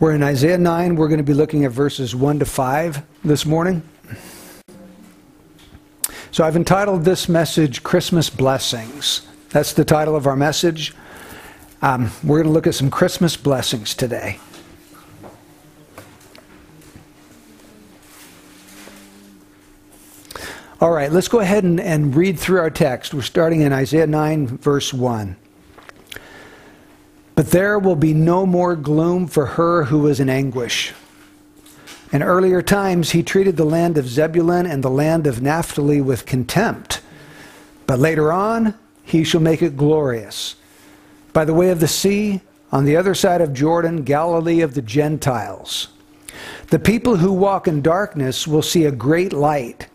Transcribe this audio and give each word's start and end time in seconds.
We're 0.00 0.14
in 0.14 0.22
Isaiah 0.22 0.58
9. 0.58 0.94
We're 0.94 1.08
going 1.08 1.18
to 1.18 1.24
be 1.24 1.34
looking 1.34 1.64
at 1.64 1.72
verses 1.72 2.14
1 2.14 2.38
to 2.38 2.44
5 2.44 3.02
this 3.24 3.44
morning. 3.44 3.82
So 6.30 6.44
I've 6.44 6.54
entitled 6.54 7.04
this 7.04 7.28
message 7.28 7.82
Christmas 7.82 8.30
Blessings. 8.30 9.26
That's 9.50 9.72
the 9.72 9.84
title 9.84 10.14
of 10.14 10.28
our 10.28 10.36
message. 10.36 10.94
Um, 11.82 12.12
we're 12.22 12.36
going 12.36 12.46
to 12.46 12.52
look 12.52 12.68
at 12.68 12.76
some 12.76 12.92
Christmas 12.92 13.36
blessings 13.36 13.92
today. 13.92 14.38
All 20.80 20.92
right, 20.92 21.10
let's 21.10 21.26
go 21.26 21.40
ahead 21.40 21.64
and, 21.64 21.80
and 21.80 22.14
read 22.14 22.38
through 22.38 22.60
our 22.60 22.70
text. 22.70 23.14
We're 23.14 23.22
starting 23.22 23.62
in 23.62 23.72
Isaiah 23.72 24.06
9, 24.06 24.58
verse 24.58 24.94
1. 24.94 25.34
But 27.38 27.52
there 27.52 27.78
will 27.78 27.94
be 27.94 28.14
no 28.14 28.44
more 28.44 28.74
gloom 28.74 29.28
for 29.28 29.46
her 29.46 29.84
who 29.84 30.00
was 30.00 30.18
in 30.18 30.28
anguish. 30.28 30.92
In 32.10 32.20
earlier 32.20 32.62
times, 32.62 33.12
he 33.12 33.22
treated 33.22 33.56
the 33.56 33.64
land 33.64 33.96
of 33.96 34.08
Zebulun 34.08 34.66
and 34.66 34.82
the 34.82 34.90
land 34.90 35.24
of 35.28 35.40
Naphtali 35.40 36.00
with 36.00 36.26
contempt. 36.26 37.00
But 37.86 38.00
later 38.00 38.32
on, 38.32 38.74
he 39.04 39.22
shall 39.22 39.40
make 39.40 39.62
it 39.62 39.76
glorious. 39.76 40.56
By 41.32 41.44
the 41.44 41.54
way 41.54 41.70
of 41.70 41.78
the 41.78 41.86
sea, 41.86 42.40
on 42.72 42.84
the 42.84 42.96
other 42.96 43.14
side 43.14 43.40
of 43.40 43.54
Jordan, 43.54 44.02
Galilee 44.02 44.60
of 44.60 44.74
the 44.74 44.82
Gentiles. 44.82 45.90
The 46.70 46.80
people 46.80 47.18
who 47.18 47.32
walk 47.32 47.68
in 47.68 47.82
darkness 47.82 48.48
will 48.48 48.62
see 48.62 48.84
a 48.84 48.90
great 48.90 49.32
light. 49.32 49.86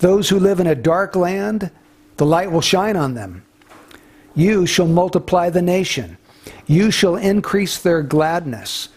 Those 0.00 0.28
who 0.28 0.40
live 0.40 0.58
in 0.58 0.66
a 0.66 0.74
dark 0.74 1.14
land, 1.14 1.70
the 2.16 2.26
light 2.26 2.50
will 2.50 2.60
shine 2.60 2.96
on 2.96 3.14
them. 3.14 3.44
You 4.34 4.66
shall 4.66 4.88
multiply 4.88 5.48
the 5.48 5.62
nation. 5.62 6.16
You 6.66 6.90
shall 6.90 7.16
increase 7.16 7.78
their 7.78 8.02
gladness. 8.02 8.88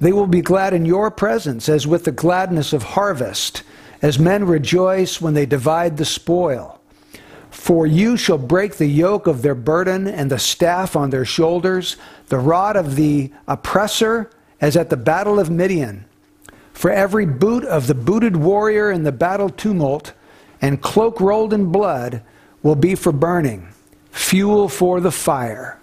They 0.00 0.12
will 0.12 0.26
be 0.26 0.42
glad 0.42 0.74
in 0.74 0.84
your 0.84 1.10
presence, 1.10 1.68
as 1.68 1.86
with 1.86 2.04
the 2.04 2.12
gladness 2.12 2.72
of 2.72 2.82
harvest, 2.82 3.62
as 4.02 4.18
men 4.18 4.44
rejoice 4.44 5.20
when 5.20 5.34
they 5.34 5.46
divide 5.46 5.96
the 5.96 6.04
spoil. 6.04 6.80
For 7.50 7.86
you 7.86 8.16
shall 8.16 8.38
break 8.38 8.76
the 8.76 8.86
yoke 8.86 9.26
of 9.26 9.42
their 9.42 9.54
burden 9.54 10.06
and 10.06 10.30
the 10.30 10.38
staff 10.38 10.96
on 10.96 11.10
their 11.10 11.24
shoulders, 11.24 11.96
the 12.26 12.38
rod 12.38 12.76
of 12.76 12.96
the 12.96 13.32
oppressor, 13.46 14.30
as 14.60 14.76
at 14.76 14.90
the 14.90 14.96
battle 14.96 15.38
of 15.38 15.50
Midian. 15.50 16.04
For 16.72 16.90
every 16.90 17.24
boot 17.24 17.64
of 17.64 17.86
the 17.86 17.94
booted 17.94 18.36
warrior 18.36 18.90
in 18.90 19.04
the 19.04 19.12
battle 19.12 19.48
tumult, 19.48 20.12
and 20.60 20.82
cloak 20.82 21.20
rolled 21.20 21.52
in 21.52 21.70
blood 21.70 22.22
will 22.62 22.74
be 22.74 22.94
for 22.94 23.12
burning, 23.12 23.68
fuel 24.10 24.68
for 24.68 25.00
the 25.00 25.12
fire. 25.12 25.78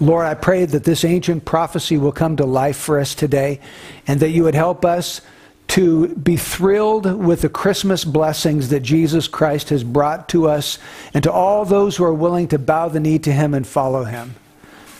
Lord, 0.00 0.26
I 0.26 0.34
pray 0.34 0.64
that 0.64 0.84
this 0.84 1.04
ancient 1.04 1.44
prophecy 1.44 1.96
will 1.98 2.12
come 2.12 2.36
to 2.36 2.44
life 2.44 2.76
for 2.76 2.98
us 2.98 3.14
today 3.14 3.60
and 4.06 4.20
that 4.20 4.30
you 4.30 4.42
would 4.44 4.54
help 4.54 4.84
us 4.84 5.20
to 5.68 6.08
be 6.16 6.36
thrilled 6.36 7.24
with 7.24 7.40
the 7.40 7.48
Christmas 7.48 8.04
blessings 8.04 8.68
that 8.68 8.80
Jesus 8.80 9.28
Christ 9.28 9.70
has 9.70 9.82
brought 9.82 10.28
to 10.30 10.48
us 10.48 10.78
and 11.14 11.22
to 11.24 11.32
all 11.32 11.64
those 11.64 11.96
who 11.96 12.04
are 12.04 12.14
willing 12.14 12.48
to 12.48 12.58
bow 12.58 12.88
the 12.88 13.00
knee 13.00 13.18
to 13.20 13.32
him 13.32 13.54
and 13.54 13.66
follow 13.66 14.04
him. 14.04 14.34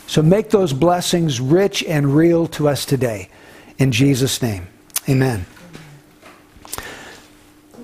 So 0.06 0.22
make 0.22 0.50
those 0.50 0.72
blessings 0.72 1.40
rich 1.40 1.82
and 1.84 2.14
real 2.14 2.46
to 2.48 2.68
us 2.68 2.84
today. 2.84 3.28
In 3.78 3.92
Jesus' 3.92 4.42
name, 4.42 4.66
amen. 5.08 5.46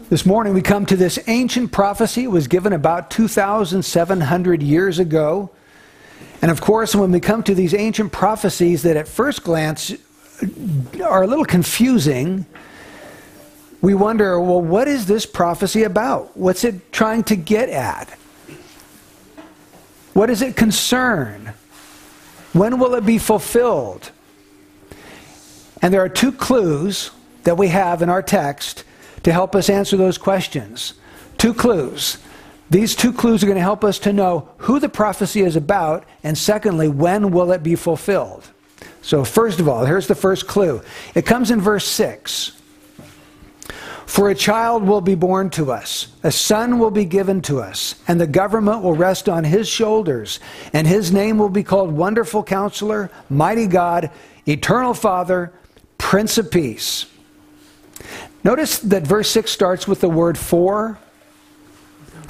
This 0.08 0.26
morning 0.26 0.54
we 0.54 0.62
come 0.62 0.86
to 0.86 0.96
this 0.96 1.18
ancient 1.28 1.72
prophecy. 1.72 2.24
It 2.24 2.30
was 2.30 2.48
given 2.48 2.72
about 2.72 3.10
2,700 3.10 4.62
years 4.62 4.98
ago. 4.98 5.50
And 6.42 6.50
of 6.50 6.60
course, 6.60 6.94
when 6.94 7.12
we 7.12 7.20
come 7.20 7.42
to 7.44 7.54
these 7.54 7.74
ancient 7.74 8.12
prophecies 8.12 8.82
that 8.82 8.96
at 8.96 9.08
first 9.08 9.44
glance 9.44 9.94
are 11.04 11.22
a 11.22 11.26
little 11.26 11.44
confusing, 11.44 12.46
we 13.82 13.94
wonder 13.94 14.40
well, 14.40 14.60
what 14.60 14.88
is 14.88 15.06
this 15.06 15.26
prophecy 15.26 15.82
about? 15.82 16.36
What's 16.36 16.64
it 16.64 16.92
trying 16.92 17.24
to 17.24 17.36
get 17.36 17.68
at? 17.68 18.08
What 20.12 20.26
does 20.26 20.42
it 20.42 20.56
concern? 20.56 21.52
When 22.52 22.78
will 22.78 22.94
it 22.94 23.06
be 23.06 23.18
fulfilled? 23.18 24.10
And 25.82 25.94
there 25.94 26.02
are 26.02 26.08
two 26.08 26.32
clues 26.32 27.10
that 27.44 27.56
we 27.56 27.68
have 27.68 28.02
in 28.02 28.08
our 28.08 28.22
text 28.22 28.84
to 29.22 29.32
help 29.32 29.54
us 29.54 29.70
answer 29.70 29.96
those 29.96 30.18
questions. 30.18 30.94
Two 31.38 31.54
clues. 31.54 32.18
These 32.70 32.94
two 32.94 33.12
clues 33.12 33.42
are 33.42 33.46
going 33.46 33.56
to 33.56 33.62
help 33.62 33.82
us 33.82 33.98
to 34.00 34.12
know 34.12 34.48
who 34.58 34.78
the 34.78 34.88
prophecy 34.88 35.42
is 35.42 35.56
about, 35.56 36.04
and 36.22 36.38
secondly, 36.38 36.88
when 36.88 37.32
will 37.32 37.50
it 37.50 37.64
be 37.64 37.74
fulfilled. 37.74 38.48
So, 39.02 39.24
first 39.24 39.58
of 39.58 39.68
all, 39.68 39.84
here's 39.84 40.06
the 40.06 40.14
first 40.14 40.46
clue. 40.46 40.80
It 41.14 41.26
comes 41.26 41.50
in 41.50 41.60
verse 41.60 41.86
6. 41.86 42.52
For 44.06 44.28
a 44.30 44.34
child 44.34 44.82
will 44.82 45.00
be 45.00 45.14
born 45.14 45.50
to 45.50 45.70
us, 45.70 46.08
a 46.24 46.32
son 46.32 46.78
will 46.78 46.90
be 46.90 47.04
given 47.04 47.42
to 47.42 47.60
us, 47.60 47.94
and 48.08 48.20
the 48.20 48.26
government 48.26 48.82
will 48.82 48.94
rest 48.94 49.28
on 49.28 49.44
his 49.44 49.68
shoulders, 49.68 50.40
and 50.72 50.86
his 50.86 51.12
name 51.12 51.38
will 51.38 51.48
be 51.48 51.62
called 51.62 51.92
Wonderful 51.92 52.42
Counselor, 52.42 53.10
Mighty 53.28 53.68
God, 53.68 54.10
Eternal 54.46 54.94
Father, 54.94 55.52
Prince 55.96 56.38
of 56.38 56.50
Peace. 56.50 57.06
Notice 58.42 58.78
that 58.80 59.04
verse 59.04 59.30
6 59.30 59.50
starts 59.50 59.86
with 59.86 60.00
the 60.00 60.10
word 60.10 60.36
for. 60.36 60.98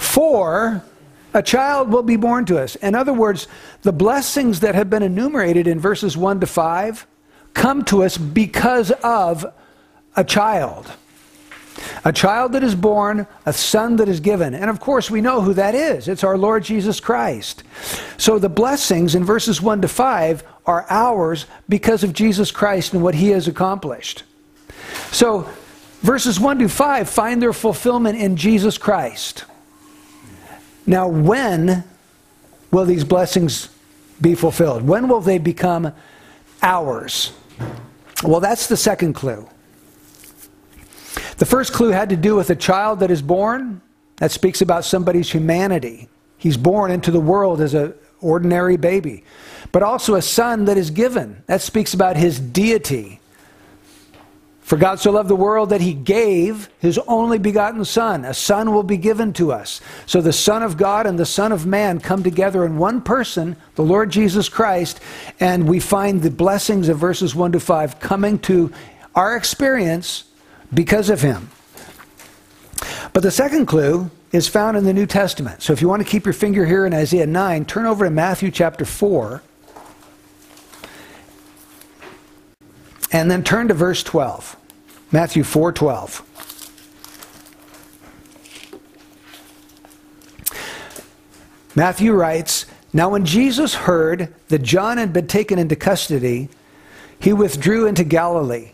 For 0.00 0.82
a 1.32 1.42
child 1.42 1.92
will 1.92 2.02
be 2.02 2.16
born 2.16 2.44
to 2.46 2.58
us. 2.58 2.74
In 2.76 2.94
other 2.94 3.12
words, 3.12 3.46
the 3.82 3.92
blessings 3.92 4.60
that 4.60 4.74
have 4.74 4.90
been 4.90 5.02
enumerated 5.02 5.66
in 5.66 5.78
verses 5.78 6.16
1 6.16 6.40
to 6.40 6.46
5 6.46 7.06
come 7.54 7.84
to 7.84 8.02
us 8.02 8.18
because 8.18 8.90
of 9.04 9.46
a 10.16 10.24
child. 10.24 10.90
A 12.04 12.12
child 12.12 12.52
that 12.52 12.64
is 12.64 12.74
born, 12.74 13.26
a 13.46 13.52
son 13.52 13.96
that 13.96 14.08
is 14.08 14.20
given. 14.20 14.54
And 14.54 14.68
of 14.68 14.80
course, 14.80 15.10
we 15.10 15.20
know 15.20 15.40
who 15.40 15.54
that 15.54 15.74
is. 15.74 16.08
It's 16.08 16.24
our 16.24 16.36
Lord 16.36 16.64
Jesus 16.64 16.98
Christ. 16.98 17.62
So 18.16 18.38
the 18.38 18.48
blessings 18.48 19.14
in 19.14 19.24
verses 19.24 19.62
1 19.62 19.82
to 19.82 19.88
5 19.88 20.42
are 20.66 20.86
ours 20.90 21.46
because 21.68 22.02
of 22.02 22.12
Jesus 22.12 22.50
Christ 22.50 22.92
and 22.92 23.02
what 23.02 23.14
he 23.14 23.28
has 23.28 23.46
accomplished. 23.46 24.24
So 25.12 25.48
Verses 26.02 26.40
1 26.40 26.60
to 26.60 26.68
5 26.68 27.08
find 27.08 27.42
their 27.42 27.52
fulfillment 27.52 28.18
in 28.18 28.36
Jesus 28.36 28.78
Christ. 28.78 29.44
Now, 30.86 31.08
when 31.08 31.84
will 32.70 32.84
these 32.84 33.04
blessings 33.04 33.68
be 34.20 34.34
fulfilled? 34.34 34.86
When 34.86 35.08
will 35.08 35.20
they 35.20 35.38
become 35.38 35.92
ours? 36.62 37.32
Well, 38.22 38.40
that's 38.40 38.66
the 38.66 38.76
second 38.76 39.14
clue. 39.14 39.48
The 41.38 41.46
first 41.46 41.72
clue 41.72 41.88
had 41.90 42.10
to 42.10 42.16
do 42.16 42.36
with 42.36 42.50
a 42.50 42.56
child 42.56 43.00
that 43.00 43.10
is 43.10 43.22
born. 43.22 43.80
That 44.16 44.30
speaks 44.30 44.60
about 44.60 44.84
somebody's 44.84 45.30
humanity. 45.30 46.08
He's 46.36 46.56
born 46.56 46.90
into 46.90 47.10
the 47.10 47.20
world 47.20 47.60
as 47.60 47.74
an 47.74 47.94
ordinary 48.20 48.76
baby. 48.76 49.24
But 49.72 49.82
also 49.82 50.14
a 50.14 50.22
son 50.22 50.66
that 50.66 50.76
is 50.76 50.90
given. 50.90 51.42
That 51.46 51.62
speaks 51.62 51.94
about 51.94 52.16
his 52.16 52.38
deity. 52.38 53.19
For 54.70 54.76
God 54.76 55.00
so 55.00 55.10
loved 55.10 55.28
the 55.28 55.34
world 55.34 55.70
that 55.70 55.80
he 55.80 55.94
gave 55.94 56.70
his 56.78 56.96
only 57.08 57.38
begotten 57.38 57.84
Son. 57.84 58.24
A 58.24 58.32
Son 58.32 58.72
will 58.72 58.84
be 58.84 58.98
given 58.98 59.32
to 59.32 59.50
us. 59.50 59.80
So 60.06 60.20
the 60.20 60.32
Son 60.32 60.62
of 60.62 60.76
God 60.76 61.08
and 61.08 61.18
the 61.18 61.26
Son 61.26 61.50
of 61.50 61.66
Man 61.66 61.98
come 61.98 62.22
together 62.22 62.64
in 62.64 62.78
one 62.78 63.02
person, 63.02 63.56
the 63.74 63.82
Lord 63.82 64.10
Jesus 64.10 64.48
Christ, 64.48 65.00
and 65.40 65.68
we 65.68 65.80
find 65.80 66.22
the 66.22 66.30
blessings 66.30 66.88
of 66.88 66.98
verses 66.98 67.34
1 67.34 67.50
to 67.50 67.58
5 67.58 67.98
coming 67.98 68.38
to 68.42 68.72
our 69.16 69.36
experience 69.36 70.22
because 70.72 71.10
of 71.10 71.20
him. 71.20 71.50
But 73.12 73.24
the 73.24 73.32
second 73.32 73.66
clue 73.66 74.08
is 74.30 74.46
found 74.46 74.76
in 74.76 74.84
the 74.84 74.94
New 74.94 75.06
Testament. 75.06 75.62
So 75.62 75.72
if 75.72 75.82
you 75.82 75.88
want 75.88 76.00
to 76.00 76.08
keep 76.08 76.24
your 76.24 76.32
finger 76.32 76.64
here 76.64 76.86
in 76.86 76.94
Isaiah 76.94 77.26
9, 77.26 77.64
turn 77.64 77.86
over 77.86 78.04
to 78.04 78.10
Matthew 78.12 78.52
chapter 78.52 78.84
4. 78.84 79.42
And 83.10 83.28
then 83.28 83.42
turn 83.42 83.66
to 83.66 83.74
verse 83.74 84.04
12. 84.04 84.58
Matthew 85.12 85.42
4:12. 85.42 86.22
Matthew 91.74 92.12
writes, 92.12 92.66
Now 92.92 93.10
when 93.10 93.24
Jesus 93.24 93.74
heard 93.74 94.34
that 94.48 94.62
John 94.62 94.98
had 94.98 95.12
been 95.12 95.26
taken 95.26 95.58
into 95.58 95.76
custody, 95.76 96.48
he 97.18 97.32
withdrew 97.32 97.86
into 97.86 98.04
Galilee. 98.04 98.72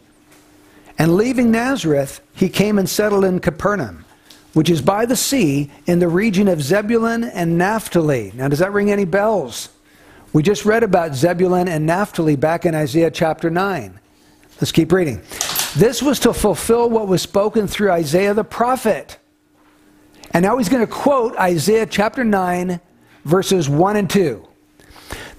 And 0.99 1.17
leaving 1.17 1.51
Nazareth, 1.51 2.21
he 2.35 2.49
came 2.49 2.79
and 2.79 2.89
settled 2.89 3.25
in 3.25 3.41
Capernaum, 3.41 4.05
which 4.55 4.71
is 4.71 4.81
by 4.81 5.05
the 5.05 5.17
sea 5.17 5.71
in 5.87 5.99
the 5.99 6.09
region 6.09 6.49
of 6.49 6.63
Zebulun 6.63 7.25
and 7.25 7.59
Naphtali. 7.59 8.33
Now, 8.35 8.49
does 8.49 8.61
that 8.61 8.73
ring 8.73 8.91
any 8.91 9.05
bells? 9.05 9.69
We 10.33 10.43
just 10.43 10.65
read 10.65 10.83
about 10.83 11.15
Zebulun 11.15 11.69
and 11.69 11.85
Naphtali 11.87 12.37
back 12.37 12.65
in 12.65 12.75
Isaiah 12.75 13.11
chapter 13.11 13.51
9. 13.51 14.01
Let's 14.59 14.73
keep 14.73 14.91
reading. 14.91 15.23
This 15.77 16.03
was 16.03 16.19
to 16.21 16.33
fulfill 16.33 16.89
what 16.89 17.07
was 17.07 17.21
spoken 17.21 17.69
through 17.69 17.91
Isaiah 17.91 18.33
the 18.33 18.45
prophet. 18.45 19.19
And 20.31 20.43
now 20.43 20.57
he's 20.57 20.71
going 20.71 20.87
to 20.87 20.91
quote 20.93 21.37
Isaiah 21.37 21.85
chapter 21.85 22.25
9, 22.25 22.81
verses 23.25 23.69
1 23.69 23.97
and 23.97 24.09
2. 24.09 24.43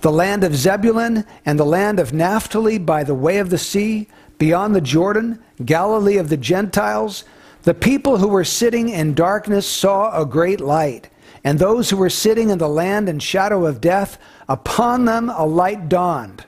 the 0.02 0.12
land 0.12 0.44
of 0.44 0.56
Zebulun 0.56 1.26
and 1.46 1.60
the 1.60 1.66
land 1.66 2.00
of 2.00 2.14
Naphtali 2.14 2.78
by 2.78 3.04
the 3.04 3.16
way 3.16 3.40
of 3.40 3.50
the 3.50 3.58
sea, 3.58 4.08
beyond 4.38 4.76
the 4.76 4.82
Jordan, 4.82 5.44
Galilee 5.66 6.18
of 6.18 6.30
the 6.30 6.38
Gentiles, 6.38 7.24
the 7.64 7.74
people 7.74 8.18
who 8.18 8.28
were 8.28 8.46
sitting 8.46 8.90
in 8.90 9.16
darkness 9.16 9.68
saw 9.68 10.20
a 10.20 10.26
great 10.26 10.62
light. 10.62 11.10
And 11.44 11.58
those 11.58 11.90
who 11.90 11.98
were 11.98 12.10
sitting 12.10 12.50
in 12.50 12.58
the 12.58 12.70
land 12.70 13.10
and 13.10 13.22
shadow 13.22 13.66
of 13.66 13.82
death, 13.82 14.20
upon 14.48 15.06
them 15.06 15.30
a 15.30 15.46
light 15.46 15.90
dawned. 15.90 16.46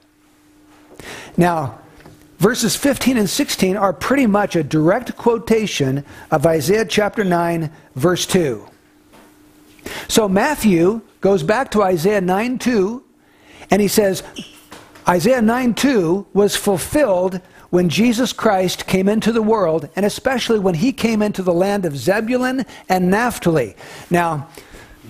Now, 1.37 1.79
verses 2.39 2.75
15 2.75 3.17
and 3.17 3.29
16 3.29 3.77
are 3.77 3.93
pretty 3.93 4.25
much 4.25 4.55
a 4.55 4.63
direct 4.63 5.15
quotation 5.15 6.03
of 6.31 6.45
Isaiah 6.45 6.85
chapter 6.85 7.23
9, 7.23 7.69
verse 7.95 8.25
2. 8.25 8.67
So 10.07 10.27
Matthew 10.27 11.01
goes 11.21 11.43
back 11.43 11.71
to 11.71 11.83
Isaiah 11.83 12.21
9 12.21 12.57
2, 12.59 13.03
and 13.71 13.81
he 13.81 13.87
says, 13.87 14.23
Isaiah 15.07 15.41
9 15.41 15.73
2 15.73 16.27
was 16.33 16.55
fulfilled 16.55 17.41
when 17.69 17.89
Jesus 17.89 18.33
Christ 18.33 18.87
came 18.87 19.07
into 19.07 19.31
the 19.31 19.41
world, 19.41 19.89
and 19.95 20.05
especially 20.05 20.59
when 20.59 20.75
he 20.75 20.91
came 20.91 21.21
into 21.21 21.43
the 21.43 21.53
land 21.53 21.85
of 21.85 21.97
Zebulun 21.97 22.65
and 22.87 23.11
Naphtali. 23.11 23.75
Now, 24.09 24.47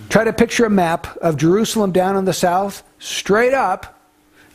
try 0.09 0.23
to 0.23 0.33
picture 0.33 0.65
a 0.65 0.69
map 0.69 1.15
of 1.17 1.37
Jerusalem 1.37 1.91
down 1.91 2.17
in 2.17 2.25
the 2.25 2.33
south, 2.33 2.83
straight 2.99 3.53
up. 3.53 3.98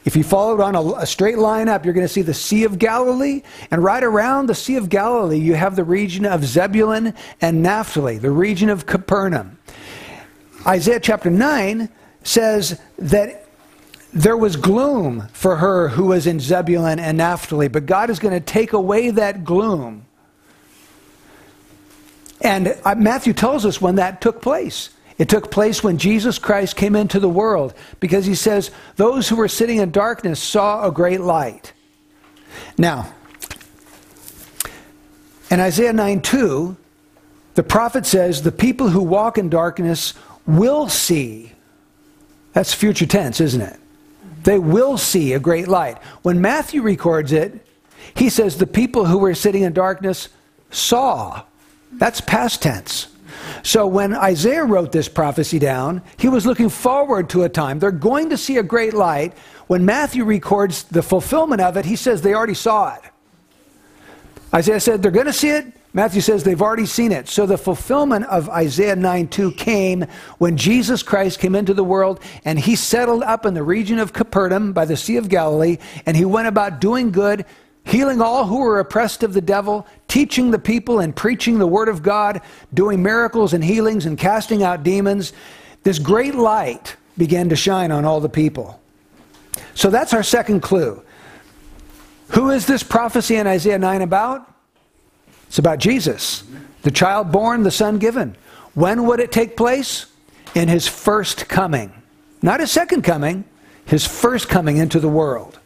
If 0.05 0.17
you 0.17 0.23
followed 0.23 0.61
on 0.61 0.75
a, 0.75 0.83
a 0.97 1.07
straight 1.07 1.39
line 1.39 1.69
up, 1.69 1.85
you're 1.85 1.95
going 1.95 2.07
to 2.07 2.13
see 2.13 2.23
the 2.23 2.35
Sea 2.35 2.65
of 2.65 2.79
Galilee, 2.79 3.43
and 3.71 3.83
right 3.83 4.05
around 4.05 4.47
the 4.47 4.55
Sea 4.55 4.77
of 4.77 4.89
Galilee, 4.89 5.39
you 5.39 5.55
have 5.55 5.77
the 5.77 5.85
region 5.85 6.27
of 6.27 6.45
Zebulun 6.45 7.15
and 7.41 7.63
Naphtali, 7.63 8.19
the 8.19 8.31
region 8.31 8.69
of 8.69 8.87
Capernaum. 8.87 9.59
Isaiah 10.67 11.01
chapter 11.01 11.31
9 11.31 11.89
says 12.23 12.81
that 12.99 13.47
there 14.13 14.37
was 14.37 14.57
gloom 14.57 15.29
for 15.33 15.57
her 15.57 15.89
who 15.89 16.07
was 16.07 16.27
in 16.27 16.39
Zebulun 16.39 16.99
and 17.01 17.19
Naphtali, 17.19 17.69
but 17.69 17.87
God 17.87 18.11
is 18.11 18.19
going 18.19 18.35
to 18.35 18.41
take 18.41 18.73
away 18.73 19.11
that 19.11 19.45
gloom. 19.45 20.07
And 22.41 22.79
uh, 22.85 22.95
Matthew 22.95 23.33
tells 23.33 23.65
us 23.65 23.81
when 23.81 23.97
that 23.97 24.21
took 24.21 24.41
place. 24.41 24.91
It 25.17 25.29
took 25.29 25.51
place 25.51 25.85
when 25.85 25.99
Jesus 25.99 26.39
Christ 26.39 26.77
came 26.77 26.97
into 26.97 27.21
the 27.21 27.29
world 27.29 27.73
because 28.01 28.27
he 28.27 28.35
says, 28.35 28.71
Those 28.97 29.29
who 29.29 29.37
were 29.37 29.49
sitting 29.49 29.79
in 29.79 29.91
darkness 29.93 30.41
saw 30.41 30.87
a 30.87 30.93
great 30.93 31.21
light. 31.21 31.73
Now, 32.77 33.13
in 35.51 35.61
Isaiah 35.61 35.93
9 35.93 36.21
2, 36.21 36.77
the 37.55 37.63
prophet 37.63 38.07
says, 38.07 38.43
The 38.43 38.53
people 38.53 38.89
who 38.89 39.03
walk 39.03 39.39
in 39.39 39.49
darkness 39.49 40.15
will 40.47 40.89
see. 40.89 41.53
That's 42.53 42.75
future 42.75 43.07
tense, 43.07 43.41
isn't 43.41 43.61
it? 43.61 43.79
They 44.43 44.59
will 44.59 44.99
see 44.99 45.33
a 45.33 45.39
great 45.39 45.69
light. 45.69 45.99
When 46.23 46.41
Matthew 46.41 46.83
records 46.83 47.33
it, 47.33 47.65
he 48.15 48.29
says 48.29 48.59
the 48.59 48.67
people 48.67 49.07
who 49.07 49.19
were 49.19 49.35
sitting 49.35 49.63
in 49.63 49.73
darkness 49.73 50.29
saw. 50.71 51.45
That's 51.93 52.21
past 52.21 52.63
tense. 52.63 53.09
So 53.63 53.87
when 53.87 54.15
Isaiah 54.15 54.65
wrote 54.65 54.93
this 54.93 55.09
prophecy 55.09 55.59
down, 55.59 56.03
he 56.19 56.29
was 56.29 56.47
looking 56.47 56.69
forward 56.69 57.31
to 57.31 57.45
a 57.45 57.49
time. 57.49 57.79
They're 57.79 57.91
going 57.91 58.31
to 58.31 58.37
see 58.37 58.59
a 58.59 58.63
great 58.63 58.95
light. 58.95 59.37
When 59.67 59.85
Matthew 59.85 60.25
records 60.25 60.85
the 60.85 61.03
fulfillment 61.03 61.61
of 61.61 61.77
it, 61.77 61.85
he 61.85 61.97
says 61.97 62.23
they 62.23 62.35
already 62.35 62.55
saw 62.55 62.95
it. 62.95 63.03
Isaiah 64.53 64.81
said 64.81 65.03
they're 65.03 65.11
going 65.11 65.27
to 65.27 65.33
see 65.33 65.51
it. 65.51 65.73
Matthew 65.97 66.21
says 66.21 66.43
they've 66.43 66.61
already 66.61 66.87
seen 66.87 67.13
it. 67.13 67.29
So 67.29 67.47
the 67.47 67.57
fulfillment 67.57 68.25
of 68.27 68.51
Isaiah 68.51 68.97
9 68.97 69.29
2 69.29 69.53
came 69.53 70.07
when 70.39 70.57
Jesus 70.57 71.05
Christ 71.05 71.39
came 71.39 71.55
into 71.55 71.73
the 71.73 71.85
world 71.85 72.21
and 72.45 72.59
he 72.59 72.75
settled 72.75 73.23
up 73.23 73.47
in 73.47 73.55
the 73.55 73.63
region 73.63 74.01
of 74.01 74.13
Capernaum 74.13 74.73
by 74.73 74.87
the 74.87 74.97
Sea 74.97 75.17
of 75.17 75.29
Galilee 75.29 75.79
and 76.05 76.17
he 76.17 76.25
went 76.25 76.49
about 76.49 76.81
doing 76.81 77.13
good, 77.13 77.47
healing 77.85 78.21
all 78.21 78.47
who 78.47 78.61
were 78.61 78.81
oppressed 78.81 79.23
of 79.23 79.35
the 79.35 79.41
devil, 79.41 79.87
teaching 80.09 80.51
the 80.51 80.59
people 80.59 81.01
and 81.01 81.15
preaching 81.15 81.59
the 81.59 81.67
word 81.67 81.89
of 81.89 82.03
God, 82.03 82.41
doing 82.73 83.03
miracles 83.03 83.53
and 83.53 83.63
healings 83.63 84.07
and 84.07 84.19
casting 84.19 84.63
out 84.63 84.83
demons. 84.83 85.33
This 85.83 85.99
great 85.99 86.35
light 86.35 86.97
began 87.17 87.49
to 87.51 87.57
shine 87.57 87.93
on 87.93 88.05
all 88.05 88.21
the 88.21 88.29
people. 88.29 88.81
So 89.75 89.91
that's 89.91 90.15
our 90.15 90.23
second 90.23 90.61
clue. 90.61 91.03
Who 92.31 92.51
is 92.51 92.67
this 92.67 92.83
prophecy 92.83 93.37
in 93.37 93.47
Isaiah 93.47 93.79
9 93.79 94.03
about? 94.03 94.51
It's 95.47 95.59
about 95.59 95.79
Jesus, 95.79 96.43
the 96.83 96.91
child 96.91 97.31
born, 97.31 97.63
the 97.63 97.71
son 97.71 97.99
given. 97.99 98.37
When 98.75 99.07
would 99.07 99.21
it 99.21 99.31
take 99.31 99.57
place? 99.57 100.07
In 100.55 100.69
his 100.69 100.87
first 100.87 101.49
coming. 101.49 101.93
Not 102.43 102.61
his 102.61 102.71
second 102.71 103.03
coming, 103.03 103.45
his 103.87 104.07
first 104.07 104.49
coming 104.49 104.77
into 104.77 105.01
the 105.01 105.09
world. 105.09 105.59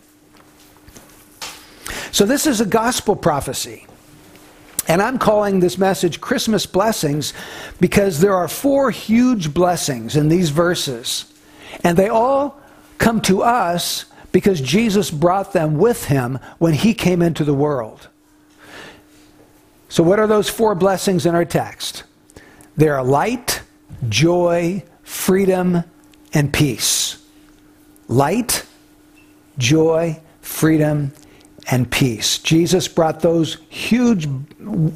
So, 2.11 2.25
this 2.25 2.47
is 2.47 2.61
a 2.61 2.67
gospel 2.67 3.17
prophecy. 3.17 3.87
And 4.89 5.03
I'm 5.03 5.19
calling 5.19 5.61
this 5.61 5.77
message 5.77 6.21
Christmas 6.21 6.65
Blessings 6.65 7.35
because 7.79 8.21
there 8.21 8.35
are 8.35 8.49
four 8.49 8.91
huge 8.91 9.53
blessings 9.53 10.17
in 10.17 10.29
these 10.29 10.49
verses. 10.49 11.31
And 11.85 11.97
they 11.97 12.09
all 12.09 12.59
come 12.97 13.21
to 13.23 13.43
us 13.43 14.07
because 14.33 14.61
Jesus 14.63 15.11
brought 15.11 15.53
them 15.53 15.77
with 15.77 16.07
him 16.07 16.39
when 16.59 16.73
he 16.73 16.95
came 16.95 17.21
into 17.21 17.45
the 17.45 17.55
world. 17.55 18.09
So, 19.91 20.03
what 20.03 20.19
are 20.19 20.27
those 20.27 20.49
four 20.49 20.75
blessings 20.75 21.27
in 21.27 21.35
our 21.35 21.45
text? 21.45 22.05
They 22.77 22.89
are 22.89 23.03
light, 23.03 23.63
joy, 24.09 24.85
freedom, 25.03 25.85
and 26.33 26.53
peace. 26.53 27.23
Light, 28.07 28.65
joy, 29.59 30.21
freedom, 30.41 31.13
and 31.71 31.91
peace. 31.91 32.39
Jesus 32.39 32.89
brought 32.89 33.21
those 33.21 33.59
huge, 33.69 34.27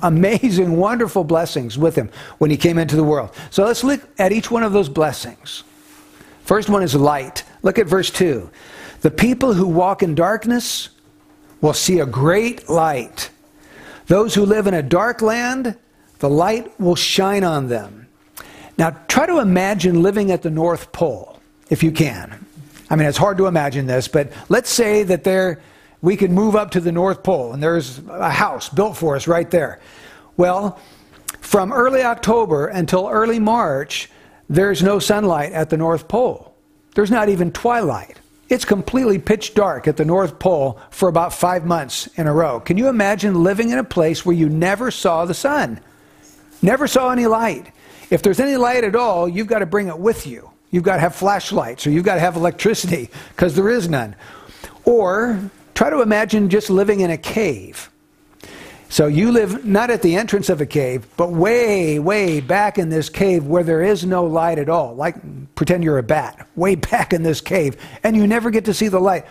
amazing, 0.02 0.76
wonderful 0.76 1.22
blessings 1.22 1.76
with 1.76 1.94
him 1.94 2.10
when 2.38 2.50
he 2.50 2.56
came 2.56 2.78
into 2.78 2.96
the 2.96 3.04
world. 3.04 3.30
So 3.50 3.64
let's 3.64 3.84
look 3.84 4.00
at 4.18 4.32
each 4.32 4.50
one 4.50 4.62
of 4.62 4.72
those 4.72 4.88
blessings. 4.88 5.64
First 6.44 6.70
one 6.70 6.82
is 6.82 6.94
light. 6.94 7.44
Look 7.62 7.78
at 7.78 7.86
verse 7.86 8.10
2. 8.10 8.50
The 9.02 9.10
people 9.10 9.52
who 9.52 9.66
walk 9.66 10.02
in 10.02 10.14
darkness 10.14 10.88
will 11.60 11.74
see 11.74 12.00
a 12.00 12.06
great 12.06 12.68
light. 12.68 13.30
Those 14.06 14.34
who 14.34 14.44
live 14.46 14.66
in 14.66 14.74
a 14.74 14.82
dark 14.82 15.22
land, 15.22 15.76
the 16.20 16.30
light 16.30 16.78
will 16.80 16.96
shine 16.96 17.44
on 17.44 17.68
them. 17.68 18.08
Now, 18.78 18.96
try 19.08 19.26
to 19.26 19.38
imagine 19.38 20.02
living 20.02 20.30
at 20.30 20.42
the 20.42 20.50
North 20.50 20.90
Pole, 20.92 21.38
if 21.68 21.82
you 21.82 21.92
can. 21.92 22.46
I 22.88 22.96
mean, 22.96 23.06
it's 23.06 23.18
hard 23.18 23.36
to 23.38 23.46
imagine 23.46 23.86
this, 23.86 24.08
but 24.08 24.32
let's 24.48 24.70
say 24.70 25.02
that 25.04 25.24
there 25.24 25.60
we 26.02 26.16
could 26.16 26.32
move 26.32 26.54
up 26.56 26.72
to 26.72 26.80
the 26.80 26.92
North 26.92 27.22
Pole 27.22 27.52
and 27.52 27.62
there's 27.62 28.00
a 28.08 28.30
house 28.30 28.68
built 28.68 28.96
for 28.96 29.16
us 29.16 29.26
right 29.26 29.50
there. 29.50 29.80
Well, 30.36 30.78
from 31.40 31.72
early 31.72 32.02
October 32.02 32.66
until 32.66 33.08
early 33.08 33.38
March, 33.38 34.10
there's 34.50 34.82
no 34.82 34.98
sunlight 34.98 35.52
at 35.52 35.70
the 35.70 35.76
North 35.76 36.08
Pole. 36.08 36.54
There's 36.94 37.10
not 37.10 37.28
even 37.28 37.52
twilight. 37.52 38.18
It's 38.48 38.64
completely 38.66 39.18
pitch 39.18 39.54
dark 39.54 39.88
at 39.88 39.96
the 39.96 40.04
North 40.04 40.38
Pole 40.38 40.78
for 40.90 41.08
about 41.08 41.32
five 41.32 41.64
months 41.64 42.06
in 42.18 42.26
a 42.26 42.34
row. 42.34 42.60
Can 42.60 42.76
you 42.76 42.88
imagine 42.88 43.42
living 43.42 43.70
in 43.70 43.78
a 43.78 43.84
place 43.84 44.26
where 44.26 44.36
you 44.36 44.48
never 44.48 44.90
saw 44.90 45.24
the 45.24 45.32
sun? 45.32 45.80
Never 46.60 46.86
saw 46.86 47.10
any 47.10 47.26
light. 47.26 47.72
If 48.10 48.22
there's 48.22 48.40
any 48.40 48.56
light 48.56 48.84
at 48.84 48.94
all, 48.94 49.26
you've 49.26 49.46
got 49.46 49.60
to 49.60 49.66
bring 49.66 49.88
it 49.88 49.98
with 49.98 50.26
you. 50.26 50.50
You've 50.70 50.82
got 50.82 50.96
to 50.96 51.00
have 51.00 51.14
flashlights 51.14 51.86
or 51.86 51.90
you've 51.90 52.04
got 52.04 52.14
to 52.14 52.20
have 52.20 52.36
electricity 52.36 53.08
because 53.30 53.54
there 53.54 53.70
is 53.70 53.88
none. 53.88 54.16
Or 54.84 55.50
try 55.74 55.90
to 55.90 56.02
imagine 56.02 56.48
just 56.48 56.70
living 56.70 57.00
in 57.00 57.10
a 57.10 57.18
cave. 57.18 57.90
So 58.88 59.06
you 59.06 59.32
live 59.32 59.64
not 59.64 59.88
at 59.88 60.02
the 60.02 60.16
entrance 60.16 60.50
of 60.50 60.60
a 60.60 60.66
cave, 60.66 61.06
but 61.16 61.30
way, 61.30 61.98
way 61.98 62.40
back 62.40 62.76
in 62.76 62.90
this 62.90 63.08
cave 63.08 63.46
where 63.46 63.62
there 63.62 63.82
is 63.82 64.04
no 64.04 64.24
light 64.24 64.58
at 64.58 64.68
all. 64.68 64.94
Like 64.94 65.16
pretend 65.54 65.82
you're 65.82 65.96
a 65.96 66.02
bat, 66.02 66.46
way 66.56 66.74
back 66.74 67.14
in 67.14 67.22
this 67.22 67.40
cave, 67.40 67.78
and 68.04 68.14
you 68.14 68.26
never 68.26 68.50
get 68.50 68.66
to 68.66 68.74
see 68.74 68.88
the 68.88 69.00
light. 69.00 69.24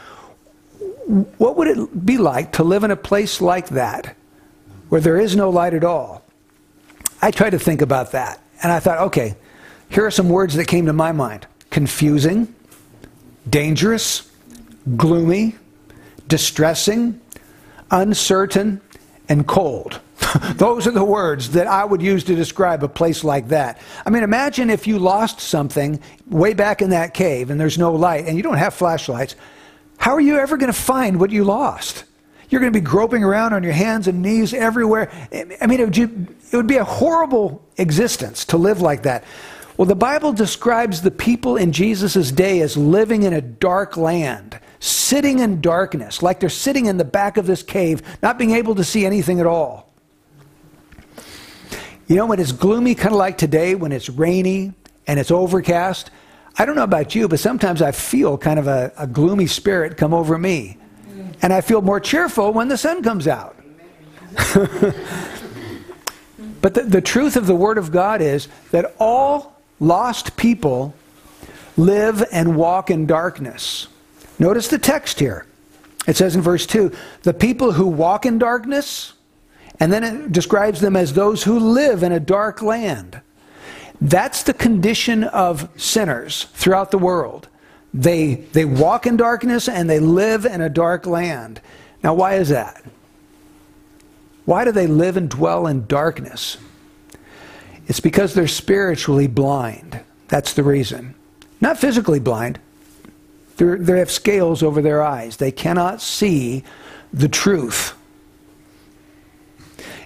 What 1.37 1.57
would 1.57 1.67
it 1.67 2.05
be 2.05 2.17
like 2.17 2.53
to 2.53 2.63
live 2.63 2.83
in 2.83 2.89
a 2.89 2.95
place 2.95 3.39
like 3.39 3.69
that 3.69 4.15
where 4.89 4.99
there 4.99 5.19
is 5.19 5.35
no 5.35 5.51
light 5.51 5.75
at 5.75 5.83
all? 5.83 6.23
I 7.21 7.29
tried 7.29 7.51
to 7.51 7.59
think 7.59 7.81
about 7.81 8.13
that, 8.13 8.41
and 8.63 8.71
I 8.71 8.79
thought, 8.79 8.97
okay, 8.97 9.35
here 9.89 10.07
are 10.07 10.11
some 10.11 10.29
words 10.29 10.55
that 10.55 10.65
came 10.65 10.87
to 10.87 10.93
my 10.93 11.11
mind 11.11 11.45
confusing, 11.69 12.53
dangerous, 13.47 14.27
gloomy, 14.97 15.55
distressing, 16.31 17.19
uncertain, 17.91 18.79
and 19.27 19.45
cold. 19.45 19.99
Those 20.55 20.87
are 20.87 20.91
the 20.91 21.03
words 21.03 21.49
that 21.49 21.67
I 21.67 21.83
would 21.83 22.01
use 22.01 22.23
to 22.23 22.35
describe 22.35 22.85
a 22.85 22.87
place 22.87 23.25
like 23.25 23.49
that. 23.49 23.81
I 24.05 24.09
mean, 24.09 24.23
imagine 24.23 24.69
if 24.69 24.87
you 24.87 24.97
lost 24.97 25.41
something 25.41 25.99
way 26.27 26.53
back 26.53 26.81
in 26.81 26.91
that 26.91 27.13
cave 27.13 27.49
and 27.49 27.59
there's 27.59 27.77
no 27.77 27.91
light 27.91 28.27
and 28.27 28.37
you 28.37 28.43
don't 28.43 28.57
have 28.57 28.73
flashlights. 28.73 29.35
How 29.97 30.13
are 30.13 30.21
you 30.21 30.37
ever 30.37 30.55
going 30.55 30.71
to 30.71 30.79
find 30.79 31.19
what 31.19 31.31
you 31.31 31.43
lost? 31.43 32.05
You're 32.49 32.61
going 32.61 32.71
to 32.71 32.79
be 32.79 32.85
groping 32.85 33.25
around 33.25 33.51
on 33.51 33.61
your 33.61 33.73
hands 33.73 34.07
and 34.07 34.21
knees 34.21 34.53
everywhere. 34.53 35.11
I 35.61 35.67
mean, 35.67 35.81
it 35.81 36.53
would, 36.53 36.67
be 36.67 36.77
a 36.77 36.85
horrible 36.85 37.61
existence 37.77 38.45
to 38.45 38.57
live 38.57 38.79
like 38.79 39.03
that. 39.03 39.25
Well, 39.75 39.85
the 39.85 39.95
Bible 39.95 40.31
describes 40.31 41.01
the 41.01 41.11
people 41.11 41.57
in 41.57 41.73
Jesus' 41.73 42.31
day 42.31 42.61
as 42.61 42.77
living 42.77 43.23
in 43.23 43.33
a 43.33 43.41
dark 43.41 43.97
land, 43.97 44.57
sitting 44.81 45.39
in 45.39 45.61
darkness, 45.61 46.21
like 46.21 46.39
they're 46.39 46.49
sitting 46.49 46.87
in 46.87 46.97
the 46.97 47.05
back 47.05 47.37
of 47.37 47.45
this 47.45 47.63
cave, 47.63 48.01
not 48.21 48.37
being 48.37 48.51
able 48.51 48.75
to 48.75 48.83
see 48.83 49.05
anything 49.05 49.39
at 49.39 49.45
all. 49.45 49.87
You 52.07 52.17
know, 52.17 52.25
when 52.25 52.39
it's 52.39 52.51
gloomy, 52.51 52.95
kind 52.95 53.13
of 53.13 53.19
like 53.19 53.37
today, 53.37 53.75
when 53.75 53.93
it's 53.93 54.09
rainy 54.09 54.73
and 55.07 55.19
it's 55.19 55.31
overcast, 55.31 56.09
I 56.57 56.65
don't 56.65 56.75
know 56.75 56.83
about 56.83 57.15
you, 57.15 57.27
but 57.27 57.39
sometimes 57.39 57.81
I 57.81 57.91
feel 57.91 58.37
kind 58.37 58.59
of 58.59 58.67
a, 58.67 58.91
a 58.97 59.07
gloomy 59.07 59.47
spirit 59.47 59.95
come 59.97 60.13
over 60.13 60.37
me. 60.37 60.77
And 61.43 61.53
I 61.53 61.61
feel 61.61 61.81
more 61.81 61.99
cheerful 61.99 62.51
when 62.51 62.67
the 62.67 62.77
sun 62.77 63.01
comes 63.01 63.27
out. 63.27 63.55
but 66.61 66.73
the, 66.73 66.83
the 66.87 67.01
truth 67.01 67.35
of 67.35 67.47
the 67.47 67.55
Word 67.55 67.77
of 67.77 67.91
God 67.91 68.21
is 68.21 68.47
that 68.71 68.93
all 68.99 69.61
lost 69.79 70.37
people 70.37 70.93
live 71.77 72.23
and 72.31 72.55
walk 72.55 72.89
in 72.89 73.05
darkness. 73.05 73.87
Notice 74.41 74.69
the 74.69 74.79
text 74.79 75.19
here. 75.19 75.45
It 76.07 76.17
says 76.17 76.35
in 76.35 76.41
verse 76.41 76.65
2 76.65 76.91
the 77.21 77.33
people 77.33 77.73
who 77.73 77.85
walk 77.85 78.25
in 78.25 78.39
darkness, 78.39 79.13
and 79.79 79.93
then 79.93 80.03
it 80.03 80.31
describes 80.31 80.81
them 80.81 80.95
as 80.95 81.13
those 81.13 81.43
who 81.43 81.59
live 81.59 82.01
in 82.01 82.11
a 82.11 82.19
dark 82.19 82.63
land. 82.63 83.21
That's 84.01 84.41
the 84.41 84.55
condition 84.55 85.25
of 85.25 85.69
sinners 85.79 86.45
throughout 86.55 86.89
the 86.89 86.97
world. 86.97 87.49
They, 87.93 88.33
they 88.33 88.65
walk 88.65 89.05
in 89.05 89.15
darkness 89.15 89.69
and 89.69 89.87
they 89.87 89.99
live 89.99 90.47
in 90.47 90.59
a 90.59 90.69
dark 90.69 91.05
land. 91.05 91.61
Now, 92.03 92.15
why 92.15 92.33
is 92.37 92.49
that? 92.49 92.83
Why 94.45 94.65
do 94.65 94.71
they 94.71 94.87
live 94.87 95.17
and 95.17 95.29
dwell 95.29 95.67
in 95.67 95.85
darkness? 95.85 96.57
It's 97.85 97.99
because 97.99 98.33
they're 98.33 98.47
spiritually 98.47 99.27
blind. 99.27 99.99
That's 100.29 100.53
the 100.53 100.63
reason. 100.63 101.13
Not 101.59 101.77
physically 101.77 102.19
blind. 102.19 102.59
They're, 103.61 103.77
they 103.77 103.99
have 103.99 104.09
scales 104.09 104.63
over 104.63 104.81
their 104.81 105.03
eyes. 105.03 105.37
They 105.37 105.51
cannot 105.51 106.01
see 106.01 106.63
the 107.13 107.29
truth. 107.29 107.93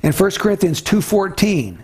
In 0.03 0.11
1 0.11 0.31
Corinthians 0.31 0.81
2:14, 0.81 1.77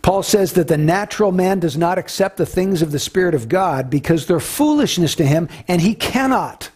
Paul 0.00 0.22
says 0.22 0.54
that 0.54 0.68
the 0.68 0.78
natural 0.78 1.32
man 1.32 1.60
does 1.60 1.76
not 1.76 1.98
accept 1.98 2.38
the 2.38 2.46
things 2.46 2.80
of 2.80 2.92
the 2.92 2.98
Spirit 2.98 3.34
of 3.34 3.46
God 3.46 3.90
because 3.90 4.24
they're 4.24 4.40
foolishness 4.40 5.14
to 5.16 5.26
him, 5.26 5.50
and 5.68 5.82
he 5.82 5.94
cannot, 5.94 6.70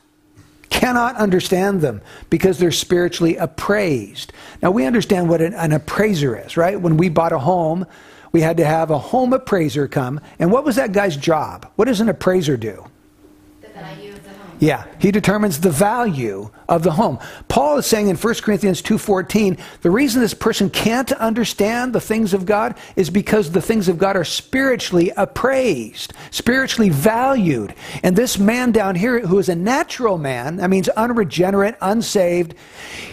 cannot 0.68 1.16
understand 1.16 1.80
them 1.80 2.02
because 2.28 2.58
they're 2.58 2.72
spiritually 2.72 3.38
appraised. 3.38 4.34
Now, 4.60 4.70
we 4.70 4.84
understand 4.84 5.30
what 5.30 5.40
an, 5.40 5.54
an 5.54 5.72
appraiser 5.72 6.36
is, 6.36 6.58
right? 6.58 6.78
When 6.78 6.98
we 6.98 7.08
bought 7.08 7.32
a 7.32 7.38
home, 7.38 7.86
we 8.32 8.42
had 8.42 8.58
to 8.58 8.66
have 8.66 8.90
a 8.90 8.98
home 8.98 9.32
appraiser 9.32 9.88
come. 9.88 10.20
And 10.38 10.52
what 10.52 10.62
was 10.62 10.76
that 10.76 10.92
guy's 10.92 11.16
job? 11.16 11.72
What 11.76 11.86
does 11.86 12.02
an 12.02 12.10
appraiser 12.10 12.58
do? 12.58 12.84
Yeah, 14.60 14.84
he 14.98 15.10
determines 15.10 15.60
the 15.60 15.70
value 15.70 16.50
of 16.68 16.82
the 16.82 16.92
home. 16.92 17.18
Paul 17.48 17.78
is 17.78 17.86
saying 17.86 18.08
in 18.08 18.16
1 18.16 18.42
Corinthians 18.42 18.80
2:14, 18.80 19.58
the 19.82 19.90
reason 19.90 20.20
this 20.20 20.34
person 20.34 20.70
can't 20.70 21.10
understand 21.12 21.92
the 21.92 22.00
things 22.00 22.32
of 22.32 22.46
God 22.46 22.74
is 22.96 23.10
because 23.10 23.50
the 23.50 23.60
things 23.60 23.88
of 23.88 23.98
God 23.98 24.16
are 24.16 24.24
spiritually 24.24 25.12
appraised, 25.16 26.12
spiritually 26.30 26.88
valued. 26.88 27.74
And 28.02 28.14
this 28.16 28.38
man 28.38 28.72
down 28.72 28.94
here 28.94 29.20
who 29.20 29.38
is 29.38 29.48
a 29.48 29.54
natural 29.54 30.18
man, 30.18 30.56
that 30.56 30.70
means 30.70 30.88
unregenerate, 30.90 31.76
unsaved, 31.80 32.54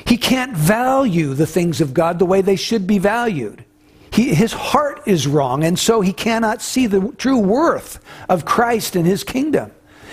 he 0.06 0.18
can't 0.18 0.56
value 0.56 1.34
the 1.34 1.48
things 1.48 1.82
of 1.82 1.94
God 1.94 2.20
the 2.20 2.26
way 2.26 2.42
they 2.42 2.56
should 2.56 2.86
be 2.86 3.00
valued. 3.00 3.66
He, 4.12 4.34
his 4.36 4.52
heart 4.52 5.02
is 5.06 5.26
wrong, 5.26 5.64
and 5.64 5.80
so 5.80 6.02
he 6.02 6.12
cannot 6.12 6.62
see 6.62 6.86
the 6.86 7.14
true 7.18 7.40
worth 7.40 8.00
of 8.28 8.46
Christ 8.46 8.96
and 8.96 9.06
his 9.06 9.24
kingdom. 9.24 9.72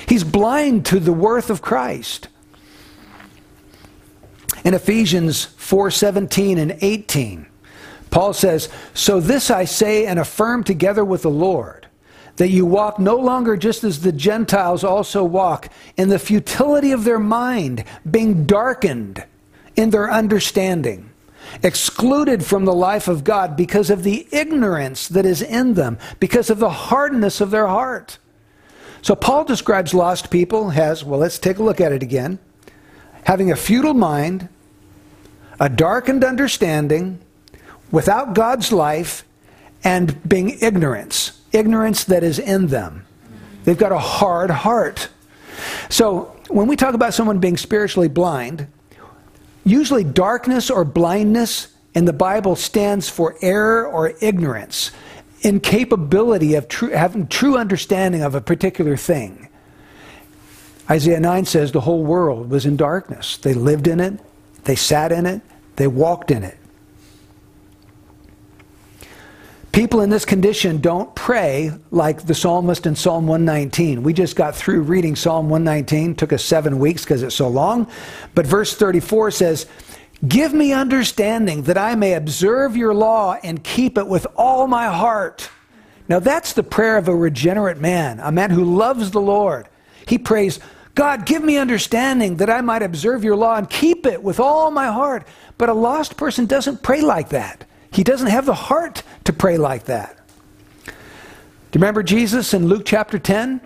He's 0.08 0.24
blind 0.24 0.86
to 0.86 0.98
the 0.98 1.12
worth 1.12 1.50
of 1.50 1.60
Christ. 1.60 2.28
In 4.64 4.74
Ephesians 4.74 5.48
4:17 5.56 6.58
and 6.58 6.76
18, 6.80 7.46
Paul 8.10 8.32
says, 8.32 8.68
"So 8.94 9.20
this 9.20 9.50
I 9.50 9.64
say 9.64 10.06
and 10.06 10.18
affirm 10.18 10.64
together 10.64 11.04
with 11.04 11.22
the 11.22 11.30
Lord, 11.30 11.86
that 12.36 12.48
you 12.48 12.64
walk 12.64 12.98
no 12.98 13.16
longer 13.16 13.56
just 13.56 13.84
as 13.84 14.00
the 14.00 14.12
Gentiles 14.12 14.82
also 14.82 15.22
walk, 15.22 15.68
in 15.96 16.08
the 16.08 16.18
futility 16.18 16.90
of 16.90 17.04
their 17.04 17.18
mind, 17.18 17.84
being 18.10 18.44
darkened 18.44 19.24
in 19.76 19.90
their 19.90 20.10
understanding." 20.10 21.10
excluded 21.62 22.44
from 22.44 22.66
the 22.66 22.74
life 22.74 23.08
of 23.08 23.24
God 23.24 23.56
because 23.56 23.88
of 23.88 24.02
the 24.02 24.26
ignorance 24.30 25.08
that 25.08 25.24
is 25.24 25.40
in 25.40 25.74
them, 25.74 25.96
because 26.20 26.50
of 26.50 26.58
the 26.58 26.68
hardness 26.68 27.40
of 27.40 27.50
their 27.50 27.68
heart. 27.68 28.18
So 29.02 29.14
Paul 29.14 29.44
describes 29.44 29.94
lost 29.94 30.30
people 30.30 30.72
as 30.72 31.04
well, 31.04 31.20
let's 31.20 31.38
take 31.38 31.58
a 31.58 31.62
look 31.62 31.80
at 31.80 31.92
it 31.92 32.02
again 32.02 32.38
having 33.28 33.52
a 33.52 33.56
futile 33.56 33.92
mind, 33.92 34.48
a 35.60 35.68
darkened 35.68 36.24
understanding, 36.24 37.20
without 37.90 38.34
God's 38.34 38.72
life, 38.72 39.22
and 39.84 40.26
being 40.26 40.56
ignorance. 40.62 41.38
Ignorance 41.52 42.04
that 42.04 42.22
is 42.22 42.38
in 42.38 42.68
them. 42.68 43.04
They've 43.64 43.76
got 43.76 43.92
a 43.92 43.98
hard 43.98 44.50
heart. 44.50 45.10
So 45.90 46.34
when 46.48 46.68
we 46.68 46.74
talk 46.74 46.94
about 46.94 47.12
someone 47.12 47.38
being 47.38 47.58
spiritually 47.58 48.08
blind, 48.08 48.66
usually 49.62 50.04
darkness 50.04 50.70
or 50.70 50.86
blindness 50.86 51.68
in 51.94 52.06
the 52.06 52.14
Bible 52.14 52.56
stands 52.56 53.10
for 53.10 53.36
error 53.42 53.86
or 53.86 54.14
ignorance 54.22 54.90
incapability 55.42 56.54
of 56.54 56.68
true, 56.68 56.90
having 56.90 57.26
true 57.28 57.56
understanding 57.56 58.22
of 58.22 58.34
a 58.34 58.40
particular 58.40 58.96
thing. 58.96 59.48
Isaiah 60.90 61.20
9 61.20 61.44
says 61.44 61.72
the 61.72 61.82
whole 61.82 62.04
world 62.04 62.50
was 62.50 62.64
in 62.64 62.76
darkness. 62.76 63.36
They 63.36 63.54
lived 63.54 63.86
in 63.86 64.00
it, 64.00 64.18
they 64.64 64.74
sat 64.74 65.12
in 65.12 65.26
it, 65.26 65.42
they 65.76 65.86
walked 65.86 66.30
in 66.30 66.42
it. 66.42 66.58
People 69.70 70.00
in 70.00 70.10
this 70.10 70.24
condition 70.24 70.80
don't 70.80 71.14
pray 71.14 71.70
like 71.90 72.26
the 72.26 72.34
psalmist 72.34 72.86
in 72.86 72.96
Psalm 72.96 73.28
119. 73.28 74.02
We 74.02 74.12
just 74.12 74.34
got 74.34 74.56
through 74.56 74.80
reading 74.82 75.14
Psalm 75.14 75.48
119, 75.48 76.16
took 76.16 76.32
us 76.32 76.42
seven 76.42 76.78
weeks 76.80 77.04
because 77.04 77.22
it's 77.22 77.36
so 77.36 77.46
long. 77.46 77.88
But 78.34 78.44
verse 78.46 78.74
34 78.74 79.30
says, 79.30 79.66
Give 80.26 80.52
me 80.52 80.72
understanding 80.72 81.62
that 81.64 81.78
I 81.78 81.94
may 81.94 82.14
observe 82.14 82.76
your 82.76 82.92
law 82.92 83.36
and 83.42 83.62
keep 83.62 83.96
it 83.96 84.06
with 84.06 84.26
all 84.36 84.66
my 84.66 84.86
heart. 84.86 85.48
Now, 86.08 86.18
that's 86.18 86.54
the 86.54 86.62
prayer 86.62 86.96
of 86.96 87.06
a 87.06 87.14
regenerate 87.14 87.78
man, 87.78 88.18
a 88.20 88.32
man 88.32 88.50
who 88.50 88.64
loves 88.64 89.10
the 89.10 89.20
Lord. 89.20 89.68
He 90.06 90.18
prays, 90.18 90.58
God, 90.94 91.26
give 91.26 91.44
me 91.44 91.58
understanding 91.58 92.38
that 92.38 92.50
I 92.50 92.62
might 92.62 92.82
observe 92.82 93.22
your 93.22 93.36
law 93.36 93.56
and 93.56 93.70
keep 93.70 94.06
it 94.06 94.20
with 94.20 94.40
all 94.40 94.70
my 94.70 94.88
heart. 94.88 95.28
But 95.56 95.68
a 95.68 95.74
lost 95.74 96.16
person 96.16 96.46
doesn't 96.46 96.82
pray 96.82 97.02
like 97.02 97.28
that. 97.28 97.64
He 97.92 98.02
doesn't 98.02 98.26
have 98.26 98.46
the 98.46 98.54
heart 98.54 99.02
to 99.24 99.32
pray 99.32 99.58
like 99.58 99.84
that. 99.84 100.16
Do 100.86 100.92
you 101.78 101.80
remember 101.80 102.02
Jesus 102.02 102.54
in 102.54 102.66
Luke 102.66 102.82
chapter 102.84 103.18
10, 103.18 103.60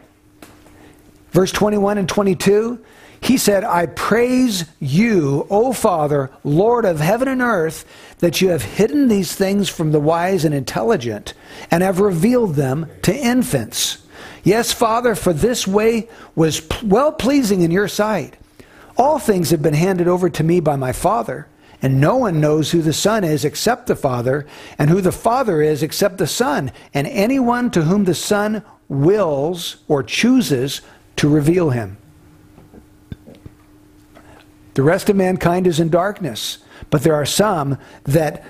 verse 1.31 1.53
21 1.53 1.99
and 1.99 2.09
22? 2.09 2.85
He 3.23 3.39
said, 3.39 3.63
I 3.63 3.87
praise 3.87 4.65
you, 4.81 5.47
O 5.49 5.73
Father, 5.73 6.31
Lord 6.43 6.85
of 6.85 6.99
heaven 6.99 7.29
and 7.29 7.41
earth, 7.41 7.85
that 8.19 8.41
you 8.41 8.49
have 8.49 8.63
hidden 8.63 9.07
these 9.07 9.33
things 9.33 9.69
from 9.69 9.93
the 9.93 10.01
wise 10.01 10.45
and 10.45 10.53
intelligent 10.53 11.33
and 11.71 11.85
have 11.85 12.01
revealed 12.01 12.57
them 12.57 12.87
to 13.03 13.15
infants. 13.15 14.05
Yes, 14.43 14.73
Father, 14.73 15.15
for 15.15 15.33
this 15.33 15.69
way 15.69 16.09
was 16.35 16.67
well 16.83 17.13
pleasing 17.13 17.61
in 17.61 17.71
your 17.71 17.87
sight. 17.87 18.37
All 18.97 19.21
things 19.21 19.51
have 19.51 19.63
been 19.63 19.75
handed 19.75 20.09
over 20.09 20.29
to 20.29 20.43
me 20.43 20.59
by 20.59 20.75
my 20.75 20.91
Father, 20.91 21.47
and 21.81 22.01
no 22.01 22.17
one 22.17 22.41
knows 22.41 22.73
who 22.73 22.83
the 22.83 22.93
Son 22.93 23.23
is 23.23 23.45
except 23.45 23.87
the 23.87 23.95
Father, 23.95 24.47
and 24.79 24.91
who 24.91 25.01
the 25.01 25.13
Father 25.13 25.63
is 25.63 25.85
except 25.85 26.19
the 26.19 26.27
Son, 26.27 26.73
and 26.93 27.07
anyone 27.07 27.71
to 27.71 27.83
whom 27.83 28.03
the 28.03 28.17
Son 28.17 28.65
wills 28.89 29.77
or 29.87 30.03
chooses 30.03 30.81
to 31.17 31.29
reveal 31.29 31.71
him. 31.71 31.99
The 34.75 34.83
rest 34.83 35.09
of 35.09 35.17
mankind 35.17 35.67
is 35.67 35.81
in 35.81 35.89
darkness. 35.91 36.59
But 36.91 37.03
there 37.03 37.15
are 37.15 37.27
some 37.27 37.79
that 38.05 38.45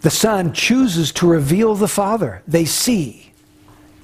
the 0.00 0.10
Son 0.10 0.52
chooses 0.52 1.12
to 1.12 1.28
reveal 1.28 1.74
the 1.74 1.88
Father. 1.88 2.42
They 2.46 2.64
see. 2.64 3.32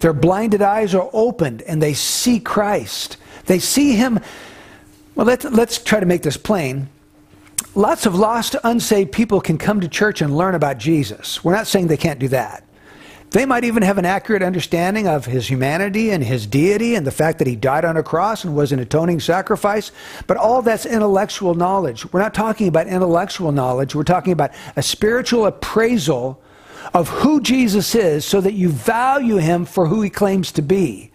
Their 0.01 0.13
blinded 0.13 0.63
eyes 0.63 0.95
are 0.95 1.11
opened 1.13 1.63
and 1.63 1.83
they 1.83 1.95
see 1.95 2.39
Christ. 2.39 3.17
They 3.47 3.59
see 3.59 3.95
Him. 3.95 4.21
Well, 5.15 5.27
let's, 5.27 5.45
let's 5.45 5.79
try 5.79 5.99
to 5.99 6.07
make 6.07 6.23
this 6.23 6.37
plain. 6.37 6.89
Lots 7.75 8.07
of 8.07 8.15
lost, 8.15 8.55
unsaved 8.63 9.13
people 9.13 9.41
can 9.41 9.59
come 9.59 9.81
to 9.81 9.89
church 9.89 10.21
and 10.21 10.37
learn 10.37 10.55
about 10.55 10.79
Jesus. 10.79 11.43
We're 11.43 11.55
not 11.55 11.67
saying 11.67 11.89
they 11.89 11.97
can't 11.97 12.21
do 12.21 12.29
that. 12.29 12.65
They 13.31 13.45
might 13.45 13.65
even 13.65 13.83
have 13.83 13.99
an 13.99 14.07
accurate 14.07 14.43
understanding 14.43 15.07
of 15.07 15.27
his 15.27 15.49
humanity 15.49 16.11
and 16.11 16.25
his 16.25 16.47
deity 16.47 16.95
and 16.95 17.07
the 17.07 17.11
fact 17.11 17.39
that 17.39 17.47
he 17.47 17.57
died 17.57 17.85
on 17.85 17.97
a 17.97 18.03
cross 18.03 18.45
and 18.45 18.57
was 18.57 18.73
an 18.73 18.79
atoning 18.79 19.21
sacrifice, 19.21 19.93
but 20.27 20.39
all 20.39 20.63
that's 20.63 20.87
intellectual 20.87 21.55
knowledge. 21.55 22.11
We're 22.13 22.21
not 22.21 22.33
talking 22.33 22.69
about 22.69 22.87
intellectual 22.87 23.53
knowledge, 23.53 23.95
we're 23.95 24.05
talking 24.05 24.33
about 24.33 24.53
a 24.77 24.83
spiritual 24.83 25.47
appraisal 25.47 26.41
of 26.95 27.09
who 27.09 27.41
Jesus 27.41 27.95
is 27.95 28.25
so 28.25 28.41
that 28.41 28.55
you 28.55 28.71
value 28.71 29.37
him 29.37 29.67
for 29.67 29.87
who 29.87 30.01
he 30.01 30.09
claims 30.09 30.51
to 30.53 30.63
be. 30.63 31.11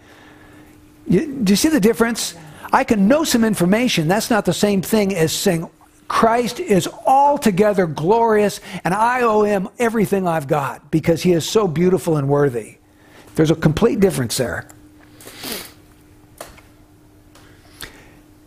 You, 1.08 1.44
do 1.44 1.52
you 1.52 1.58
see 1.58 1.70
the 1.70 1.80
difference? 1.80 2.36
I 2.72 2.84
can 2.84 3.08
know 3.08 3.24
some 3.24 3.44
information. 3.44 4.08
That's 4.08 4.30
not 4.30 4.46
the 4.46 4.54
same 4.54 4.82
thing 4.82 5.16
as 5.16 5.34
saying 5.34 5.70
Christ 6.14 6.60
is 6.60 6.88
altogether 7.08 7.88
glorious 7.88 8.62
and 8.84 8.94
I 8.94 9.24
owe 9.24 9.42
him 9.42 9.68
everything 9.80 10.28
I've 10.28 10.48
got 10.48 10.92
because 10.92 11.24
he 11.24 11.32
is 11.32 11.44
so 11.44 11.68
beautiful 11.68 12.18
and 12.18 12.30
worthy. 12.30 12.78
There's 13.34 13.50
a 13.50 13.56
complete 13.56 14.00
difference 14.00 14.38
there. 14.38 14.68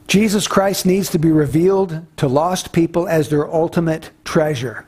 Jesus 0.07 0.47
Christ 0.47 0.87
needs 0.87 1.11
to 1.11 1.19
be 1.19 1.33
revealed 1.33 2.07
to 2.19 2.29
lost 2.29 2.73
people 2.73 3.09
as 3.09 3.31
their 3.31 3.53
ultimate 3.53 4.11
treasure. 4.25 4.87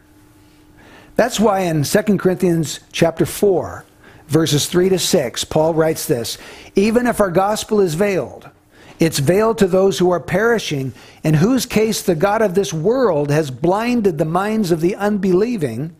That's 1.17 1.41
why 1.41 1.63
in 1.63 1.83
2 1.83 2.03
Corinthians 2.17 2.79
chapter 2.93 3.27
4, 3.27 3.85
verses 4.29 4.67
3 4.67 4.91
to 4.91 5.01
6, 5.01 5.45
Paul 5.47 5.75
writes 5.75 6.07
this 6.07 6.39
Even 6.77 7.09
if 7.09 7.21
our 7.21 7.33
gospel 7.33 7.81
is 7.81 7.95
veiled, 7.95 8.49
it's 8.99 9.21
veiled 9.21 9.59
to 9.59 9.67
those 9.67 9.99
who 9.99 10.11
are 10.11 10.21
perishing, 10.21 10.93
in 11.23 11.35
whose 11.35 11.67
case 11.67 12.03
the 12.03 12.15
God 12.15 12.43
of 12.43 12.55
this 12.55 12.73
world 12.73 13.31
has 13.31 13.51
blinded 13.51 14.19
the 14.19 14.25
minds 14.25 14.71
of 14.71 14.81
the 14.81 14.97
unbelieving, 14.97 15.95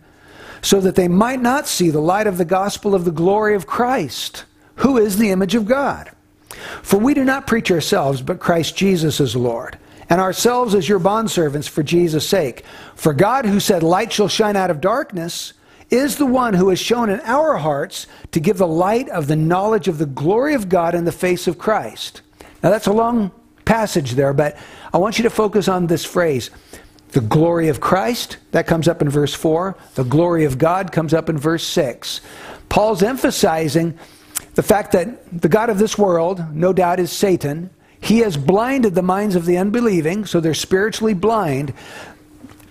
so 0.63 0.81
that 0.81 0.97
they 0.97 1.07
might 1.07 1.41
not 1.41 1.69
see 1.69 1.91
the 1.91 2.01
light 2.01 2.27
of 2.27 2.39
the 2.39 2.45
gospel 2.45 2.95
of 2.95 3.05
the 3.05 3.13
glory 3.13 3.55
of 3.55 3.67
Christ, 3.67 4.45
who 4.77 4.97
is 4.99 5.17
the 5.17 5.31
image 5.31 5.55
of 5.55 5.67
God. 5.67 6.11
For 6.83 6.99
we 6.99 7.15
do 7.15 7.25
not 7.25 7.47
preach 7.47 7.71
ourselves, 7.71 8.21
but 8.21 8.41
Christ 8.41 8.77
Jesus 8.77 9.21
as 9.21 9.37
Lord, 9.37 9.79
and 10.11 10.21
ourselves 10.21 10.75
as 10.75 10.89
your 10.89 10.99
bondservants 10.99 11.69
for 11.69 11.85
Jesus' 11.85 12.27
sake. 12.27 12.65
For 12.97 13.13
God, 13.13 13.47
who 13.47 13.61
said, 13.61 13.85
Light 13.85 14.13
shall 14.13 14.29
shine 14.29 14.57
out 14.57 14.71
of 14.71 14.81
darkness, 14.81 15.53
is 15.91 16.17
the 16.17 16.27
one 16.27 16.55
who 16.55 16.69
has 16.69 16.81
shone 16.81 17.11
in 17.11 17.21
our 17.21 17.57
hearts 17.57 18.07
to 18.33 18.41
give 18.41 18.59
the 18.59 18.67
light 18.67 19.09
of 19.09 19.27
the 19.27 19.37
knowledge 19.37 19.87
of 19.87 19.99
the 19.99 20.07
glory 20.07 20.55
of 20.55 20.69
God 20.69 20.95
in 20.95 21.05
the 21.05 21.13
face 21.13 21.47
of 21.47 21.59
Christ. 21.59 22.23
Now, 22.63 22.71
that's 22.71 22.87
a 22.87 22.93
long 22.93 23.31
passage 23.65 24.13
there, 24.13 24.33
but 24.33 24.57
I 24.93 24.99
want 24.99 25.19
you 25.19 25.25
to 25.25 25.31
focus 25.31 25.69
on 25.69 25.87
this 25.87 26.05
phrase. 26.05 26.51
The 27.11 27.21
glory 27.21 27.69
of 27.69 27.81
Christ, 27.81 28.39
that 28.51 28.67
comes 28.67 28.89
up 28.89 29.01
in 29.01 29.09
verse 29.09 29.35
4. 29.35 29.77
The 29.95 30.05
glory 30.05 30.45
of 30.45 30.59
God 30.59 30.93
comes 30.93 31.15
up 31.15 31.29
in 31.29 31.39
verse 31.39 31.65
6. 31.67 32.21
Paul's 32.69 33.03
emphasizing 33.03 33.99
the 34.55 34.63
fact 34.63 34.93
that 34.93 35.41
the 35.41 35.49
God 35.49 35.71
of 35.71 35.79
this 35.79 35.97
world, 35.97 36.55
no 36.55 36.73
doubt, 36.73 37.01
is 37.01 37.13
Satan. 37.13 37.71
He 38.01 38.19
has 38.19 38.37
blinded 38.37 38.95
the 38.95 39.03
minds 39.03 39.37
of 39.37 39.47
the 39.47 39.57
unbelieving, 39.57 40.27
so 40.27 40.41
they're 40.41 40.55
spiritually 40.55 41.15
blind. 41.15 41.73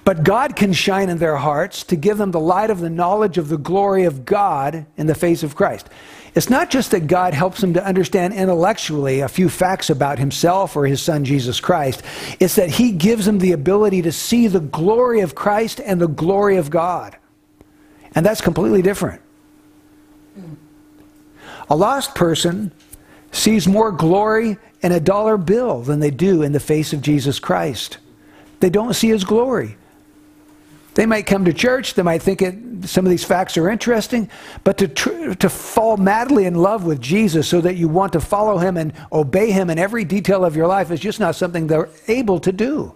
But 0.07 0.23
God 0.23 0.55
can 0.55 0.71
shine 0.71 1.09
in 1.09 1.17
their 1.17 1.35
hearts 1.35 1.83
to 1.83 1.97
give 1.97 2.17
them 2.17 2.31
the 2.31 2.39
light 2.39 2.69
of 2.69 2.79
the 2.79 2.89
knowledge 2.89 3.37
of 3.37 3.49
the 3.49 3.57
glory 3.57 4.05
of 4.05 4.23
God 4.23 4.85
in 4.95 5.05
the 5.05 5.13
face 5.13 5.43
of 5.43 5.53
Christ. 5.53 5.89
It's 6.33 6.49
not 6.49 6.69
just 6.69 6.91
that 6.91 7.07
God 7.07 7.33
helps 7.33 7.59
them 7.59 7.73
to 7.73 7.85
understand 7.85 8.33
intellectually 8.33 9.19
a 9.19 9.27
few 9.27 9.49
facts 9.49 9.89
about 9.89 10.17
himself 10.17 10.77
or 10.77 10.85
his 10.85 11.01
son 11.01 11.25
Jesus 11.25 11.59
Christ, 11.59 12.03
it's 12.39 12.55
that 12.55 12.69
he 12.69 12.93
gives 12.93 13.25
them 13.25 13.39
the 13.39 13.51
ability 13.51 14.01
to 14.03 14.13
see 14.13 14.47
the 14.47 14.61
glory 14.61 15.19
of 15.19 15.35
Christ 15.35 15.81
and 15.83 15.99
the 15.99 16.07
glory 16.07 16.55
of 16.55 16.69
God. 16.69 17.17
And 18.15 18.25
that's 18.25 18.39
completely 18.39 18.81
different. 18.81 19.21
A 21.69 21.75
lost 21.75 22.15
person 22.15 22.71
sees 23.33 23.67
more 23.67 23.91
glory 23.91 24.55
in 24.81 24.93
a 24.93 25.01
dollar 25.01 25.35
bill 25.35 25.81
than 25.81 25.99
they 25.99 26.11
do 26.11 26.43
in 26.43 26.53
the 26.53 26.61
face 26.61 26.93
of 26.93 27.01
Jesus 27.01 27.39
Christ. 27.41 27.97
They 28.61 28.69
don't 28.69 28.93
see 28.93 29.09
his 29.09 29.25
glory. 29.25 29.75
They 30.97 31.05
might 31.05 31.27
come 31.27 31.45
to 31.45 31.53
church, 31.53 31.93
they 31.93 32.01
might 32.01 32.23
think 32.23 32.41
it, 32.41 32.55
some 32.85 33.05
of 33.05 33.11
these 33.11 33.23
facts 33.23 33.55
are 33.55 33.69
interesting, 33.69 34.31
but 34.63 34.79
to, 34.79 34.87
tr- 34.87 35.35
to 35.35 35.47
fall 35.47 35.95
madly 35.95 36.45
in 36.45 36.55
love 36.55 36.85
with 36.85 36.99
Jesus 36.99 37.47
so 37.47 37.61
that 37.61 37.75
you 37.75 37.87
want 37.87 38.13
to 38.13 38.19
follow 38.19 38.57
him 38.57 38.77
and 38.77 38.91
obey 39.11 39.51
him 39.51 39.69
in 39.69 39.77
every 39.77 40.03
detail 40.05 40.43
of 40.43 40.55
your 40.55 40.65
life 40.65 40.89
is 40.89 40.99
just 40.99 41.19
not 41.19 41.35
something 41.35 41.67
they're 41.67 41.89
able 42.07 42.39
to 42.39 42.51
do 42.51 42.95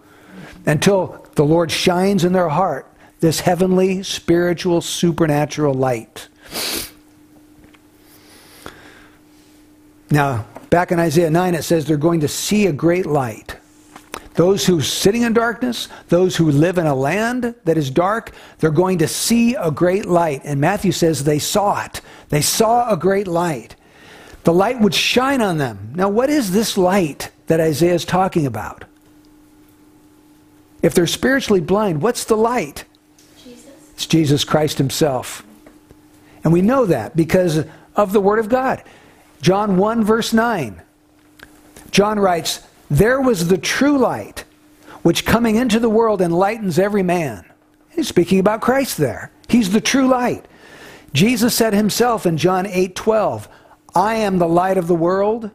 until 0.66 1.24
the 1.36 1.44
Lord 1.44 1.70
shines 1.70 2.24
in 2.24 2.32
their 2.32 2.48
heart 2.48 2.92
this 3.20 3.38
heavenly, 3.38 4.02
spiritual, 4.02 4.80
supernatural 4.80 5.72
light. 5.72 6.26
Now, 10.10 10.46
back 10.70 10.90
in 10.90 10.98
Isaiah 10.98 11.30
9, 11.30 11.54
it 11.54 11.62
says 11.62 11.86
they're 11.86 11.96
going 11.96 12.18
to 12.18 12.28
see 12.28 12.66
a 12.66 12.72
great 12.72 13.06
light. 13.06 13.58
Those 14.34 14.64
who 14.64 14.78
are 14.78 14.82
sitting 14.82 15.22
in 15.22 15.34
darkness, 15.34 15.88
those 16.08 16.36
who 16.36 16.50
live 16.50 16.78
in 16.78 16.86
a 16.86 16.94
land 16.94 17.54
that 17.64 17.76
is 17.76 17.90
dark, 17.90 18.32
they're 18.58 18.70
going 18.70 18.98
to 18.98 19.08
see 19.08 19.54
a 19.54 19.70
great 19.70 20.06
light. 20.06 20.40
And 20.44 20.60
Matthew 20.60 20.92
says 20.92 21.24
they 21.24 21.38
saw 21.38 21.84
it. 21.84 22.00
They 22.30 22.40
saw 22.40 22.90
a 22.90 22.96
great 22.96 23.26
light. 23.26 23.76
The 24.44 24.54
light 24.54 24.80
would 24.80 24.94
shine 24.94 25.42
on 25.42 25.58
them. 25.58 25.92
Now, 25.94 26.08
what 26.08 26.30
is 26.30 26.52
this 26.52 26.78
light 26.78 27.30
that 27.46 27.60
Isaiah 27.60 27.94
is 27.94 28.04
talking 28.04 28.46
about? 28.46 28.84
If 30.80 30.94
they're 30.94 31.06
spiritually 31.06 31.60
blind, 31.60 32.02
what's 32.02 32.24
the 32.24 32.36
light? 32.36 32.84
Jesus. 33.44 33.70
It's 33.94 34.06
Jesus 34.06 34.44
Christ 34.44 34.78
Himself. 34.78 35.44
And 36.42 36.52
we 36.52 36.62
know 36.62 36.86
that 36.86 37.14
because 37.14 37.64
of 37.94 38.12
the 38.12 38.20
Word 38.20 38.38
of 38.38 38.48
God. 38.48 38.82
John 39.42 39.76
1, 39.76 40.04
verse 40.04 40.32
9. 40.32 40.82
John 41.90 42.18
writes, 42.18 42.62
There 42.92 43.22
was 43.22 43.48
the 43.48 43.56
true 43.56 43.96
light, 43.96 44.44
which 45.00 45.24
coming 45.24 45.56
into 45.56 45.80
the 45.80 45.88
world 45.88 46.20
enlightens 46.20 46.78
every 46.78 47.02
man. 47.02 47.42
He's 47.88 48.06
speaking 48.06 48.38
about 48.38 48.60
Christ 48.60 48.98
there. 48.98 49.32
He's 49.48 49.72
the 49.72 49.80
true 49.80 50.06
light. 50.08 50.44
Jesus 51.14 51.54
said 51.54 51.72
himself 51.72 52.26
in 52.26 52.36
John 52.36 52.66
8, 52.66 52.94
12, 52.94 53.48
I 53.94 54.16
am 54.16 54.36
the 54.36 54.46
light 54.46 54.76
of 54.76 54.88
the 54.88 54.94
world. 54.94 55.50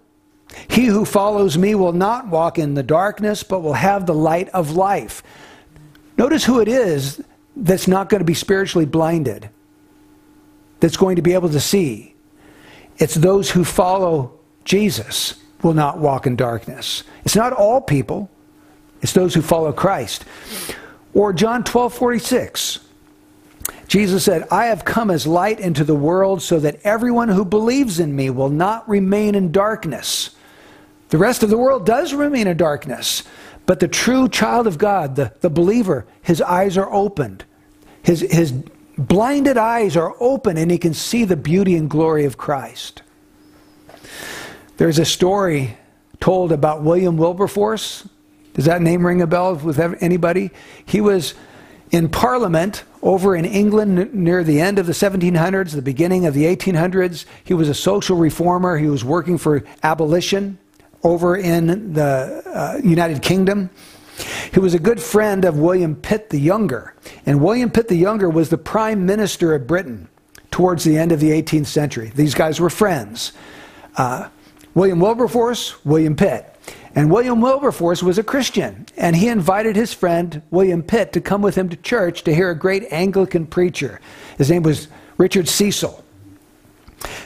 He 0.68 0.88
who 0.88 1.06
follows 1.06 1.60
me 1.60 1.76
will 1.76 1.94
not 1.94 2.28
walk 2.28 2.58
in 2.58 2.74
the 2.74 2.82
darkness, 2.82 3.44
but 3.44 3.60
will 3.60 3.74
have 3.74 4.08
the 4.08 4.16
light 4.16 4.50
of 4.50 4.72
life. 4.72 5.22
Notice 6.18 6.44
who 6.44 6.60
it 6.60 6.68
is 6.68 7.24
that's 7.56 7.88
not 7.88 8.10
going 8.10 8.20
to 8.20 8.26
be 8.26 8.34
spiritually 8.34 8.88
blinded, 8.88 9.52
that's 10.80 10.98
going 10.98 11.18
to 11.18 11.22
be 11.22 11.36
able 11.36 11.50
to 11.50 11.60
see. 11.60 12.16
It's 12.98 13.14
those 13.14 13.52
who 13.52 13.64
follow 13.64 14.40
Jesus 14.66 15.36
will 15.64 15.74
not 15.74 15.98
walk 16.00 16.28
in 16.28 16.36
darkness. 16.36 17.04
It's 17.26 17.36
not 17.36 17.54
all 17.54 17.82
people, 17.82 18.30
it's 19.02 19.14
those 19.14 19.34
who 19.34 19.42
follow 19.42 19.72
Christ. 19.72 20.26
Or 21.14 21.34
John 21.34 21.64
12 21.64 21.94
46. 21.94 22.80
Jesus 23.88 24.26
said, 24.26 24.46
I 24.52 24.66
have 24.66 24.84
come 24.84 25.10
as 25.10 25.26
light 25.26 25.60
into 25.60 25.84
the 25.84 25.96
world 25.96 26.42
so 26.42 26.60
that 26.60 26.80
everyone 26.84 27.30
who 27.30 27.46
believes 27.46 28.00
in 28.00 28.16
me 28.16 28.30
will 28.30 28.50
not 28.50 28.88
remain 28.88 29.34
in 29.34 29.52
darkness. 29.52 30.32
The 31.10 31.18
rest 31.18 31.42
of 31.42 31.50
the 31.50 31.58
world 31.58 31.86
does 31.86 32.14
remain 32.14 32.48
in 32.48 32.58
darkness. 32.58 33.24
But 33.66 33.80
the 33.80 33.88
true 33.88 34.28
child 34.30 34.68
of 34.68 34.78
God, 34.78 35.16
the, 35.16 35.34
the 35.42 35.50
believer, 35.50 36.06
his 36.22 36.42
eyes 36.42 36.78
are 36.78 36.92
opened. 36.92 37.46
His, 38.04 38.22
his 38.22 38.54
blinded 38.98 39.58
eyes 39.58 39.96
are 39.96 40.16
open 40.20 40.58
and 40.58 40.72
he 40.72 40.78
can 40.78 40.94
see 40.94 41.24
the 41.24 41.36
beauty 41.38 41.76
and 41.76 41.90
glory 41.90 42.26
of 42.26 42.38
Christ. 42.38 43.02
There's 44.78 45.00
a 45.00 45.06
story 45.06 45.76
told 46.20 46.52
about 46.52 46.84
William 46.84 47.18
Wilberforce. 47.18 48.08
Does 48.54 48.66
that 48.66 48.82
name 48.82 49.06
ring 49.06 49.22
a 49.22 49.28
bell 49.28 49.56
with 49.56 49.80
anybody? 49.80 50.52
He 50.86 51.02
was 51.02 51.34
in 51.90 52.10
Parliament 52.10 52.84
over 53.02 53.36
in 53.36 53.44
England 53.44 54.14
near 54.14 54.44
the 54.44 54.62
end 54.62 54.78
of 54.78 54.86
the 54.86 54.94
1700s, 54.94 55.72
the 55.72 55.82
beginning 55.82 56.28
of 56.28 56.36
the 56.36 56.44
1800s. 56.44 57.26
He 57.44 57.56
was 57.56 57.70
a 57.70 57.74
social 57.74 58.18
reformer. 58.18 58.78
He 58.78 58.88
was 58.88 59.04
working 59.04 59.40
for 59.40 59.64
abolition 59.82 60.60
over 61.04 61.36
in 61.36 61.94
the 61.94 62.44
uh, 62.46 62.80
United 62.84 63.24
Kingdom. 63.24 63.72
He 64.54 64.60
was 64.60 64.76
a 64.76 64.80
good 64.80 65.02
friend 65.02 65.44
of 65.44 65.58
William 65.58 65.96
Pitt 65.96 66.30
the 66.30 66.40
Younger. 66.40 66.94
And 67.26 67.42
William 67.42 67.72
Pitt 67.72 67.88
the 67.88 67.96
Younger 67.96 68.30
was 68.30 68.50
the 68.50 68.58
prime 68.58 69.08
minister 69.08 69.56
of 69.56 69.66
Britain 69.66 70.08
towards 70.52 70.84
the 70.84 70.98
end 70.98 71.12
of 71.12 71.20
the 71.20 71.30
18th 71.32 71.68
century. 71.68 72.12
These 72.16 72.36
guys 72.36 72.60
were 72.60 72.70
friends. 72.70 73.34
Uh, 73.96 74.30
William 74.78 75.00
Wilberforce, 75.00 75.84
William 75.84 76.16
Pitt. 76.16 76.54
And 76.94 77.10
William 77.10 77.42
Wilberforce 77.42 78.04
was 78.04 78.20
a 78.20 78.24
Christian, 78.24 78.86
and 78.96 79.16
he 79.16 79.28
invited 79.28 79.76
his 79.76 79.92
friend 79.92 80.44
William 80.52 80.84
Pitt 80.84 81.14
to 81.14 81.20
come 81.20 81.42
with 81.42 81.56
him 81.56 81.68
to 81.70 81.76
church 81.78 82.24
to 82.26 82.36
hear 82.36 82.52
a 82.52 82.56
great 82.56 82.84
Anglican 82.92 83.48
preacher. 83.48 84.00
His 84.38 84.52
name 84.52 84.62
was 84.62 84.88
Richard 85.18 85.48
Cecil. 85.48 86.04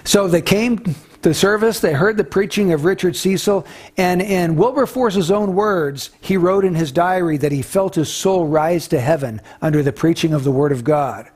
So 0.05 0.29
they 0.29 0.41
came 0.41 0.95
the 1.23 1.33
service, 1.33 1.81
they 1.81 1.91
heard 1.91 2.15
the 2.15 2.23
preaching 2.23 2.71
of 2.71 2.85
Richard 2.85 3.17
Cecil, 3.17 3.67
and 3.97 4.21
in 4.21 4.55
Wilberforce's 4.55 5.29
own 5.29 5.53
words, 5.53 6.11
he 6.21 6.37
wrote 6.37 6.63
in 6.63 6.75
his 6.75 6.93
diary 6.93 7.35
that 7.35 7.51
he 7.51 7.61
felt 7.61 7.95
his 7.95 8.07
soul 8.07 8.47
rise 8.47 8.87
to 8.87 8.99
heaven 9.01 9.41
under 9.61 9.83
the 9.83 9.91
preaching 9.91 10.33
of 10.33 10.45
the 10.45 10.51
Word 10.51 10.71
of 10.71 10.85
God. 10.85 11.29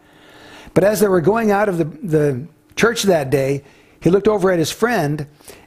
But 0.74 0.86
as 0.86 1.02
they 1.02 1.10
were 1.10 1.20
going 1.20 1.52
out 1.52 1.68
of 1.68 1.78
the, 1.78 1.84
the 1.84 2.48
church 2.78 3.04
that 3.04 3.30
day, 3.30 3.64
he 4.06 4.12
looked 4.12 4.28
over 4.28 4.52
at 4.52 4.60
his 4.60 4.72
friend, 4.72 5.26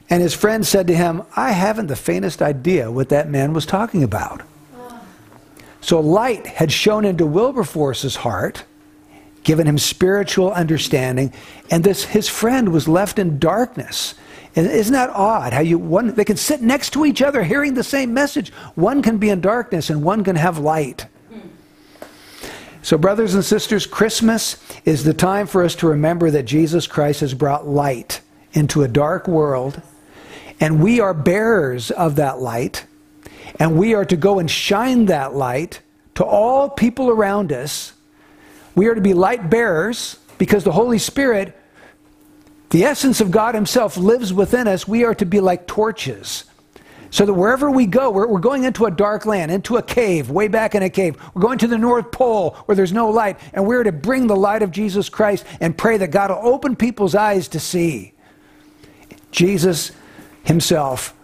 and 0.09 0.21
his 0.21 0.33
friend 0.33 0.65
said 0.65 0.87
to 0.87 0.95
him, 0.95 1.23
I 1.35 1.51
haven't 1.51 1.87
the 1.87 1.95
faintest 1.95 2.41
idea 2.41 2.91
what 2.91 3.09
that 3.09 3.29
man 3.29 3.53
was 3.53 3.65
talking 3.65 4.03
about. 4.03 4.41
So 5.81 5.99
light 5.99 6.45
had 6.45 6.71
shone 6.71 7.05
into 7.05 7.25
Wilberforce's 7.25 8.17
heart 8.17 8.63
given 9.43 9.65
him 9.65 9.77
spiritual 9.77 10.51
understanding, 10.51 11.33
and 11.71 11.83
this 11.83 12.03
his 12.03 12.27
friend 12.27 12.69
was 12.73 12.87
left 12.87 13.19
in 13.19 13.39
darkness. 13.39 14.15
Isn't 14.55 14.93
that 14.93 15.09
odd? 15.11 15.53
How 15.53 15.61
you 15.61 15.77
one 15.77 16.13
they 16.13 16.25
can 16.25 16.37
sit 16.37 16.61
next 16.61 16.91
to 16.93 17.05
each 17.05 17.21
other 17.21 17.43
hearing 17.43 17.73
the 17.73 17.83
same 17.83 18.13
message. 18.13 18.51
One 18.75 19.01
can 19.01 19.17
be 19.17 19.29
in 19.29 19.41
darkness 19.41 19.89
and 19.89 20.03
one 20.03 20.23
can 20.23 20.35
have 20.35 20.57
light. 20.57 21.05
So, 22.81 22.97
brothers 22.97 23.35
and 23.35 23.43
sisters, 23.43 23.85
Christmas 23.85 24.57
is 24.85 25.03
the 25.03 25.13
time 25.13 25.47
for 25.47 25.63
us 25.63 25.75
to 25.75 25.87
remember 25.87 26.31
that 26.31 26.43
Jesus 26.43 26.87
Christ 26.87 27.19
has 27.19 27.33
brought 27.33 27.67
light 27.67 28.21
into 28.53 28.83
a 28.83 28.87
dark 28.87 29.27
world, 29.27 29.81
and 30.59 30.81
we 30.81 30.99
are 30.99 31.13
bearers 31.13 31.91
of 31.91 32.15
that 32.15 32.39
light, 32.39 32.85
and 33.59 33.77
we 33.77 33.93
are 33.93 34.05
to 34.05 34.17
go 34.17 34.39
and 34.39 34.49
shine 34.49 35.05
that 35.05 35.33
light 35.33 35.81
to 36.15 36.25
all 36.25 36.69
people 36.69 37.09
around 37.09 37.51
us. 37.51 37.93
We 38.75 38.87
are 38.87 38.95
to 38.95 39.01
be 39.01 39.13
light 39.13 39.49
bearers 39.49 40.17
because 40.37 40.63
the 40.63 40.71
Holy 40.71 40.99
Spirit, 40.99 41.57
the 42.69 42.83
essence 42.83 43.21
of 43.21 43.31
God 43.31 43.55
Himself, 43.55 43.97
lives 43.97 44.33
within 44.33 44.67
us. 44.67 44.87
We 44.87 45.03
are 45.03 45.15
to 45.15 45.25
be 45.25 45.39
like 45.39 45.67
torches 45.67 46.45
so 47.11 47.25
that 47.25 47.33
wherever 47.33 47.71
we 47.71 47.85
go, 47.85 48.11
we're, 48.11 48.27
we're, 48.27 48.39
going 48.39 48.63
into 48.63 48.85
a 48.85 48.91
dark 48.91 49.25
land, 49.25 49.51
into 49.51 49.77
a 49.77 49.81
cave, 49.81 50.29
way 50.29 50.47
back 50.47 50.75
in 50.75 50.83
a 50.83 50.89
cave. 50.89 51.17
We're 51.33 51.41
going 51.41 51.57
to 51.59 51.67
the 51.67 51.77
North 51.77 52.11
Pole 52.11 52.51
where 52.65 52.75
there's 52.75 52.93
no 52.93 53.09
light, 53.09 53.39
and 53.53 53.65
we're 53.65 53.83
to 53.83 53.91
bring 53.91 54.27
the 54.27 54.35
light 54.35 54.61
of 54.61 54.71
Jesus 54.71 55.09
Christ 55.09 55.45
and 55.59 55.77
pray 55.77 55.97
that 55.97 56.11
God 56.11 56.29
will 56.29 56.53
open 56.53 56.75
people's 56.75 57.15
eyes 57.15 57.47
to 57.49 57.59
see. 57.59 58.13
Jesus 59.31 59.91
himself 60.49 61.15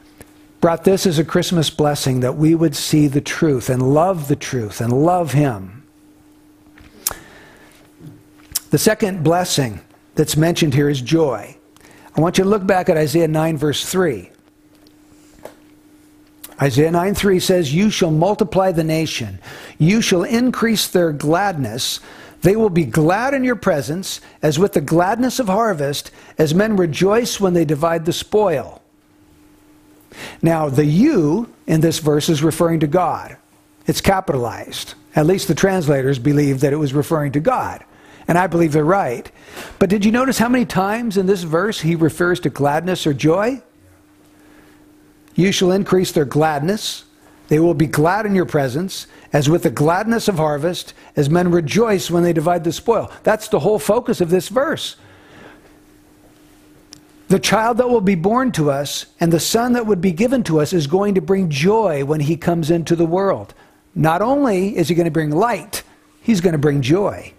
brought 0.61 0.83
this 0.83 1.05
as 1.05 1.19
a 1.19 1.25
Christmas 1.25 1.69
blessing 1.69 2.21
that 2.21 2.37
we 2.37 2.55
would 2.55 2.75
see 2.75 3.07
the 3.07 3.21
truth 3.21 3.69
and 3.69 3.93
love 3.93 4.27
the 4.27 4.35
truth 4.35 4.79
and 4.79 4.93
love 4.93 5.33
him. 5.33 5.83
The 8.69 8.77
second 8.77 9.23
blessing 9.23 9.81
that's 10.13 10.37
mentioned 10.37 10.73
here 10.73 10.89
is 10.89 11.01
joy. 11.01 11.57
I 12.15 12.21
want 12.21 12.37
you 12.37 12.43
to 12.43 12.49
look 12.49 12.65
back 12.65 12.87
at 12.87 12.97
Isaiah 12.97 13.27
9, 13.27 13.57
verse 13.57 13.83
3. 13.85 14.29
Isaiah 16.61 16.91
9 16.91 17.15
3 17.15 17.39
says, 17.39 17.73
You 17.73 17.89
shall 17.89 18.11
multiply 18.11 18.71
the 18.71 18.83
nation, 18.83 19.39
you 19.77 20.01
shall 20.01 20.23
increase 20.23 20.87
their 20.87 21.11
gladness. 21.11 21.99
They 22.41 22.55
will 22.55 22.69
be 22.69 22.85
glad 22.85 23.33
in 23.33 23.43
your 23.43 23.55
presence, 23.55 24.21
as 24.43 24.59
with 24.59 24.73
the 24.73 24.81
gladness 24.81 25.39
of 25.39 25.47
harvest, 25.47 26.11
as 26.37 26.53
men 26.53 26.75
rejoice 26.75 27.39
when 27.39 27.53
they 27.55 27.65
divide 27.65 28.05
the 28.05 28.13
spoil. 28.13 28.83
Now, 30.41 30.69
the 30.69 30.85
you 30.85 31.53
in 31.67 31.81
this 31.81 31.99
verse 31.99 32.29
is 32.29 32.43
referring 32.43 32.79
to 32.81 32.87
God. 32.87 33.37
It's 33.87 34.01
capitalized. 34.01 34.95
At 35.15 35.25
least 35.25 35.47
the 35.47 35.55
translators 35.55 36.19
believe 36.19 36.59
that 36.61 36.73
it 36.73 36.77
was 36.77 36.93
referring 36.93 37.31
to 37.33 37.39
God. 37.39 37.83
And 38.27 38.37
I 38.37 38.47
believe 38.47 38.71
they're 38.71 38.83
right. 38.83 39.31
But 39.77 39.89
did 39.89 40.03
you 40.03 40.11
notice 40.11 40.39
how 40.39 40.49
many 40.49 40.65
times 40.65 41.17
in 41.17 41.27
this 41.27 41.43
verse 41.43 41.81
he 41.81 41.95
refers 41.95 42.39
to 42.41 42.49
gladness 42.49 43.05
or 43.05 43.13
joy? 43.13 43.61
You 45.35 45.51
shall 45.51 45.71
increase 45.71 46.11
their 46.11 46.25
gladness. 46.25 47.03
They 47.47 47.59
will 47.59 47.75
be 47.75 47.85
glad 47.85 48.25
in 48.25 48.33
your 48.33 48.45
presence, 48.45 49.05
as 49.31 49.49
with 49.49 49.63
the 49.63 49.69
gladness 49.69 50.27
of 50.27 50.37
harvest, 50.37 50.95
as 51.15 51.29
men 51.29 51.51
rejoice 51.51 52.09
when 52.09 52.23
they 52.23 52.33
divide 52.33 52.63
the 52.63 52.71
spoil. 52.71 53.11
That's 53.21 53.47
the 53.49 53.59
whole 53.59 53.77
focus 53.77 54.21
of 54.21 54.31
this 54.31 54.49
verse. 54.49 54.95
The 57.27 57.39
child 57.39 57.77
that 57.77 57.89
will 57.89 58.01
be 58.01 58.15
born 58.15 58.51
to 58.53 58.69
us 58.69 59.07
and 59.19 59.33
the 59.33 59.39
son 59.39 59.73
that 59.73 59.87
would 59.87 60.01
be 60.01 60.11
given 60.11 60.43
to 60.43 60.59
us 60.59 60.73
is 60.73 60.85
going 60.85 61.15
to 61.15 61.21
bring 61.21 61.49
joy 61.49 62.05
when 62.05 62.19
he 62.19 62.37
comes 62.37 62.69
into 62.69 62.95
the 62.95 63.05
world. 63.05 63.53
Not 63.95 64.21
only 64.21 64.77
is 64.77 64.89
he 64.89 64.95
going 64.95 65.05
to 65.05 65.11
bring 65.11 65.31
light, 65.31 65.83
he's 66.21 66.41
going 66.41 66.53
to 66.53 66.59
bring 66.59 66.81
joy. 66.81 67.33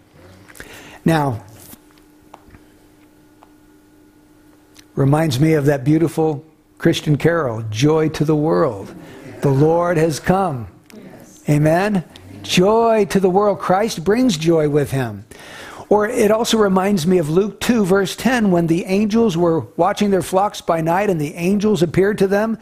Now, 1.04 1.44
reminds 4.96 5.38
me 5.38 5.52
of 5.52 5.66
that 5.66 5.84
beautiful 5.84 6.44
Christian 6.78 7.16
carol, 7.16 7.62
Joy 7.70 8.08
to 8.10 8.24
the 8.24 8.34
World. 8.34 8.92
The 9.42 9.50
Lord 9.50 9.98
has 9.98 10.18
come. 10.18 10.66
Amen? 11.48 12.04
Joy 12.42 13.06
to 13.10 13.20
the 13.20 13.30
world. 13.30 13.58
Christ 13.60 14.02
brings 14.02 14.36
joy 14.36 14.68
with 14.68 14.90
him. 14.90 15.24
Or 15.88 16.08
it 16.08 16.30
also 16.30 16.58
reminds 16.58 17.06
me 17.06 17.18
of 17.18 17.30
Luke 17.30 17.60
2, 17.60 17.84
verse 17.84 18.16
10, 18.16 18.50
when 18.50 18.66
the 18.66 18.84
angels 18.86 19.36
were 19.36 19.60
watching 19.76 20.10
their 20.10 20.22
flocks 20.22 20.60
by 20.60 20.80
night 20.80 21.10
and 21.10 21.20
the 21.20 21.34
angels 21.34 21.82
appeared 21.82 22.18
to 22.18 22.26
them. 22.26 22.58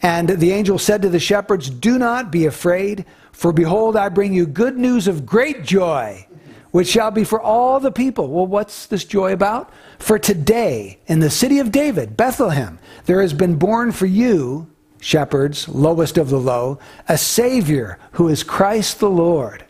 And 0.00 0.28
the 0.28 0.52
angel 0.52 0.78
said 0.78 1.02
to 1.02 1.08
the 1.08 1.18
shepherds, 1.18 1.68
Do 1.68 1.98
not 1.98 2.30
be 2.30 2.46
afraid, 2.46 3.04
for 3.32 3.52
behold, 3.52 3.96
I 3.96 4.08
bring 4.08 4.32
you 4.32 4.46
good 4.46 4.78
news 4.78 5.08
of 5.08 5.26
great 5.26 5.64
joy, 5.64 6.26
which 6.70 6.88
shall 6.88 7.10
be 7.10 7.24
for 7.24 7.40
all 7.40 7.80
the 7.80 7.92
people. 7.92 8.28
Well, 8.28 8.46
what's 8.46 8.86
this 8.86 9.04
joy 9.04 9.32
about? 9.32 9.72
For 9.98 10.18
today, 10.18 10.98
in 11.06 11.20
the 11.20 11.30
city 11.30 11.58
of 11.58 11.72
David, 11.72 12.16
Bethlehem, 12.16 12.78
there 13.04 13.20
has 13.20 13.34
been 13.34 13.56
born 13.56 13.92
for 13.92 14.06
you, 14.06 14.70
shepherds, 15.00 15.68
lowest 15.68 16.16
of 16.16 16.30
the 16.30 16.40
low, 16.40 16.78
a 17.08 17.18
Savior 17.18 17.98
who 18.12 18.28
is 18.28 18.42
Christ 18.42 19.00
the 19.00 19.10
Lord. 19.10 19.64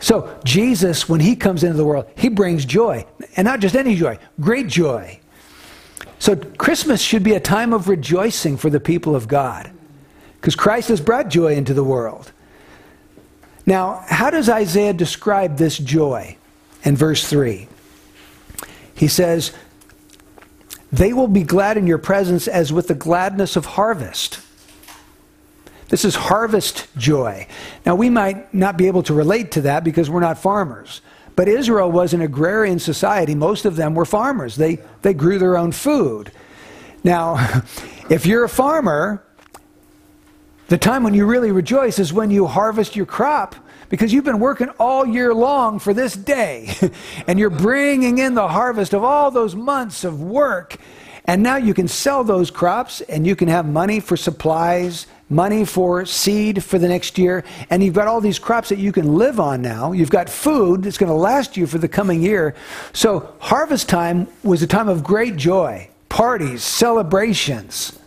So, 0.00 0.38
Jesus, 0.44 1.08
when 1.08 1.20
he 1.20 1.34
comes 1.34 1.64
into 1.64 1.76
the 1.76 1.84
world, 1.84 2.06
he 2.16 2.28
brings 2.28 2.64
joy. 2.64 3.04
And 3.36 3.44
not 3.44 3.60
just 3.60 3.74
any 3.74 3.96
joy, 3.96 4.18
great 4.40 4.68
joy. 4.68 5.18
So, 6.20 6.36
Christmas 6.36 7.00
should 7.00 7.24
be 7.24 7.34
a 7.34 7.40
time 7.40 7.72
of 7.72 7.88
rejoicing 7.88 8.56
for 8.56 8.70
the 8.70 8.80
people 8.80 9.16
of 9.16 9.26
God. 9.26 9.70
Because 10.40 10.54
Christ 10.54 10.88
has 10.90 11.00
brought 11.00 11.28
joy 11.28 11.54
into 11.54 11.74
the 11.74 11.82
world. 11.82 12.30
Now, 13.66 14.04
how 14.06 14.30
does 14.30 14.48
Isaiah 14.48 14.92
describe 14.92 15.58
this 15.58 15.76
joy 15.76 16.36
in 16.84 16.96
verse 16.96 17.28
3? 17.28 17.68
He 18.94 19.08
says, 19.08 19.52
They 20.92 21.12
will 21.12 21.28
be 21.28 21.42
glad 21.42 21.76
in 21.76 21.86
your 21.86 21.98
presence 21.98 22.46
as 22.46 22.72
with 22.72 22.88
the 22.88 22.94
gladness 22.94 23.56
of 23.56 23.66
harvest. 23.66 24.40
This 25.88 26.04
is 26.04 26.14
harvest 26.14 26.86
joy. 26.96 27.46
Now, 27.86 27.94
we 27.94 28.10
might 28.10 28.52
not 28.52 28.76
be 28.76 28.86
able 28.86 29.02
to 29.04 29.14
relate 29.14 29.52
to 29.52 29.62
that 29.62 29.84
because 29.84 30.10
we're 30.10 30.20
not 30.20 30.38
farmers. 30.38 31.00
But 31.34 31.48
Israel 31.48 31.90
was 31.90 32.14
an 32.14 32.20
agrarian 32.20 32.78
society. 32.78 33.34
Most 33.34 33.64
of 33.64 33.76
them 33.76 33.94
were 33.94 34.04
farmers, 34.04 34.56
they, 34.56 34.78
they 35.02 35.14
grew 35.14 35.38
their 35.38 35.56
own 35.56 35.72
food. 35.72 36.32
Now, 37.04 37.62
if 38.10 38.26
you're 38.26 38.44
a 38.44 38.48
farmer, 38.48 39.24
the 40.68 40.78
time 40.78 41.02
when 41.02 41.14
you 41.14 41.24
really 41.24 41.50
rejoice 41.50 41.98
is 41.98 42.12
when 42.12 42.30
you 42.30 42.46
harvest 42.46 42.94
your 42.94 43.06
crop 43.06 43.54
because 43.88 44.12
you've 44.12 44.24
been 44.24 44.40
working 44.40 44.68
all 44.78 45.06
year 45.06 45.32
long 45.32 45.78
for 45.78 45.94
this 45.94 46.12
day. 46.12 46.74
and 47.26 47.38
you're 47.38 47.50
bringing 47.50 48.18
in 48.18 48.34
the 48.34 48.48
harvest 48.48 48.92
of 48.92 49.02
all 49.02 49.30
those 49.30 49.54
months 49.54 50.04
of 50.04 50.20
work. 50.20 50.76
And 51.24 51.42
now 51.42 51.56
you 51.56 51.72
can 51.72 51.88
sell 51.88 52.24
those 52.24 52.50
crops 52.50 53.00
and 53.02 53.26
you 53.26 53.36
can 53.36 53.48
have 53.48 53.66
money 53.66 54.00
for 54.00 54.16
supplies 54.16 55.06
money 55.30 55.64
for 55.64 56.06
seed 56.06 56.64
for 56.64 56.78
the 56.78 56.88
next 56.88 57.18
year, 57.18 57.44
and 57.70 57.82
you've 57.82 57.94
got 57.94 58.08
all 58.08 58.20
these 58.20 58.38
crops 58.38 58.70
that 58.70 58.78
you 58.78 58.92
can 58.92 59.16
live 59.16 59.38
on 59.38 59.60
now. 59.60 59.92
You've 59.92 60.10
got 60.10 60.28
food 60.28 60.82
that's 60.82 60.98
going 60.98 61.10
to 61.10 61.16
last 61.16 61.56
you 61.56 61.66
for 61.66 61.78
the 61.78 61.88
coming 61.88 62.22
year. 62.22 62.54
So, 62.92 63.34
harvest 63.38 63.88
time 63.88 64.28
was 64.42 64.62
a 64.62 64.66
time 64.66 64.88
of 64.88 65.04
great 65.04 65.36
joy, 65.36 65.88
parties, 66.08 66.62
celebrations. 66.62 67.98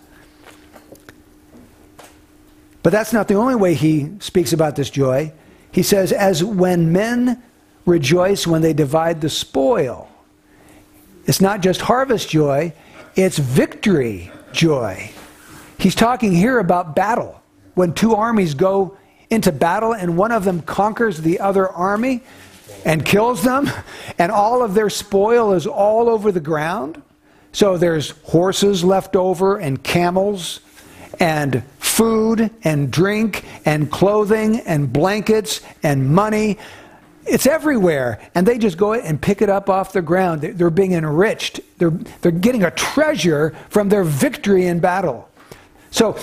But 2.84 2.92
that's 2.92 3.14
not 3.14 3.28
the 3.28 3.36
only 3.36 3.56
way 3.56 3.76
he 3.76 4.12
speaks 4.20 4.54
about 4.54 4.76
this 4.76 4.90
joy. 4.90 5.34
He 5.72 5.84
says, 5.84 6.12
as 6.12 6.44
when 6.44 6.92
men 6.92 7.42
rejoice 7.86 8.48
when 8.48 8.62
they 8.62 8.74
divide 8.74 9.22
the 9.22 9.30
spoil. 9.30 10.10
It's 11.26 11.42
not 11.42 11.62
just 11.62 11.82
harvest 11.82 12.30
joy, 12.30 12.74
it's 13.16 13.38
victory 13.38 14.32
joy. 14.52 15.12
He's 15.82 15.96
talking 15.96 16.32
here 16.32 16.60
about 16.60 16.96
battle. 16.96 17.42
When 17.74 17.94
two 17.94 18.14
armies 18.14 18.54
go 18.54 18.98
into 19.32 19.52
battle 19.52 19.94
and 19.94 20.16
one 20.16 20.32
of 20.32 20.44
them 20.44 20.62
conquers 20.62 21.20
the 21.20 21.40
other 21.40 21.68
army 21.68 22.22
and 22.86 23.04
kills 23.04 23.42
them, 23.42 23.68
and 24.20 24.32
all 24.32 24.62
of 24.62 24.76
their 24.76 24.92
spoil 24.92 25.54
is 25.54 25.66
all 25.66 26.08
over 26.08 26.32
the 26.32 26.40
ground. 26.40 27.02
So 27.52 27.78
there's 27.78 28.12
horses 28.26 28.84
left 28.84 29.16
over, 29.16 29.58
and 29.58 29.84
camels, 29.84 30.60
and 31.20 31.64
food, 31.80 32.52
and 32.64 32.92
drink, 32.92 33.44
and 33.66 33.92
clothing, 33.92 34.60
and 34.62 34.94
blankets, 34.94 35.62
and 35.82 36.08
money. 36.08 36.60
It's 37.26 37.48
everywhere. 37.48 38.20
And 38.36 38.48
they 38.48 38.60
just 38.60 38.78
go 38.78 38.94
and 38.94 39.20
pick 39.20 39.42
it 39.42 39.50
up 39.50 39.68
off 39.68 39.94
the 39.94 40.02
ground. 40.04 40.42
They're 40.42 40.70
being 40.70 40.94
enriched, 40.94 41.60
they're, 41.80 41.90
they're 42.22 42.32
getting 42.32 42.64
a 42.64 42.72
treasure 42.72 43.56
from 43.70 43.90
their 43.90 44.04
victory 44.04 44.68
in 44.68 44.80
battle. 44.80 45.28
So 45.92 46.18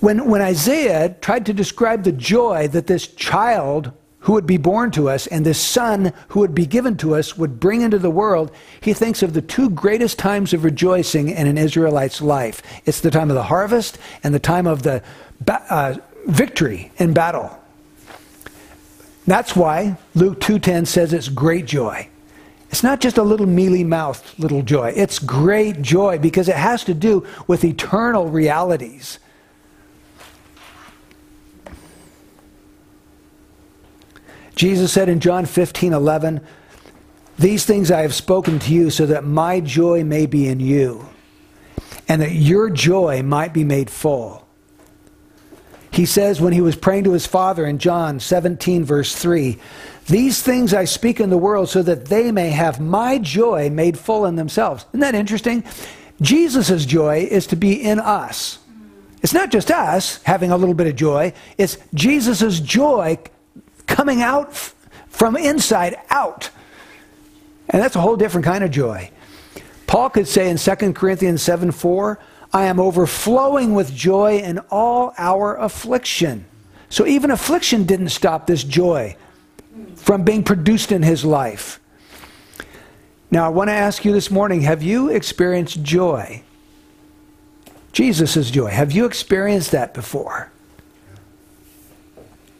when, 0.00 0.26
when 0.28 0.42
Isaiah 0.42 1.16
tried 1.20 1.46
to 1.46 1.52
describe 1.52 2.04
the 2.04 2.12
joy 2.12 2.68
that 2.68 2.86
this 2.86 3.06
child 3.06 3.92
who 4.20 4.34
would 4.34 4.46
be 4.46 4.56
born 4.56 4.90
to 4.92 5.08
us 5.08 5.26
and 5.26 5.44
this 5.44 5.60
son 5.60 6.12
who 6.28 6.40
would 6.40 6.54
be 6.54 6.66
given 6.66 6.96
to 6.98 7.14
us 7.14 7.36
would 7.36 7.58
bring 7.58 7.80
into 7.80 7.98
the 7.98 8.10
world, 8.10 8.52
he 8.80 8.92
thinks 8.92 9.22
of 9.22 9.32
the 9.32 9.42
two 9.42 9.68
greatest 9.70 10.18
times 10.18 10.52
of 10.52 10.62
rejoicing 10.62 11.28
in 11.28 11.46
an 11.48 11.58
Israelite's 11.58 12.22
life. 12.22 12.62
It's 12.84 13.00
the 13.00 13.10
time 13.10 13.30
of 13.30 13.34
the 13.34 13.44
harvest 13.44 13.98
and 14.22 14.32
the 14.32 14.38
time 14.38 14.66
of 14.66 14.82
the 14.82 15.02
uh, 15.48 15.96
victory 16.26 16.92
in 16.98 17.12
battle. 17.12 17.58
That's 19.26 19.56
why 19.56 19.98
Luke 20.14 20.40
2:10 20.40 20.86
says 20.86 21.12
it's 21.12 21.28
great 21.28 21.66
joy. 21.66 22.08
It's 22.72 22.82
not 22.82 23.00
just 23.00 23.18
a 23.18 23.22
little 23.22 23.46
mealy 23.46 23.84
mouthed 23.84 24.38
little 24.38 24.62
joy. 24.62 24.94
It's 24.96 25.18
great 25.18 25.82
joy 25.82 26.18
because 26.18 26.48
it 26.48 26.56
has 26.56 26.82
to 26.84 26.94
do 26.94 27.26
with 27.46 27.64
eternal 27.64 28.28
realities. 28.28 29.18
Jesus 34.54 34.90
said 34.90 35.10
in 35.10 35.20
John 35.20 35.44
15 35.44 35.92
11, 35.92 36.40
These 37.38 37.66
things 37.66 37.90
I 37.90 38.00
have 38.00 38.14
spoken 38.14 38.58
to 38.60 38.72
you 38.72 38.88
so 38.88 39.04
that 39.04 39.24
my 39.24 39.60
joy 39.60 40.02
may 40.02 40.24
be 40.24 40.48
in 40.48 40.58
you 40.58 41.06
and 42.08 42.22
that 42.22 42.32
your 42.32 42.70
joy 42.70 43.22
might 43.22 43.52
be 43.52 43.64
made 43.64 43.90
full. 43.90 44.46
He 45.90 46.06
says 46.06 46.40
when 46.40 46.54
he 46.54 46.62
was 46.62 46.74
praying 46.74 47.04
to 47.04 47.12
his 47.12 47.26
Father 47.26 47.66
in 47.66 47.78
John 47.78 48.18
17, 48.18 48.82
verse 48.82 49.14
3, 49.14 49.58
these 50.12 50.42
things 50.42 50.74
I 50.74 50.84
speak 50.84 51.20
in 51.20 51.30
the 51.30 51.38
world 51.38 51.68
so 51.68 51.82
that 51.82 52.06
they 52.06 52.32
may 52.32 52.50
have 52.50 52.80
my 52.80 53.18
joy 53.18 53.70
made 53.70 53.98
full 53.98 54.26
in 54.26 54.36
themselves. 54.36 54.84
Isn't 54.90 55.00
that 55.00 55.14
interesting? 55.14 55.64
Jesus' 56.20 56.84
joy 56.84 57.26
is 57.30 57.46
to 57.48 57.56
be 57.56 57.82
in 57.82 57.98
us. 57.98 58.58
It's 59.22 59.34
not 59.34 59.50
just 59.50 59.70
us 59.70 60.22
having 60.22 60.50
a 60.50 60.56
little 60.56 60.74
bit 60.74 60.86
of 60.86 60.96
joy, 60.96 61.32
it's 61.58 61.78
Jesus' 61.94 62.60
joy 62.60 63.18
coming 63.86 64.22
out 64.22 64.54
from 65.08 65.36
inside 65.36 65.96
out. 66.10 66.50
And 67.68 67.80
that's 67.80 67.96
a 67.96 68.00
whole 68.00 68.16
different 68.16 68.44
kind 68.44 68.64
of 68.64 68.70
joy. 68.70 69.10
Paul 69.86 70.10
could 70.10 70.26
say 70.26 70.50
in 70.50 70.56
2 70.56 70.92
Corinthians 70.94 71.42
7 71.42 71.70
4, 71.70 72.18
I 72.52 72.64
am 72.64 72.80
overflowing 72.80 73.74
with 73.74 73.94
joy 73.94 74.38
in 74.38 74.58
all 74.70 75.14
our 75.16 75.56
affliction. 75.56 76.44
So 76.88 77.06
even 77.06 77.30
affliction 77.30 77.84
didn't 77.84 78.10
stop 78.10 78.46
this 78.46 78.64
joy 78.64 79.16
from 80.02 80.24
being 80.24 80.42
produced 80.42 80.90
in 80.90 81.00
his 81.00 81.24
life. 81.24 81.78
Now, 83.30 83.46
I 83.46 83.50
want 83.50 83.68
to 83.68 83.72
ask 83.72 84.04
you 84.04 84.12
this 84.12 84.32
morning 84.32 84.62
have 84.62 84.82
you 84.82 85.08
experienced 85.08 85.82
joy? 85.84 86.42
Jesus' 87.92 88.50
joy. 88.50 88.66
Have 88.66 88.90
you 88.90 89.04
experienced 89.04 89.70
that 89.70 89.94
before? 89.94 90.50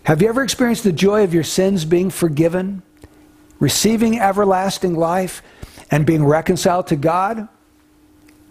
Have 0.04 0.22
you 0.22 0.28
ever 0.28 0.42
experienced 0.42 0.84
the 0.84 0.92
joy 0.92 1.24
of 1.24 1.34
your 1.34 1.42
sins 1.42 1.84
being 1.84 2.10
forgiven, 2.10 2.82
receiving 3.58 4.20
everlasting 4.20 4.94
life, 4.94 5.42
and 5.90 6.06
being 6.06 6.24
reconciled 6.24 6.86
to 6.88 6.96
God? 6.96 7.48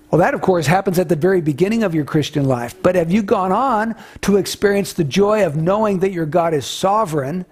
Well, 0.10 0.20
that, 0.20 0.34
of 0.34 0.42
course, 0.42 0.68
happens 0.68 1.00
at 1.00 1.08
the 1.08 1.16
very 1.16 1.40
beginning 1.40 1.84
of 1.84 1.96
your 1.96 2.04
Christian 2.04 2.44
life. 2.44 2.76
But 2.84 2.96
have 2.96 3.10
you 3.10 3.24
gone 3.24 3.54
on 3.54 3.96
to 4.22 4.36
experience 4.36 4.92
the 4.92 5.06
joy 5.06 5.46
of 5.46 5.56
knowing 5.56 6.00
that 6.00 6.12
your 6.12 6.26
God 6.26 6.54
is 6.54 6.66
sovereign 6.66 7.46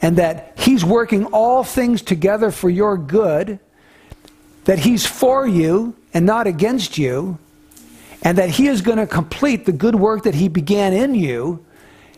and 0.00 0.16
that 0.16 0.54
He's 0.56 0.84
working 0.84 1.26
all 1.26 1.64
things 1.64 2.02
together 2.02 2.50
for 2.50 2.70
your 2.70 2.96
good, 2.96 3.58
that 4.64 4.78
He's 4.78 5.06
for 5.06 5.46
you 5.46 5.94
and 6.14 6.26
not 6.26 6.46
against 6.46 6.98
you, 6.98 7.38
and 8.22 8.38
that 8.38 8.50
He 8.50 8.68
is 8.68 8.82
going 8.82 8.98
to 8.98 9.06
complete 9.06 9.66
the 9.66 9.72
good 9.72 9.94
work 9.94 10.24
that 10.24 10.34
He 10.34 10.48
began 10.48 10.92
in 10.92 11.14
you. 11.14 11.64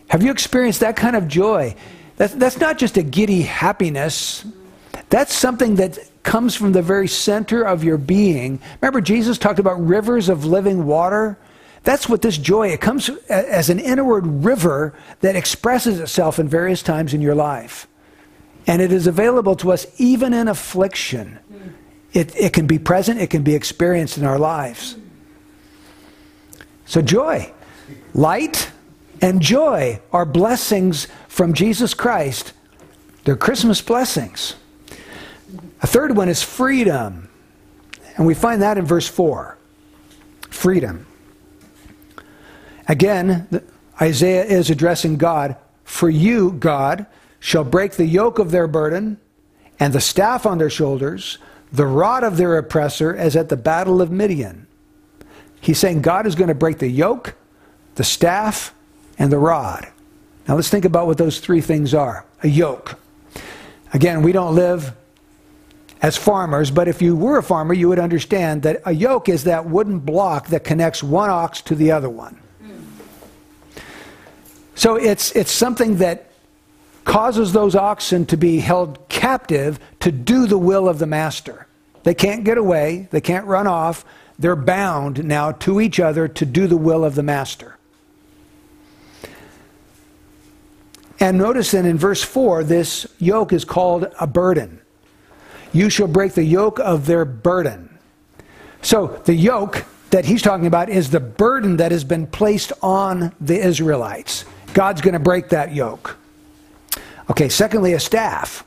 Have 0.09 0.23
you 0.23 0.31
experienced 0.31 0.81
that 0.81 0.95
kind 0.95 1.15
of 1.15 1.27
joy? 1.27 1.75
That's, 2.17 2.33
that's 2.33 2.59
not 2.59 2.77
just 2.77 2.97
a 2.97 3.03
giddy 3.03 3.41
happiness, 3.41 4.45
that's 5.09 5.33
something 5.33 5.75
that 5.75 5.97
comes 6.23 6.55
from 6.55 6.71
the 6.71 6.81
very 6.81 7.07
center 7.07 7.63
of 7.63 7.83
your 7.83 7.97
being. 7.97 8.59
Remember, 8.81 9.01
Jesus 9.01 9.37
talked 9.37 9.59
about 9.59 9.83
rivers 9.85 10.29
of 10.29 10.45
living 10.45 10.85
water? 10.85 11.37
That's 11.83 12.07
what 12.07 12.21
this 12.21 12.37
joy, 12.37 12.69
it 12.69 12.79
comes 12.79 13.09
as 13.29 13.69
an 13.69 13.79
inward 13.79 14.27
river 14.27 14.93
that 15.21 15.35
expresses 15.35 15.99
itself 15.99 16.37
in 16.37 16.47
various 16.47 16.83
times 16.83 17.13
in 17.13 17.21
your 17.21 17.33
life. 17.33 17.87
And 18.67 18.81
it 18.81 18.91
is 18.91 19.07
available 19.07 19.55
to 19.57 19.71
us 19.71 19.87
even 19.97 20.33
in 20.33 20.47
affliction. 20.47 21.39
It, 22.13 22.35
it 22.35 22.53
can 22.53 22.67
be 22.67 22.77
present, 22.77 23.19
it 23.19 23.29
can 23.29 23.41
be 23.41 23.55
experienced 23.55 24.17
in 24.17 24.25
our 24.25 24.37
lives. 24.37 24.95
So, 26.85 27.01
joy, 27.01 27.51
light, 28.13 28.69
and 29.21 29.41
joy 29.41 30.01
are 30.11 30.25
blessings 30.25 31.07
from 31.27 31.53
Jesus 31.53 31.93
Christ. 31.93 32.53
They're 33.23 33.37
Christmas 33.37 33.81
blessings. 33.81 34.55
A 35.81 35.87
third 35.87 36.15
one 36.15 36.29
is 36.29 36.43
freedom. 36.43 37.29
And 38.17 38.27
we 38.27 38.33
find 38.33 38.61
that 38.61 38.77
in 38.77 38.85
verse 38.85 39.07
4. 39.07 39.57
Freedom. 40.49 41.07
Again, 42.91 43.47
Isaiah 44.01 44.43
is 44.43 44.69
addressing 44.69 45.15
God. 45.15 45.55
For 45.85 46.09
you, 46.09 46.51
God, 46.51 47.05
shall 47.39 47.63
break 47.63 47.93
the 47.93 48.05
yoke 48.05 48.37
of 48.37 48.51
their 48.51 48.67
burden 48.67 49.17
and 49.79 49.93
the 49.93 50.01
staff 50.01 50.45
on 50.45 50.57
their 50.57 50.69
shoulders, 50.69 51.37
the 51.71 51.85
rod 51.85 52.25
of 52.25 52.35
their 52.35 52.57
oppressor, 52.57 53.15
as 53.15 53.37
at 53.37 53.47
the 53.47 53.55
battle 53.55 54.01
of 54.01 54.11
Midian. 54.11 54.67
He's 55.61 55.79
saying 55.79 56.01
God 56.01 56.27
is 56.27 56.35
going 56.35 56.49
to 56.49 56.53
break 56.53 56.79
the 56.79 56.89
yoke, 56.89 57.35
the 57.95 58.03
staff, 58.03 58.75
and 59.17 59.31
the 59.31 59.39
rod. 59.39 59.87
Now 60.45 60.55
let's 60.55 60.67
think 60.67 60.83
about 60.83 61.07
what 61.07 61.17
those 61.17 61.39
three 61.39 61.61
things 61.61 61.93
are. 61.93 62.25
A 62.43 62.49
yoke. 62.49 62.99
Again, 63.93 64.21
we 64.21 64.33
don't 64.33 64.53
live 64.53 64.93
as 66.01 66.17
farmers, 66.17 66.69
but 66.71 66.89
if 66.89 67.01
you 67.01 67.15
were 67.15 67.37
a 67.37 67.43
farmer, 67.43 67.73
you 67.73 67.87
would 67.87 67.99
understand 67.99 68.63
that 68.63 68.81
a 68.85 68.91
yoke 68.91 69.29
is 69.29 69.45
that 69.45 69.65
wooden 69.65 69.99
block 69.99 70.47
that 70.47 70.65
connects 70.65 71.01
one 71.01 71.29
ox 71.29 71.61
to 71.61 71.75
the 71.75 71.89
other 71.89 72.09
one. 72.09 72.37
So 74.81 74.95
it's, 74.95 75.31
it's 75.33 75.51
something 75.51 75.97
that 75.97 76.31
causes 77.05 77.53
those 77.53 77.75
oxen 77.75 78.25
to 78.25 78.35
be 78.35 78.57
held 78.57 79.07
captive 79.09 79.79
to 79.99 80.11
do 80.11 80.47
the 80.47 80.57
will 80.57 80.89
of 80.89 80.97
the 80.97 81.05
master. 81.05 81.67
They 82.01 82.15
can't 82.15 82.43
get 82.43 82.57
away, 82.57 83.07
they 83.11 83.21
can't 83.21 83.45
run 83.45 83.67
off. 83.67 84.03
They're 84.39 84.55
bound 84.55 85.23
now 85.23 85.51
to 85.51 85.81
each 85.81 85.99
other 85.99 86.27
to 86.29 86.45
do 86.47 86.65
the 86.65 86.77
will 86.77 87.05
of 87.05 87.13
the 87.13 87.21
master. 87.21 87.77
And 91.19 91.37
notice 91.37 91.69
then 91.69 91.85
in 91.85 91.99
verse 91.99 92.23
4, 92.23 92.63
this 92.63 93.05
yoke 93.19 93.53
is 93.53 93.63
called 93.63 94.07
a 94.19 94.25
burden. 94.25 94.81
You 95.73 95.91
shall 95.91 96.07
break 96.07 96.33
the 96.33 96.43
yoke 96.43 96.79
of 96.79 97.05
their 97.05 97.23
burden. 97.23 97.99
So 98.81 99.21
the 99.25 99.35
yoke 99.35 99.85
that 100.09 100.25
he's 100.25 100.41
talking 100.41 100.65
about 100.65 100.89
is 100.89 101.11
the 101.11 101.19
burden 101.19 101.77
that 101.77 101.91
has 101.91 102.03
been 102.03 102.25
placed 102.25 102.73
on 102.81 103.35
the 103.39 103.63
Israelites. 103.63 104.43
God's 104.73 105.01
going 105.01 105.13
to 105.13 105.19
break 105.19 105.49
that 105.49 105.73
yoke. 105.73 106.17
Okay, 107.29 107.49
secondly, 107.49 107.93
a 107.93 107.99
staff. 107.99 108.65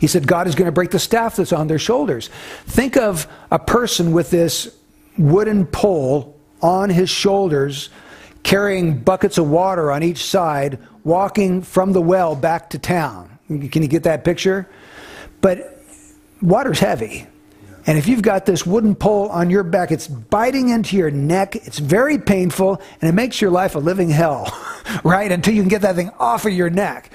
He 0.00 0.06
said 0.06 0.26
God 0.26 0.46
is 0.48 0.54
going 0.54 0.66
to 0.66 0.72
break 0.72 0.90
the 0.90 0.98
staff 0.98 1.36
that's 1.36 1.52
on 1.52 1.68
their 1.68 1.78
shoulders. 1.78 2.28
Think 2.66 2.96
of 2.96 3.28
a 3.50 3.58
person 3.58 4.12
with 4.12 4.30
this 4.30 4.74
wooden 5.16 5.66
pole 5.66 6.36
on 6.60 6.90
his 6.90 7.10
shoulders, 7.10 7.90
carrying 8.42 8.98
buckets 8.98 9.38
of 9.38 9.48
water 9.48 9.92
on 9.92 10.02
each 10.02 10.24
side, 10.24 10.78
walking 11.04 11.62
from 11.62 11.92
the 11.92 12.02
well 12.02 12.34
back 12.34 12.70
to 12.70 12.78
town. 12.78 13.38
Can 13.48 13.82
you 13.82 13.88
get 13.88 14.04
that 14.04 14.24
picture? 14.24 14.68
But 15.40 15.82
water's 16.40 16.78
heavy. 16.78 17.26
And 17.86 17.98
if 17.98 18.06
you've 18.06 18.22
got 18.22 18.46
this 18.46 18.64
wooden 18.64 18.94
pole 18.94 19.28
on 19.28 19.50
your 19.50 19.64
back, 19.64 19.90
it's 19.90 20.06
biting 20.06 20.68
into 20.68 20.96
your 20.96 21.10
neck, 21.10 21.56
it's 21.56 21.78
very 21.78 22.18
painful, 22.18 22.80
and 23.00 23.08
it 23.08 23.12
makes 23.12 23.40
your 23.40 23.50
life 23.50 23.74
a 23.74 23.80
living 23.80 24.10
hell, 24.10 24.56
right? 25.04 25.30
Until 25.30 25.54
you 25.54 25.62
can 25.62 25.68
get 25.68 25.82
that 25.82 25.96
thing 25.96 26.10
off 26.18 26.46
of 26.46 26.52
your 26.52 26.70
neck. 26.70 27.10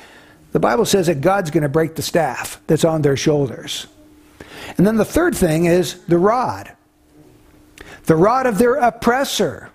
The 0.51 0.59
Bible 0.59 0.85
says 0.85 1.07
that 1.07 1.21
God's 1.21 1.51
going 1.51 1.63
to 1.63 1.69
break 1.69 1.95
the 1.95 2.01
staff 2.01 2.59
that's 2.67 2.83
on 2.83 3.01
their 3.01 3.15
shoulders. 3.15 3.87
And 4.77 4.85
then 4.85 4.97
the 4.97 5.05
third 5.05 5.35
thing 5.35 5.65
is 5.65 6.03
the 6.05 6.17
rod. 6.17 6.73
The 8.05 8.15
rod 8.15 8.45
of 8.45 8.57
their 8.57 8.75
oppressor. 8.75 9.69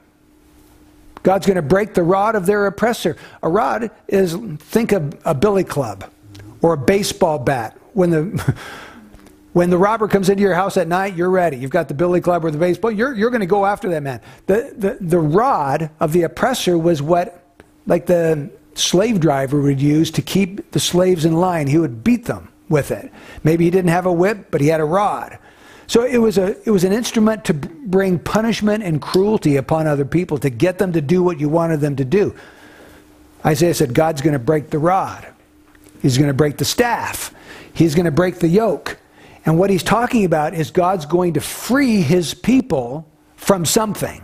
God's 1.22 1.46
going 1.46 1.56
to 1.56 1.62
break 1.62 1.94
the 1.94 2.02
rod 2.02 2.34
of 2.34 2.46
their 2.46 2.66
oppressor. 2.66 3.16
A 3.42 3.48
rod 3.48 3.90
is, 4.08 4.34
think 4.58 4.92
of 4.92 5.14
a 5.24 5.34
billy 5.34 5.64
club 5.64 6.10
or 6.60 6.74
a 6.74 6.78
baseball 6.78 7.38
bat. 7.38 7.78
When 7.92 8.10
the 8.10 8.56
When 9.52 9.68
the 9.68 9.76
robber 9.76 10.08
comes 10.08 10.28
into 10.30 10.42
your 10.42 10.54
house 10.54 10.76
at 10.76 10.88
night, 10.88 11.14
you're 11.14 11.30
ready. 11.30 11.58
You've 11.58 11.70
got 11.70 11.88
the 11.88 11.94
billy 11.94 12.20
club 12.20 12.44
or 12.44 12.50
the 12.50 12.58
baseball. 12.58 12.90
You're, 12.90 13.14
you're 13.14 13.30
going 13.30 13.40
to 13.40 13.46
go 13.46 13.66
after 13.66 13.90
that 13.90 14.02
man. 14.02 14.20
The, 14.46 14.72
the, 14.76 14.98
the 15.00 15.18
rod 15.18 15.90
of 16.00 16.12
the 16.12 16.22
oppressor 16.22 16.78
was 16.78 17.02
what, 17.02 17.44
like 17.86 18.06
the 18.06 18.50
slave 18.74 19.20
driver 19.20 19.60
would 19.60 19.80
use 19.80 20.10
to 20.12 20.22
keep 20.22 20.70
the 20.70 20.80
slaves 20.80 21.26
in 21.26 21.34
line. 21.34 21.66
He 21.66 21.78
would 21.78 22.02
beat 22.02 22.24
them 22.24 22.48
with 22.70 22.90
it. 22.90 23.12
Maybe 23.44 23.64
he 23.64 23.70
didn't 23.70 23.90
have 23.90 24.06
a 24.06 24.12
whip, 24.12 24.46
but 24.50 24.62
he 24.62 24.68
had 24.68 24.80
a 24.80 24.84
rod. 24.84 25.38
So 25.86 26.04
it 26.04 26.16
was, 26.16 26.38
a, 26.38 26.56
it 26.66 26.70
was 26.70 26.84
an 26.84 26.92
instrument 26.92 27.44
to 27.44 27.52
bring 27.52 28.18
punishment 28.18 28.82
and 28.82 29.02
cruelty 29.02 29.56
upon 29.56 29.86
other 29.86 30.06
people, 30.06 30.38
to 30.38 30.48
get 30.48 30.78
them 30.78 30.94
to 30.94 31.02
do 31.02 31.22
what 31.22 31.38
you 31.38 31.50
wanted 31.50 31.80
them 31.80 31.96
to 31.96 32.04
do. 32.06 32.34
Isaiah 33.44 33.74
said, 33.74 33.92
God's 33.92 34.22
going 34.22 34.32
to 34.32 34.38
break 34.38 34.70
the 34.70 34.78
rod. 34.78 35.26
He's 36.00 36.16
going 36.16 36.28
to 36.28 36.34
break 36.34 36.56
the 36.56 36.64
staff. 36.64 37.34
He's 37.74 37.94
going 37.94 38.06
to 38.06 38.10
break 38.10 38.36
the 38.36 38.48
yoke. 38.48 38.96
And 39.44 39.58
what 39.58 39.70
he's 39.70 39.82
talking 39.82 40.24
about 40.24 40.54
is 40.54 40.70
God's 40.70 41.06
going 41.06 41.34
to 41.34 41.40
free 41.40 42.00
his 42.00 42.34
people 42.34 43.08
from 43.36 43.64
something. 43.64 44.22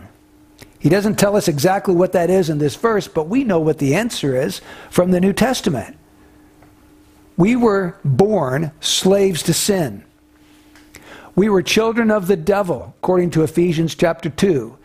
He 0.79 0.87
doesn't 0.87 1.19
tell 1.19 1.35
us 1.35 1.49
exactly 1.49 1.93
what 1.93 2.13
that 2.13 2.29
is 2.29 2.49
in 2.49 2.57
this 2.57 2.75
verse, 2.75 3.07
but 3.07 3.27
we 3.27 3.43
know 3.43 3.59
what 3.59 3.79
the 3.79 3.95
answer 3.95 4.41
is 4.41 4.61
from 4.89 5.11
the 5.11 5.19
New 5.19 5.33
Testament. 5.33 5.97
We 7.35 7.55
were 7.55 7.97
born 8.03 8.71
slaves 8.79 9.43
to 9.43 9.53
sin. 9.53 10.05
We 11.35 11.49
were 11.49 11.61
children 11.61 12.11
of 12.11 12.27
the 12.27 12.37
devil, 12.37 12.93
according 12.97 13.31
to 13.31 13.43
Ephesians 13.43 13.95
chapter 13.95 14.29
2. 14.29 14.77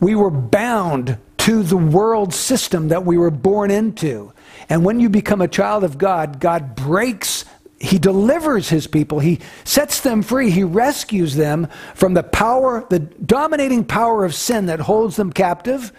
We 0.00 0.14
were 0.14 0.30
bound 0.30 1.18
to 1.38 1.62
the 1.62 1.76
world 1.76 2.34
system 2.34 2.88
that 2.88 3.04
we 3.04 3.16
were 3.16 3.30
born 3.30 3.70
into. 3.70 4.32
And 4.68 4.84
when 4.84 5.00
you 5.00 5.08
become 5.08 5.40
a 5.40 5.48
child 5.48 5.82
of 5.82 5.96
God, 5.96 6.40
God 6.40 6.74
breaks, 6.74 7.46
He 7.80 7.98
delivers 7.98 8.68
His 8.68 8.86
people, 8.86 9.20
He 9.20 9.40
sets 9.64 10.00
them 10.00 10.22
free, 10.22 10.50
He 10.50 10.64
rescues 10.64 11.34
them 11.34 11.68
from 11.94 12.14
the 12.14 12.22
power, 12.22 12.84
the 12.88 12.98
dominating 12.98 13.84
power 13.84 14.24
of 14.24 14.34
sin 14.34 14.66
that 14.66 14.80
holds 14.80 15.16
them 15.16 15.32
captive, 15.32 15.92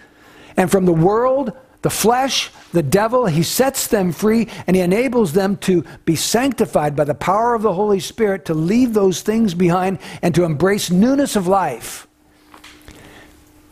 and 0.56 0.70
from 0.70 0.84
the 0.84 0.92
world, 0.92 1.52
the 1.82 1.90
flesh, 1.90 2.50
the 2.72 2.82
devil. 2.82 3.26
He 3.26 3.42
sets 3.42 3.86
them 3.86 4.12
free 4.12 4.48
and 4.66 4.76
He 4.76 4.82
enables 4.82 5.32
them 5.32 5.56
to 5.58 5.84
be 6.04 6.16
sanctified 6.16 6.94
by 6.94 7.04
the 7.04 7.14
power 7.14 7.54
of 7.54 7.62
the 7.62 7.72
Holy 7.72 8.00
Spirit 8.00 8.44
to 8.46 8.54
leave 8.54 8.92
those 8.92 9.22
things 9.22 9.54
behind 9.54 9.98
and 10.20 10.34
to 10.34 10.44
embrace 10.44 10.90
newness 10.90 11.36
of 11.36 11.46
life. 11.46 12.06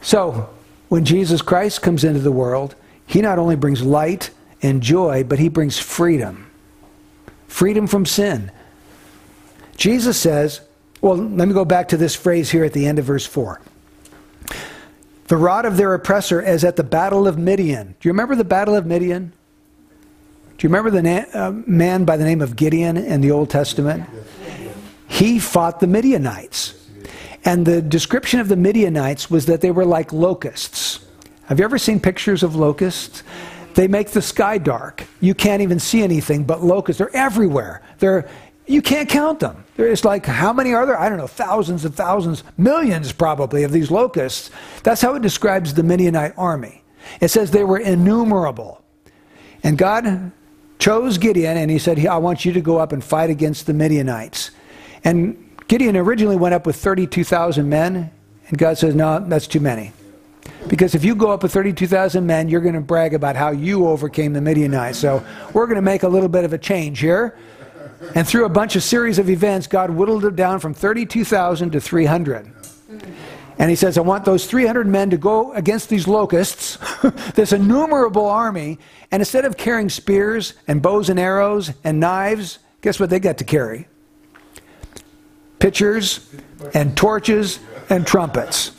So, 0.01 0.49
when 0.89 1.05
Jesus 1.05 1.43
Christ 1.43 1.83
comes 1.83 2.05
into 2.05 2.21
the 2.21 2.33
world, 2.33 2.75
He 3.07 3.21
not 3.21 3.39
only 3.39 3.57
brings 3.57 3.83
light 3.83 4.31
and 4.63 4.83
joy, 4.83 5.25
but 5.25 5.39
he 5.39 5.49
brings 5.49 5.79
freedom. 5.79 6.48
Freedom 7.49 7.87
from 7.87 8.07
sin. 8.07 8.53
Jesus 9.77 10.19
says, 10.19 10.61
well, 11.01 11.17
let 11.17 11.49
me 11.49 11.55
go 11.55 11.65
back 11.65 11.89
to 11.89 11.97
this 11.97 12.15
phrase 12.15 12.51
here 12.51 12.65
at 12.65 12.73
the 12.73 12.87
end 12.87 12.99
of 12.99 13.05
verse 13.05 13.27
4. 13.27 13.61
The 15.29 15.37
rod 15.37 15.65
of 15.65 15.77
their 15.77 15.95
oppressor 15.95 16.41
is 16.41 16.65
at 16.65 16.77
the 16.77 16.85
battle 16.85 17.27
of 17.27 17.39
Midian. 17.39 17.95
Do 18.01 18.09
you 18.09 18.13
remember 18.13 18.35
the 18.35 18.45
battle 18.45 18.75
of 18.75 18.87
Midian? 18.87 19.33
Do 20.57 20.67
you 20.67 20.71
remember 20.71 20.91
the 20.91 21.03
na- 21.03 21.27
uh, 21.33 21.53
man 21.67 22.05
by 22.05 22.17
the 22.17 22.25
name 22.25 22.41
of 22.41 22.57
Gideon 22.57 22.97
in 22.97 23.21
the 23.21 23.31
Old 23.31 23.51
Testament? 23.51 24.09
He 25.07 25.39
fought 25.39 25.81
the 25.81 25.87
Midianites. 25.87 26.75
And 27.45 27.65
the 27.65 27.81
description 27.81 28.41
of 28.41 28.49
the 28.49 28.57
Midianites 28.57 29.31
was 29.31 29.47
that 29.47 29.61
they 29.61 29.71
were 29.71 29.85
like 29.85 30.13
locusts. 30.13 31.01
Have 31.45 31.59
you 31.59 31.65
ever 31.65 31.79
seen 31.79 32.01
pictures 32.01 32.43
of 32.43 32.57
locusts? 32.57 33.23
They 33.75 33.89
make 33.89 34.11
the 34.11 34.23
sky 34.23 34.59
dark. 34.59 35.05
You 35.21 35.35
can't 35.35 35.63
even 35.63 35.79
see 35.79 36.03
anything 36.03 36.45
but 36.45 36.63
locusts. 36.63 36.99
They're 36.99 37.15
everywhere. 37.15 37.83
They're, 37.99 38.29
you 38.67 38.83
can't 38.83 39.09
count 39.09 39.41
them. 39.41 39.65
It's 39.77 40.05
like, 40.05 40.27
how 40.27 40.53
many 40.53 40.75
are 40.75 40.85
there? 40.85 40.99
I 40.99 41.09
don't 41.09 41.19
know, 41.19 41.27
thousands 41.27 41.85
and 41.85 41.95
thousands, 41.95 42.43
millions 42.57 43.13
probably 43.13 43.63
of 43.63 43.73
these 43.73 43.91
locusts. 43.91 44.51
That's 44.83 45.01
how 45.01 45.15
it 45.15 45.23
describes 45.23 45.75
the 45.75 45.83
Midianite 45.83 46.35
army. 46.37 46.83
It 47.21 47.29
says 47.29 47.51
they 47.51 47.65
were 47.65 47.79
innumerable. 47.79 48.83
And 49.63 49.79
God 49.79 50.33
chose 50.79 51.19
Gideon 51.19 51.57
and 51.57 51.71
he 51.71 51.79
said, 51.79 52.05
I 52.07 52.19
want 52.19 52.45
you 52.45 52.53
to 52.53 52.61
go 52.61 52.79
up 52.79 52.93
and 52.93 53.03
fight 53.03 53.31
against 53.31 53.67
the 53.67 53.75
Midianites. 53.75 54.51
And 55.05 55.45
Gideon 55.69 55.97
originally 55.97 56.37
went 56.37 56.55
up 56.55 56.67
with 56.67 56.77
32,000 56.77 57.69
men. 57.69 58.11
And 58.49 58.59
God 58.59 58.79
says, 58.79 58.95
No, 58.95 59.21
that's 59.21 59.47
too 59.47 59.61
many. 59.61 59.93
Because 60.69 60.95
if 60.95 61.05
you 61.05 61.15
go 61.15 61.31
up 61.31 61.43
with 61.43 61.53
32,000 61.53 62.27
men, 62.27 62.49
you're 62.49 62.61
going 62.61 62.75
to 62.75 62.81
brag 62.81 63.15
about 63.15 63.37
how 63.37 63.51
you 63.51 63.87
overcame 63.87 64.33
the 64.33 64.41
Midianites. 64.41 64.99
So 64.99 65.25
we're 65.53 65.67
going 65.67 65.77
to 65.77 65.83
make 65.83 66.03
a 66.03 66.09
little 66.09 66.29
bit 66.29 66.45
of 66.45 66.53
a 66.53 66.59
change 66.59 67.01
here. 67.01 67.37
And 68.15 68.27
through 68.27 68.45
a 68.45 68.49
bunch 68.49 68.77
of 68.77 68.83
series 68.83 69.19
of 69.19 69.29
events, 69.29 69.67
God 69.67 69.91
whittled 69.91 70.25
it 70.25 70.37
down 70.37 70.61
from 70.61 70.75
32,000 70.75 71.73
to 71.73 71.81
300. 71.81 72.53
And 73.59 73.71
he 73.71 73.77
says, 73.77 73.99
I 73.99 74.03
want 74.03 74.25
those 74.25 74.47
300 74.47 74.87
men 74.87 75.11
to 75.11 75.17
go 75.17 75.53
against 75.53 75.89
these 75.89 76.07
locusts, 76.07 76.79
this 77.35 77.53
innumerable 77.53 78.27
army, 78.27 78.79
and 79.11 79.21
instead 79.21 79.45
of 79.45 79.57
carrying 79.57 79.89
spears 79.89 80.55
and 80.69 80.81
bows 80.81 81.09
and 81.09 81.19
arrows 81.19 81.73
and 81.83 81.99
knives, 81.99 82.61
guess 82.83 83.01
what 83.01 83.11
they 83.11 83.19
got 83.19 83.39
to 83.39 83.45
carry? 83.45 83.89
Pitchers 85.59 86.33
and 86.73 86.97
torches 86.97 87.59
and 87.91 88.07
trumpets. 88.07 88.78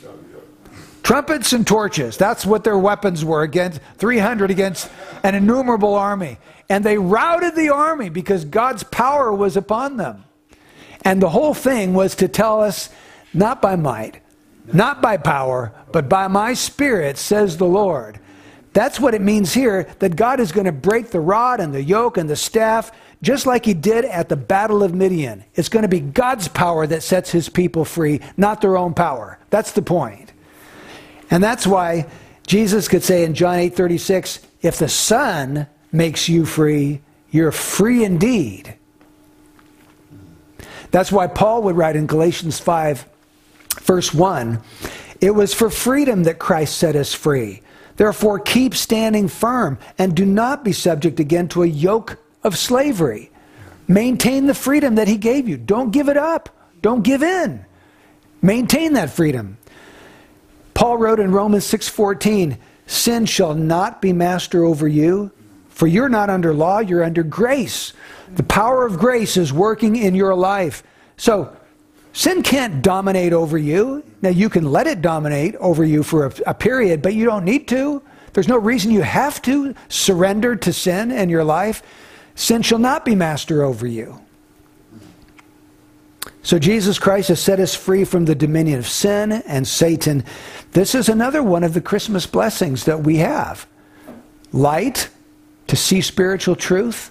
Trumpets 1.02 1.52
and 1.52 1.66
torches. 1.66 2.16
That's 2.16 2.44
what 2.46 2.64
their 2.64 2.78
weapons 2.78 3.24
were 3.24 3.42
against 3.42 3.80
300 3.98 4.50
against 4.50 4.90
an 5.22 5.34
innumerable 5.34 5.94
army. 5.94 6.38
And 6.68 6.84
they 6.84 6.98
routed 6.98 7.56
the 7.56 7.70
army 7.70 8.10
because 8.10 8.44
God's 8.44 8.82
power 8.84 9.32
was 9.32 9.56
upon 9.56 9.96
them. 9.96 10.24
And 11.02 11.20
the 11.20 11.30
whole 11.30 11.54
thing 11.54 11.94
was 11.94 12.14
to 12.16 12.28
tell 12.28 12.60
us 12.60 12.90
not 13.32 13.62
by 13.62 13.76
might, 13.76 14.20
not 14.72 15.00
by 15.00 15.16
power, 15.16 15.72
but 15.92 16.08
by 16.08 16.28
my 16.28 16.54
spirit, 16.54 17.16
says 17.16 17.56
the 17.56 17.66
Lord. 17.66 18.20
That's 18.72 19.00
what 19.00 19.14
it 19.14 19.20
means 19.20 19.52
here 19.52 19.88
that 19.98 20.14
God 20.14 20.38
is 20.38 20.52
going 20.52 20.66
to 20.66 20.72
break 20.72 21.10
the 21.10 21.20
rod 21.20 21.60
and 21.60 21.74
the 21.74 21.82
yoke 21.82 22.18
and 22.18 22.28
the 22.28 22.36
staff 22.36 22.92
just 23.22 23.46
like 23.46 23.64
he 23.64 23.74
did 23.74 24.04
at 24.04 24.28
the 24.28 24.36
Battle 24.36 24.82
of 24.82 24.94
Midian. 24.94 25.44
It's 25.54 25.68
going 25.68 25.82
to 25.82 25.88
be 25.88 26.00
God's 26.00 26.48
power 26.48 26.86
that 26.86 27.02
sets 27.02 27.30
his 27.30 27.48
people 27.48 27.84
free, 27.84 28.20
not 28.36 28.60
their 28.60 28.76
own 28.76 28.94
power. 28.94 29.38
That's 29.50 29.72
the 29.72 29.82
point. 29.82 30.29
And 31.30 31.42
that's 31.42 31.66
why 31.66 32.06
Jesus 32.46 32.88
could 32.88 33.04
say 33.04 33.24
in 33.24 33.34
John 33.34 33.56
8 33.56 33.76
36, 33.76 34.40
if 34.62 34.78
the 34.78 34.88
Son 34.88 35.66
makes 35.92 36.28
you 36.28 36.44
free, 36.44 37.00
you're 37.30 37.52
free 37.52 38.04
indeed. 38.04 38.74
That's 40.90 41.12
why 41.12 41.28
Paul 41.28 41.62
would 41.62 41.76
write 41.76 41.96
in 41.96 42.06
Galatians 42.06 42.58
5, 42.58 43.04
verse 43.82 44.12
1 44.12 44.60
It 45.20 45.30
was 45.30 45.54
for 45.54 45.70
freedom 45.70 46.24
that 46.24 46.38
Christ 46.38 46.76
set 46.76 46.96
us 46.96 47.14
free. 47.14 47.62
Therefore, 47.96 48.38
keep 48.38 48.74
standing 48.74 49.28
firm 49.28 49.78
and 49.98 50.16
do 50.16 50.24
not 50.24 50.64
be 50.64 50.72
subject 50.72 51.20
again 51.20 51.48
to 51.48 51.62
a 51.62 51.66
yoke 51.66 52.18
of 52.42 52.56
slavery. 52.56 53.30
Maintain 53.86 54.46
the 54.46 54.54
freedom 54.54 54.94
that 54.94 55.06
he 55.08 55.16
gave 55.16 55.48
you. 55.48 55.56
Don't 55.56 55.90
give 55.90 56.08
it 56.08 56.16
up. 56.16 56.48
Don't 56.80 57.02
give 57.02 57.22
in. 57.22 57.64
Maintain 58.40 58.94
that 58.94 59.10
freedom. 59.10 59.58
Paul 60.80 60.96
wrote 60.96 61.20
in 61.20 61.30
Romans 61.30 61.66
6:14, 61.66 62.56
"Sin 62.86 63.26
shall 63.26 63.52
not 63.52 64.00
be 64.00 64.14
master 64.14 64.64
over 64.64 64.88
you, 64.88 65.30
for 65.68 65.86
you're 65.86 66.08
not 66.08 66.30
under 66.30 66.54
law, 66.54 66.78
you're 66.78 67.04
under 67.04 67.22
grace. 67.22 67.92
The 68.34 68.42
power 68.44 68.86
of 68.86 68.98
grace 68.98 69.36
is 69.36 69.52
working 69.52 69.94
in 69.94 70.14
your 70.14 70.34
life." 70.34 70.82
So, 71.18 71.50
sin 72.14 72.42
can't 72.42 72.80
dominate 72.80 73.34
over 73.34 73.58
you. 73.58 74.04
Now 74.22 74.30
you 74.30 74.48
can 74.48 74.72
let 74.72 74.86
it 74.86 75.02
dominate 75.02 75.54
over 75.56 75.84
you 75.84 76.02
for 76.02 76.24
a, 76.24 76.32
a 76.46 76.54
period, 76.54 77.02
but 77.02 77.12
you 77.12 77.26
don't 77.26 77.44
need 77.44 77.68
to. 77.68 78.00
There's 78.32 78.48
no 78.48 78.56
reason 78.56 78.90
you 78.90 79.02
have 79.02 79.42
to 79.42 79.74
surrender 79.90 80.56
to 80.56 80.72
sin 80.72 81.10
in 81.10 81.28
your 81.28 81.44
life. 81.44 81.82
Sin 82.34 82.62
shall 82.62 82.78
not 82.78 83.04
be 83.04 83.14
master 83.14 83.62
over 83.62 83.86
you. 83.86 84.18
So 86.42 86.58
Jesus 86.58 86.98
Christ 86.98 87.28
has 87.28 87.40
set 87.40 87.60
us 87.60 87.74
free 87.74 88.04
from 88.04 88.24
the 88.24 88.34
dominion 88.34 88.78
of 88.78 88.88
sin 88.88 89.32
and 89.32 89.66
Satan. 89.68 90.24
This 90.72 90.94
is 90.94 91.08
another 91.08 91.42
one 91.42 91.64
of 91.64 91.74
the 91.74 91.80
Christmas 91.80 92.26
blessings 92.26 92.84
that 92.84 93.00
we 93.00 93.16
have 93.16 93.66
light 94.52 95.10
to 95.68 95.76
see 95.76 96.00
spiritual 96.00 96.56
truth, 96.56 97.10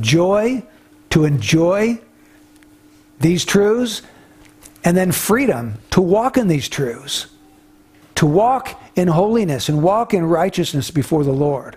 joy 0.00 0.62
to 1.10 1.24
enjoy 1.24 2.00
these 3.20 3.44
truths, 3.44 4.02
and 4.82 4.96
then 4.96 5.12
freedom 5.12 5.74
to 5.90 6.00
walk 6.00 6.36
in 6.36 6.48
these 6.48 6.68
truths, 6.68 7.26
to 8.16 8.26
walk 8.26 8.80
in 8.96 9.06
holiness 9.08 9.68
and 9.68 9.82
walk 9.82 10.12
in 10.14 10.24
righteousness 10.24 10.90
before 10.90 11.22
the 11.22 11.32
Lord. 11.32 11.76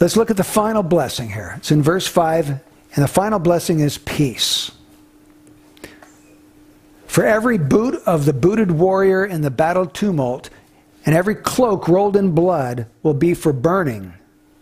Let's 0.00 0.16
look 0.16 0.30
at 0.30 0.36
the 0.36 0.44
final 0.44 0.82
blessing 0.82 1.30
here. 1.30 1.54
It's 1.56 1.70
in 1.70 1.82
verse 1.82 2.06
5, 2.06 2.48
and 2.50 3.04
the 3.04 3.08
final 3.08 3.38
blessing 3.38 3.80
is 3.80 3.98
peace. 3.98 4.70
For 7.06 7.26
every 7.26 7.58
boot 7.58 7.96
of 8.06 8.24
the 8.24 8.32
booted 8.32 8.70
warrior 8.70 9.24
in 9.24 9.40
the 9.40 9.50
battle 9.50 9.86
tumult, 9.86 10.50
and 11.04 11.14
every 11.14 11.34
cloak 11.34 11.88
rolled 11.88 12.16
in 12.16 12.32
blood 12.32 12.86
will 13.02 13.14
be 13.14 13.34
for 13.34 13.52
burning, 13.52 14.12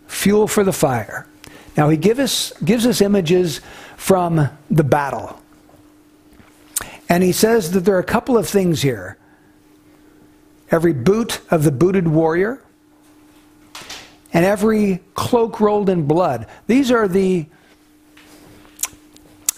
fuel 0.07 0.47
for 0.47 0.63
the 0.63 0.73
fire. 0.73 1.27
Now 1.75 1.89
he 1.89 1.97
give 1.97 2.17
us, 2.17 2.51
gives 2.63 2.87
us 2.87 3.01
images 3.01 3.61
from 3.95 4.49
the 4.71 4.83
battle. 4.83 5.39
And 7.09 7.23
he 7.23 7.31
says 7.31 7.71
that 7.71 7.81
there 7.81 7.95
are 7.95 7.99
a 7.99 8.03
couple 8.03 8.37
of 8.37 8.49
things 8.49 8.81
here. 8.81 9.17
Every 10.71 10.93
boot 10.93 11.41
of 11.51 11.63
the 11.63 11.71
booted 11.71 12.07
warrior, 12.07 12.61
and 14.33 14.45
every 14.45 15.01
cloak 15.13 15.59
rolled 15.59 15.89
in 15.89 16.07
blood. 16.07 16.47
These 16.67 16.91
are 16.91 17.07
the 17.07 17.45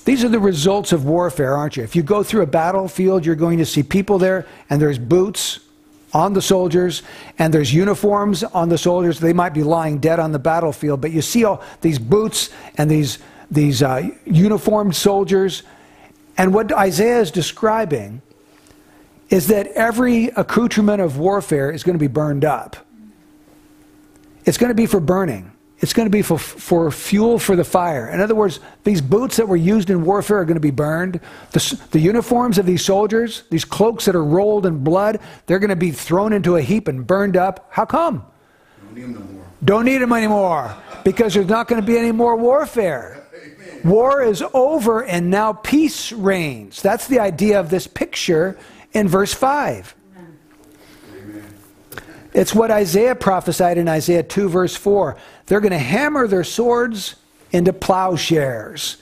these 0.06 0.24
are 0.24 0.30
the 0.30 0.40
results 0.40 0.92
of 0.92 1.06
warfare, 1.06 1.56
aren't 1.56 1.78
you? 1.78 1.84
If 1.84 1.96
you 1.96 2.02
go 2.02 2.24
through 2.24 2.42
a 2.42 2.48
battlefield, 2.48 3.26
you're 3.28 3.36
going 3.36 3.60
to 3.60 3.66
see 3.66 3.84
people 3.84 4.18
there, 4.18 4.48
and 4.68 4.82
there's 4.82 4.98
boots 4.98 5.60
on 6.14 6.34
the 6.34 6.42
soldiers, 6.42 7.04
and 7.38 7.54
there's 7.54 7.72
uniforms 7.72 8.44
on 8.44 8.70
the 8.70 8.78
soldiers. 8.78 9.20
They 9.20 9.34
might 9.34 9.54
be 9.54 9.62
lying 9.62 10.00
dead 10.00 10.20
on 10.20 10.32
the 10.32 10.40
battlefield, 10.40 11.02
but 11.02 11.12
you 11.12 11.22
see 11.22 11.44
all 11.44 11.62
these 11.82 12.00
boots 12.00 12.50
and 12.76 12.90
these, 12.90 13.20
these 13.52 13.84
uh, 13.84 14.10
uniformed 14.26 14.96
soldiers. 14.96 15.62
And 16.38 16.56
what 16.56 16.72
Isaiah 16.72 17.20
is 17.20 17.30
describing 17.30 18.24
is 19.30 19.46
that 19.48 19.68
every 19.68 20.28
accoutrement 20.30 21.02
of 21.02 21.20
warfare 21.20 21.70
is 21.70 21.84
going 21.84 21.94
to 21.94 22.00
be 22.00 22.08
burned 22.08 22.46
up. 22.46 22.78
It's 24.46 24.58
going 24.58 24.70
to 24.70 24.76
be 24.76 24.86
for 24.86 25.00
burning. 25.00 25.52
it's 25.80 25.94
going 25.94 26.06
to 26.06 26.12
be 26.12 26.22
for, 26.22 26.38
for 26.38 26.92
fuel 26.92 27.40
for 27.40 27.56
the 27.56 27.64
fire. 27.64 28.10
In 28.10 28.20
other 28.20 28.36
words, 28.36 28.60
these 28.84 29.02
boots 29.02 29.38
that 29.38 29.48
were 29.48 29.56
used 29.56 29.90
in 29.90 30.04
warfare 30.04 30.40
are 30.40 30.46
going 30.46 30.56
to 30.56 30.62
be 30.62 30.72
burned. 30.72 31.22
The, 31.52 31.82
the 31.92 32.00
uniforms 32.00 32.58
of 32.58 32.66
these 32.66 32.84
soldiers, 32.84 33.44
these 33.50 33.64
cloaks 33.64 34.06
that 34.06 34.16
are 34.16 34.24
rolled 34.24 34.66
in 34.66 34.84
blood, 34.84 35.20
they're 35.46 35.60
going 35.60 35.70
to 35.70 35.78
be 35.78 35.92
thrown 35.92 36.34
into 36.34 36.58
a 36.58 36.62
heap 36.62 36.88
and 36.88 37.08
burned 37.08 37.38
up. 37.38 37.68
How 37.72 37.86
come? 37.86 38.26
Don't 38.82 38.96
need 38.96 39.04
them 39.04 39.14
no 39.14 39.20
more. 39.20 39.46
Don't 39.64 39.86
need 39.86 39.98
them 39.98 40.14
anymore 40.14 40.76
because 41.04 41.34
there's 41.34 41.48
not 41.48 41.68
going 41.68 41.82
to 41.82 41.86
be 41.86 41.98
any 41.98 42.12
more 42.12 42.36
warfare. 42.36 43.26
War 43.84 44.22
is 44.22 44.44
over 44.54 45.04
and 45.04 45.30
now 45.30 45.54
peace 45.54 46.12
reigns. 46.12 46.82
That's 46.82 47.08
the 47.08 47.20
idea 47.20 47.60
of 47.60 47.70
this 47.70 47.88
picture 47.88 48.58
in 48.92 49.08
verse 49.08 49.34
5. 49.34 49.96
It's 52.34 52.54
what 52.54 52.70
Isaiah 52.72 53.16
prophesied 53.16 53.78
in 53.78 53.88
Isaiah 53.88 54.24
2, 54.24 54.50
verse 54.50 54.76
4. 54.76 55.18
They're 55.48 55.60
going 55.60 55.72
to 55.72 55.80
hammer 55.80 56.28
their 56.28 56.44
swords 56.44 57.16
into 57.52 57.74
plowshares, 57.74 58.98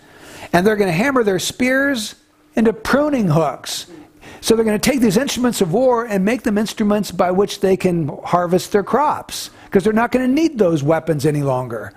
and 0.53 0.65
they're 0.65 0.77
going 0.77 0.89
to 0.89 0.93
hammer 0.93 1.23
their 1.23 1.39
spears 1.39 2.15
into 2.55 2.71
pruning 2.71 3.27
hooks. 3.27 3.87
So 4.39 4.55
they're 4.55 4.65
going 4.65 4.79
to 4.79 4.91
take 4.91 5.01
these 5.01 5.17
instruments 5.17 5.61
of 5.61 5.73
war 5.73 6.05
and 6.05 6.23
make 6.23 6.43
them 6.43 6.57
instruments 6.57 7.11
by 7.11 7.31
which 7.31 7.59
they 7.59 7.75
can 7.75 8.07
harvest 8.23 8.71
their 8.71 8.83
crops, 8.83 9.49
because 9.65 9.83
they're 9.83 9.93
not 9.93 10.11
going 10.11 10.25
to 10.25 10.33
need 10.33 10.57
those 10.57 10.81
weapons 10.81 11.25
any 11.25 11.43
longer. 11.43 11.93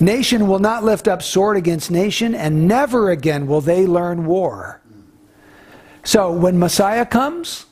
Nation 0.00 0.46
will 0.46 0.58
not 0.58 0.84
lift 0.84 1.08
up 1.08 1.22
sword 1.22 1.56
against 1.56 1.90
nation, 1.90 2.34
and 2.34 2.68
never 2.68 3.10
again 3.10 3.46
will 3.46 3.62
they 3.62 3.86
learn 3.86 4.26
war. 4.26 4.82
So 6.04 6.32
when 6.32 6.58
Messiah 6.58 7.06
comes, 7.06 7.66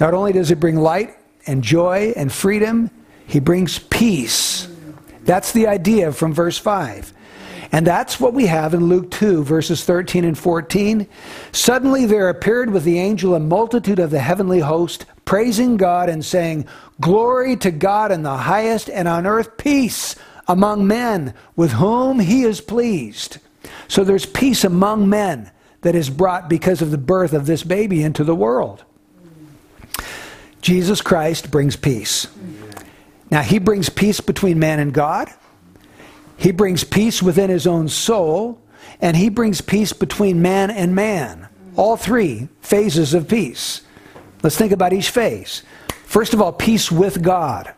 not 0.00 0.12
only 0.12 0.32
does 0.32 0.48
he 0.48 0.54
bring 0.54 0.76
light 0.76 1.16
and 1.46 1.62
joy 1.62 2.12
and 2.16 2.32
freedom, 2.32 2.90
he 3.26 3.40
brings 3.40 3.78
peace. 3.78 4.68
That's 5.24 5.52
the 5.52 5.66
idea 5.66 6.12
from 6.12 6.32
verse 6.32 6.58
5. 6.58 7.12
And 7.72 7.86
that's 7.86 8.20
what 8.20 8.34
we 8.34 8.46
have 8.46 8.74
in 8.74 8.88
Luke 8.88 9.10
2, 9.10 9.44
verses 9.44 9.82
13 9.84 10.24
and 10.24 10.36
14. 10.36 11.06
Suddenly 11.52 12.04
there 12.04 12.28
appeared 12.28 12.70
with 12.70 12.84
the 12.84 12.98
angel 12.98 13.34
a 13.34 13.40
multitude 13.40 13.98
of 13.98 14.10
the 14.10 14.20
heavenly 14.20 14.60
host, 14.60 15.06
praising 15.24 15.78
God 15.78 16.10
and 16.10 16.22
saying, 16.22 16.66
Glory 17.00 17.56
to 17.56 17.70
God 17.70 18.12
in 18.12 18.22
the 18.22 18.36
highest, 18.36 18.90
and 18.90 19.08
on 19.08 19.26
earth 19.26 19.56
peace 19.56 20.16
among 20.46 20.86
men 20.86 21.32
with 21.56 21.72
whom 21.72 22.20
he 22.20 22.42
is 22.42 22.60
pleased. 22.60 23.38
So 23.88 24.04
there's 24.04 24.26
peace 24.26 24.64
among 24.64 25.08
men 25.08 25.50
that 25.80 25.94
is 25.94 26.10
brought 26.10 26.50
because 26.50 26.82
of 26.82 26.90
the 26.90 26.98
birth 26.98 27.32
of 27.32 27.46
this 27.46 27.62
baby 27.62 28.02
into 28.02 28.22
the 28.22 28.36
world. 28.36 28.84
Jesus 30.62 31.02
Christ 31.02 31.50
brings 31.50 31.76
peace. 31.76 32.28
Now, 33.30 33.42
he 33.42 33.58
brings 33.58 33.88
peace 33.88 34.20
between 34.20 34.58
man 34.58 34.78
and 34.78 34.94
God, 34.94 35.28
he 36.36 36.50
brings 36.50 36.82
peace 36.84 37.22
within 37.22 37.50
his 37.50 37.66
own 37.66 37.88
soul, 37.88 38.58
and 39.00 39.16
he 39.16 39.28
brings 39.28 39.60
peace 39.60 39.92
between 39.92 40.40
man 40.42 40.70
and 40.70 40.94
man. 40.94 41.48
All 41.76 41.96
three 41.96 42.48
phases 42.60 43.14
of 43.14 43.28
peace. 43.28 43.82
Let's 44.42 44.56
think 44.56 44.72
about 44.72 44.92
each 44.92 45.10
phase. 45.10 45.62
First 46.04 46.34
of 46.34 46.42
all, 46.42 46.52
peace 46.52 46.90
with 46.90 47.22
God. 47.22 47.72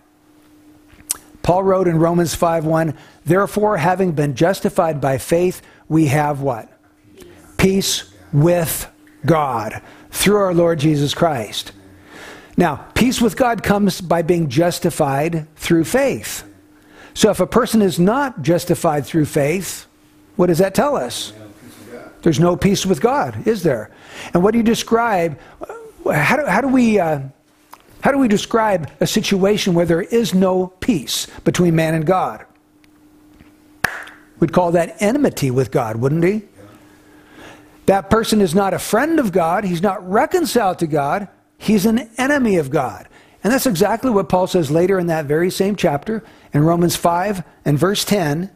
Paul 1.43 1.63
wrote 1.63 1.89
in 1.89 1.99
Romans 1.99 2.35
5:1, 2.35 2.95
"Therefore, 3.25 3.77
having 3.77 4.13
been 4.13 4.35
justified 4.35 5.01
by 5.01 5.19
faith, 5.19 5.61
we 5.89 6.07
have 6.07 6.41
what? 6.41 6.69
Peace 7.59 8.05
with 8.33 8.87
God 9.27 9.83
through 10.11 10.37
our 10.37 10.55
Lord 10.55 10.79
Jesus 10.79 11.13
Christ." 11.13 11.73
Now, 12.57 12.87
peace 12.95 13.21
with 13.21 13.37
God 13.37 13.63
comes 13.63 14.01
by 14.01 14.23
being 14.23 14.49
justified 14.49 15.47
through 15.57 15.85
faith. 15.85 16.45
So 17.15 17.31
if 17.31 17.41
a 17.41 17.47
person 17.47 17.83
is 17.83 17.99
not 17.99 18.43
justified 18.43 19.07
through 19.07 19.27
faith, 19.27 19.87
what 20.37 20.47
does 20.47 20.59
that 20.59 20.75
tell 20.75 20.97
us? 20.97 21.33
There's 22.23 22.41
no 22.41 22.57
peace 22.57 22.87
with 22.87 23.01
God, 23.01 23.47
is 23.47 23.63
there? 23.63 23.91
And 24.33 24.43
what 24.43 24.53
do 24.53 24.59
you 24.59 24.65
describe? 24.65 25.39
How 26.11 26.37
do, 26.37 26.47
how 26.47 26.61
do 26.61 26.69
we 26.69 26.99
uh, 26.99 27.21
how 28.01 28.13
do 28.13 28.19
we 28.19 28.29
describe 28.29 28.91
a 29.01 29.07
situation 29.07 29.73
where 29.73 29.87
there 29.87 30.03
is 30.03 30.35
no 30.35 30.67
peace 30.81 31.27
between 31.45 31.75
man 31.75 31.95
and 31.95 32.05
God? 32.05 32.45
We'd 34.41 34.53
call 34.53 34.73
that 34.73 34.97
enmity 35.01 35.51
with 35.51 35.71
God, 35.71 35.97
wouldn't 35.97 36.25
he? 36.25 36.43
That 37.87 38.11
person 38.11 38.41
is 38.41 38.55
not 38.55 38.75
a 38.75 38.79
friend 38.79 39.19
of 39.19 39.33
God. 39.33 39.65
He's 39.65 39.83
not 39.83 40.07
reconciled 40.07 40.79
to 40.81 40.87
God. 40.87 41.29
He's 41.59 41.87
an 41.87 42.11
enemy 42.19 42.57
of 42.57 42.71
God. 42.71 43.09
And 43.43 43.53
that's 43.53 43.67
exactly 43.67 44.11
what 44.11 44.29
Paul 44.29 44.47
says 44.47 44.71
later 44.71 44.99
in 44.99 45.07
that 45.09 45.27
very 45.27 45.51
same 45.51 45.77
chapter 45.77 46.25
in 46.53 46.65
Romans 46.65 46.97
5 46.97 47.43
and 47.65 47.79
verse 47.79 48.05
10. 48.05 48.51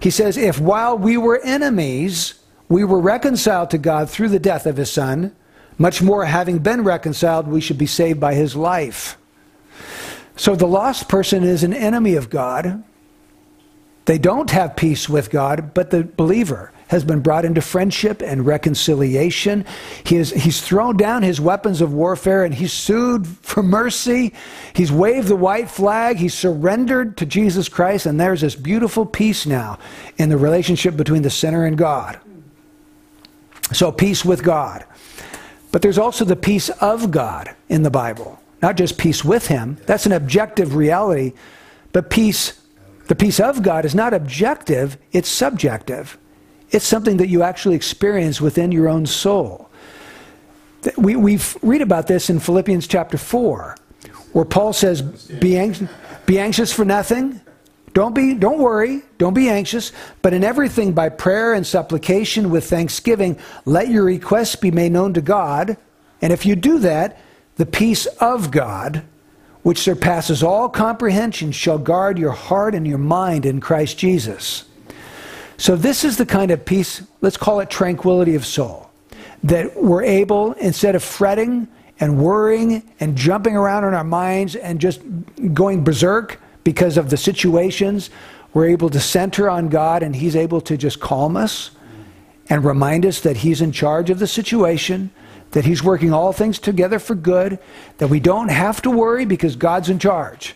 He 0.00 0.10
says, 0.10 0.36
If 0.36 0.60
while 0.60 0.98
we 0.98 1.16
were 1.16 1.40
enemies, 1.42 2.34
we 2.68 2.84
were 2.84 3.00
reconciled 3.00 3.70
to 3.70 3.78
God 3.78 4.10
through 4.10 4.28
the 4.28 4.38
death 4.38 4.66
of 4.66 4.76
his 4.76 4.92
Son, 4.92 5.34
much 5.78 6.02
more 6.02 6.24
having 6.24 6.58
been 6.58 6.84
reconciled, 6.84 7.48
we 7.48 7.60
should 7.60 7.78
be 7.78 7.86
saved 7.86 8.20
by 8.20 8.34
his 8.34 8.54
life. 8.54 9.16
So 10.36 10.54
the 10.54 10.66
lost 10.66 11.08
person 11.08 11.42
is 11.42 11.62
an 11.62 11.72
enemy 11.72 12.14
of 12.14 12.28
God. 12.28 12.84
They 14.04 14.18
don't 14.18 14.50
have 14.50 14.76
peace 14.76 15.08
with 15.08 15.30
God, 15.30 15.72
but 15.72 15.90
the 15.90 16.04
believer 16.04 16.72
has 16.88 17.04
been 17.04 17.20
brought 17.20 17.44
into 17.44 17.60
friendship 17.60 18.22
and 18.22 18.46
reconciliation. 18.46 19.64
He 20.04 20.16
is, 20.16 20.30
he's 20.30 20.60
thrown 20.60 20.96
down 20.96 21.22
his 21.22 21.40
weapons 21.40 21.80
of 21.80 21.92
warfare 21.92 22.44
and 22.44 22.54
he's 22.54 22.72
sued 22.72 23.26
for 23.26 23.62
mercy. 23.62 24.32
He's 24.74 24.92
waved 24.92 25.28
the 25.28 25.36
white 25.36 25.70
flag. 25.70 26.16
He's 26.16 26.34
surrendered 26.34 27.16
to 27.18 27.26
Jesus 27.26 27.68
Christ. 27.68 28.06
And 28.06 28.20
there's 28.20 28.40
this 28.40 28.54
beautiful 28.54 29.04
peace 29.04 29.46
now 29.46 29.78
in 30.16 30.28
the 30.28 30.36
relationship 30.36 30.96
between 30.96 31.22
the 31.22 31.30
sinner 31.30 31.64
and 31.66 31.76
God. 31.76 32.20
So, 33.72 33.90
peace 33.90 34.24
with 34.24 34.44
God. 34.44 34.84
But 35.72 35.82
there's 35.82 35.98
also 35.98 36.24
the 36.24 36.36
peace 36.36 36.68
of 36.68 37.10
God 37.10 37.54
in 37.68 37.82
the 37.82 37.90
Bible, 37.90 38.40
not 38.62 38.76
just 38.76 38.96
peace 38.96 39.24
with 39.24 39.48
Him. 39.48 39.76
That's 39.86 40.06
an 40.06 40.12
objective 40.12 40.76
reality. 40.76 41.32
But 41.92 42.10
peace, 42.10 42.60
the 43.08 43.16
peace 43.16 43.40
of 43.40 43.62
God 43.62 43.84
is 43.84 43.94
not 43.94 44.14
objective, 44.14 44.98
it's 45.10 45.28
subjective. 45.28 46.16
It's 46.70 46.86
something 46.86 47.18
that 47.18 47.28
you 47.28 47.42
actually 47.42 47.76
experience 47.76 48.40
within 48.40 48.72
your 48.72 48.88
own 48.88 49.06
soul. 49.06 49.70
We, 50.96 51.16
we 51.16 51.38
read 51.62 51.82
about 51.82 52.06
this 52.06 52.30
in 52.30 52.38
Philippians 52.38 52.86
chapter 52.86 53.18
4, 53.18 53.76
where 54.32 54.44
Paul 54.44 54.72
says, 54.72 55.02
be, 55.02 55.72
be 56.26 56.38
anxious 56.38 56.72
for 56.72 56.84
nothing. 56.84 57.40
Don't, 57.92 58.14
be, 58.14 58.34
don't 58.34 58.58
worry, 58.58 59.02
don't 59.16 59.32
be 59.32 59.48
anxious, 59.48 59.90
but 60.20 60.34
in 60.34 60.44
everything 60.44 60.92
by 60.92 61.08
prayer 61.08 61.54
and 61.54 61.66
supplication 61.66 62.50
with 62.50 62.68
thanksgiving, 62.68 63.38
let 63.64 63.88
your 63.88 64.04
requests 64.04 64.54
be 64.54 64.70
made 64.70 64.92
known 64.92 65.14
to 65.14 65.22
God. 65.22 65.78
And 66.20 66.32
if 66.32 66.44
you 66.44 66.56
do 66.56 66.78
that, 66.80 67.18
the 67.56 67.64
peace 67.64 68.04
of 68.20 68.50
God, 68.50 69.02
which 69.62 69.78
surpasses 69.78 70.42
all 70.42 70.68
comprehension, 70.68 71.52
shall 71.52 71.78
guard 71.78 72.18
your 72.18 72.32
heart 72.32 72.74
and 72.74 72.86
your 72.86 72.98
mind 72.98 73.46
in 73.46 73.60
Christ 73.60 73.96
Jesus. 73.96 74.64
So, 75.58 75.74
this 75.74 76.04
is 76.04 76.18
the 76.18 76.26
kind 76.26 76.50
of 76.50 76.64
peace, 76.64 77.02
let's 77.20 77.36
call 77.36 77.60
it 77.60 77.70
tranquility 77.70 78.34
of 78.34 78.44
soul, 78.44 78.90
that 79.42 79.74
we're 79.76 80.02
able, 80.02 80.52
instead 80.54 80.94
of 80.94 81.02
fretting 81.02 81.68
and 81.98 82.18
worrying 82.18 82.82
and 83.00 83.16
jumping 83.16 83.56
around 83.56 83.84
in 83.84 83.94
our 83.94 84.04
minds 84.04 84.54
and 84.54 84.80
just 84.80 85.00
going 85.54 85.82
berserk 85.82 86.40
because 86.62 86.98
of 86.98 87.08
the 87.10 87.16
situations, 87.16 88.10
we're 88.52 88.68
able 88.68 88.90
to 88.90 89.00
center 89.00 89.48
on 89.48 89.68
God 89.68 90.02
and 90.02 90.16
He's 90.16 90.36
able 90.36 90.60
to 90.62 90.76
just 90.76 91.00
calm 91.00 91.36
us 91.36 91.70
and 92.48 92.64
remind 92.64 93.06
us 93.06 93.20
that 93.20 93.38
He's 93.38 93.60
in 93.60 93.72
charge 93.72 94.10
of 94.10 94.18
the 94.18 94.26
situation, 94.26 95.10
that 95.52 95.64
He's 95.64 95.82
working 95.82 96.12
all 96.12 96.32
things 96.32 96.58
together 96.58 96.98
for 96.98 97.14
good, 97.14 97.58
that 97.98 98.08
we 98.08 98.20
don't 98.20 98.48
have 98.48 98.82
to 98.82 98.90
worry 98.90 99.24
because 99.24 99.56
God's 99.56 99.88
in 99.88 99.98
charge. 99.98 100.54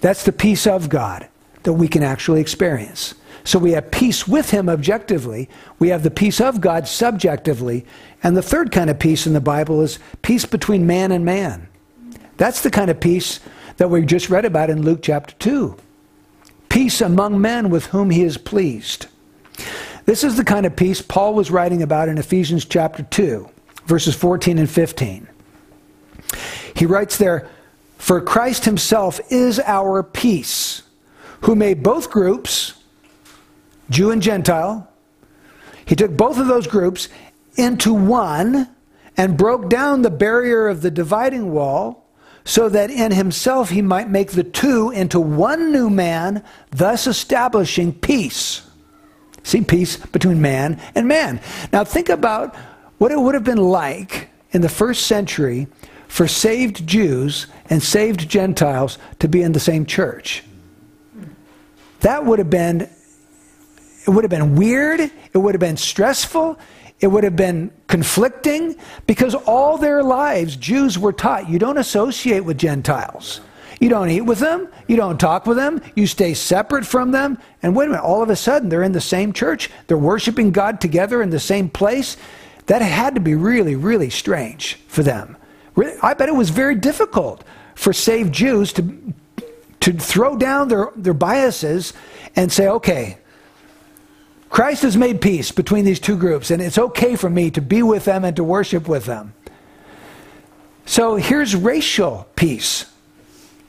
That's 0.00 0.24
the 0.24 0.32
peace 0.32 0.66
of 0.66 0.88
God 0.88 1.28
that 1.62 1.72
we 1.72 1.88
can 1.88 2.02
actually 2.02 2.40
experience. 2.40 3.14
So 3.46 3.60
we 3.60 3.72
have 3.72 3.92
peace 3.92 4.26
with 4.26 4.50
Him 4.50 4.68
objectively, 4.68 5.48
we 5.78 5.88
have 5.90 6.02
the 6.02 6.10
peace 6.10 6.40
of 6.40 6.60
God 6.60 6.88
subjectively, 6.88 7.86
and 8.20 8.36
the 8.36 8.42
third 8.42 8.72
kind 8.72 8.90
of 8.90 8.98
peace 8.98 9.24
in 9.24 9.34
the 9.34 9.40
Bible 9.40 9.82
is 9.82 10.00
peace 10.22 10.44
between 10.44 10.84
man 10.84 11.12
and 11.12 11.24
man. 11.24 11.68
That's 12.38 12.62
the 12.62 12.72
kind 12.72 12.90
of 12.90 12.98
peace 12.98 13.38
that 13.76 13.88
we 13.88 14.04
just 14.04 14.30
read 14.30 14.44
about 14.44 14.68
in 14.68 14.82
Luke 14.82 14.98
chapter 15.00 15.32
2. 15.36 15.76
Peace 16.68 17.00
among 17.00 17.40
men 17.40 17.70
with 17.70 17.86
whom 17.86 18.10
He 18.10 18.24
is 18.24 18.36
pleased. 18.36 19.06
This 20.06 20.24
is 20.24 20.36
the 20.36 20.44
kind 20.44 20.66
of 20.66 20.74
peace 20.74 21.00
Paul 21.00 21.34
was 21.34 21.52
writing 21.52 21.82
about 21.82 22.08
in 22.08 22.18
Ephesians 22.18 22.64
chapter 22.64 23.04
2, 23.04 23.48
verses 23.86 24.16
14 24.16 24.58
and 24.58 24.68
15. 24.68 25.28
He 26.74 26.84
writes 26.84 27.16
there, 27.16 27.48
For 27.96 28.20
Christ 28.20 28.64
Himself 28.64 29.20
is 29.30 29.60
our 29.60 30.02
peace, 30.02 30.82
who 31.42 31.54
made 31.54 31.84
both 31.84 32.10
groups, 32.10 32.72
Jew 33.90 34.10
and 34.10 34.22
Gentile. 34.22 34.88
He 35.84 35.94
took 35.94 36.16
both 36.16 36.38
of 36.38 36.46
those 36.46 36.66
groups 36.66 37.08
into 37.56 37.94
one 37.94 38.68
and 39.16 39.36
broke 39.36 39.68
down 39.68 40.02
the 40.02 40.10
barrier 40.10 40.68
of 40.68 40.82
the 40.82 40.90
dividing 40.90 41.52
wall 41.52 42.04
so 42.44 42.68
that 42.68 42.90
in 42.90 43.12
himself 43.12 43.70
he 43.70 43.82
might 43.82 44.08
make 44.08 44.32
the 44.32 44.44
two 44.44 44.90
into 44.90 45.18
one 45.18 45.72
new 45.72 45.90
man, 45.90 46.44
thus 46.70 47.06
establishing 47.06 47.92
peace. 47.92 48.62
See, 49.42 49.62
peace 49.62 49.96
between 49.96 50.40
man 50.40 50.80
and 50.94 51.08
man. 51.08 51.40
Now 51.72 51.84
think 51.84 52.08
about 52.08 52.54
what 52.98 53.12
it 53.12 53.20
would 53.20 53.34
have 53.34 53.44
been 53.44 53.58
like 53.58 54.30
in 54.52 54.60
the 54.60 54.68
first 54.68 55.06
century 55.06 55.66
for 56.08 56.28
saved 56.28 56.86
Jews 56.86 57.46
and 57.68 57.82
saved 57.82 58.28
Gentiles 58.28 58.98
to 59.18 59.28
be 59.28 59.42
in 59.42 59.52
the 59.52 59.60
same 59.60 59.86
church. 59.86 60.44
That 62.00 62.24
would 62.24 62.38
have 62.38 62.50
been 62.50 62.88
it 64.06 64.10
would 64.10 64.24
have 64.24 64.30
been 64.30 64.54
weird, 64.54 65.00
it 65.00 65.38
would 65.38 65.54
have 65.54 65.60
been 65.60 65.76
stressful, 65.76 66.58
it 67.00 67.08
would 67.08 67.24
have 67.24 67.36
been 67.36 67.70
conflicting 67.88 68.76
because 69.06 69.34
all 69.34 69.76
their 69.76 70.02
lives, 70.02 70.56
Jews 70.56 70.98
were 70.98 71.12
taught 71.12 71.48
you 71.48 71.58
don't 71.58 71.78
associate 71.78 72.40
with 72.40 72.58
Gentiles. 72.58 73.40
You 73.80 73.90
don't 73.90 74.08
eat 74.08 74.22
with 74.22 74.38
them. 74.38 74.68
You 74.88 74.96
don't 74.96 75.18
talk 75.18 75.46
with 75.46 75.58
them. 75.58 75.82
You 75.94 76.06
stay 76.06 76.32
separate 76.32 76.86
from 76.86 77.10
them. 77.10 77.38
And 77.62 77.76
wait 77.76 77.86
a 77.86 77.88
minute, 77.90 78.04
all 78.04 78.22
of 78.22 78.30
a 78.30 78.36
sudden 78.36 78.70
they're 78.70 78.82
in 78.82 78.92
the 78.92 79.00
same 79.00 79.34
church. 79.34 79.70
They're 79.86 79.98
worshiping 79.98 80.50
God 80.50 80.80
together 80.80 81.20
in 81.20 81.28
the 81.28 81.40
same 81.40 81.68
place. 81.68 82.16
That 82.66 82.80
had 82.80 83.14
to 83.14 83.20
be 83.20 83.34
really, 83.34 83.76
really 83.76 84.08
strange 84.08 84.76
for 84.88 85.02
them. 85.02 85.36
I 86.02 86.14
bet 86.14 86.30
it 86.30 86.34
was 86.34 86.48
very 86.48 86.74
difficult 86.74 87.44
for 87.74 87.92
saved 87.92 88.32
Jews 88.32 88.72
to, 88.72 89.14
to 89.80 89.92
throw 89.92 90.38
down 90.38 90.68
their, 90.68 90.90
their 90.96 91.14
biases 91.14 91.92
and 92.34 92.50
say, 92.50 92.68
okay, 92.68 93.18
Christ 94.48 94.82
has 94.82 94.96
made 94.96 95.20
peace 95.20 95.50
between 95.52 95.84
these 95.84 96.00
two 96.00 96.16
groups, 96.16 96.50
and 96.50 96.62
it's 96.62 96.78
okay 96.78 97.16
for 97.16 97.28
me 97.28 97.50
to 97.50 97.60
be 97.60 97.82
with 97.82 98.04
them 98.04 98.24
and 98.24 98.36
to 98.36 98.44
worship 98.44 98.88
with 98.88 99.04
them. 99.04 99.34
So 100.86 101.16
here's 101.16 101.54
racial 101.54 102.28
peace. 102.36 102.86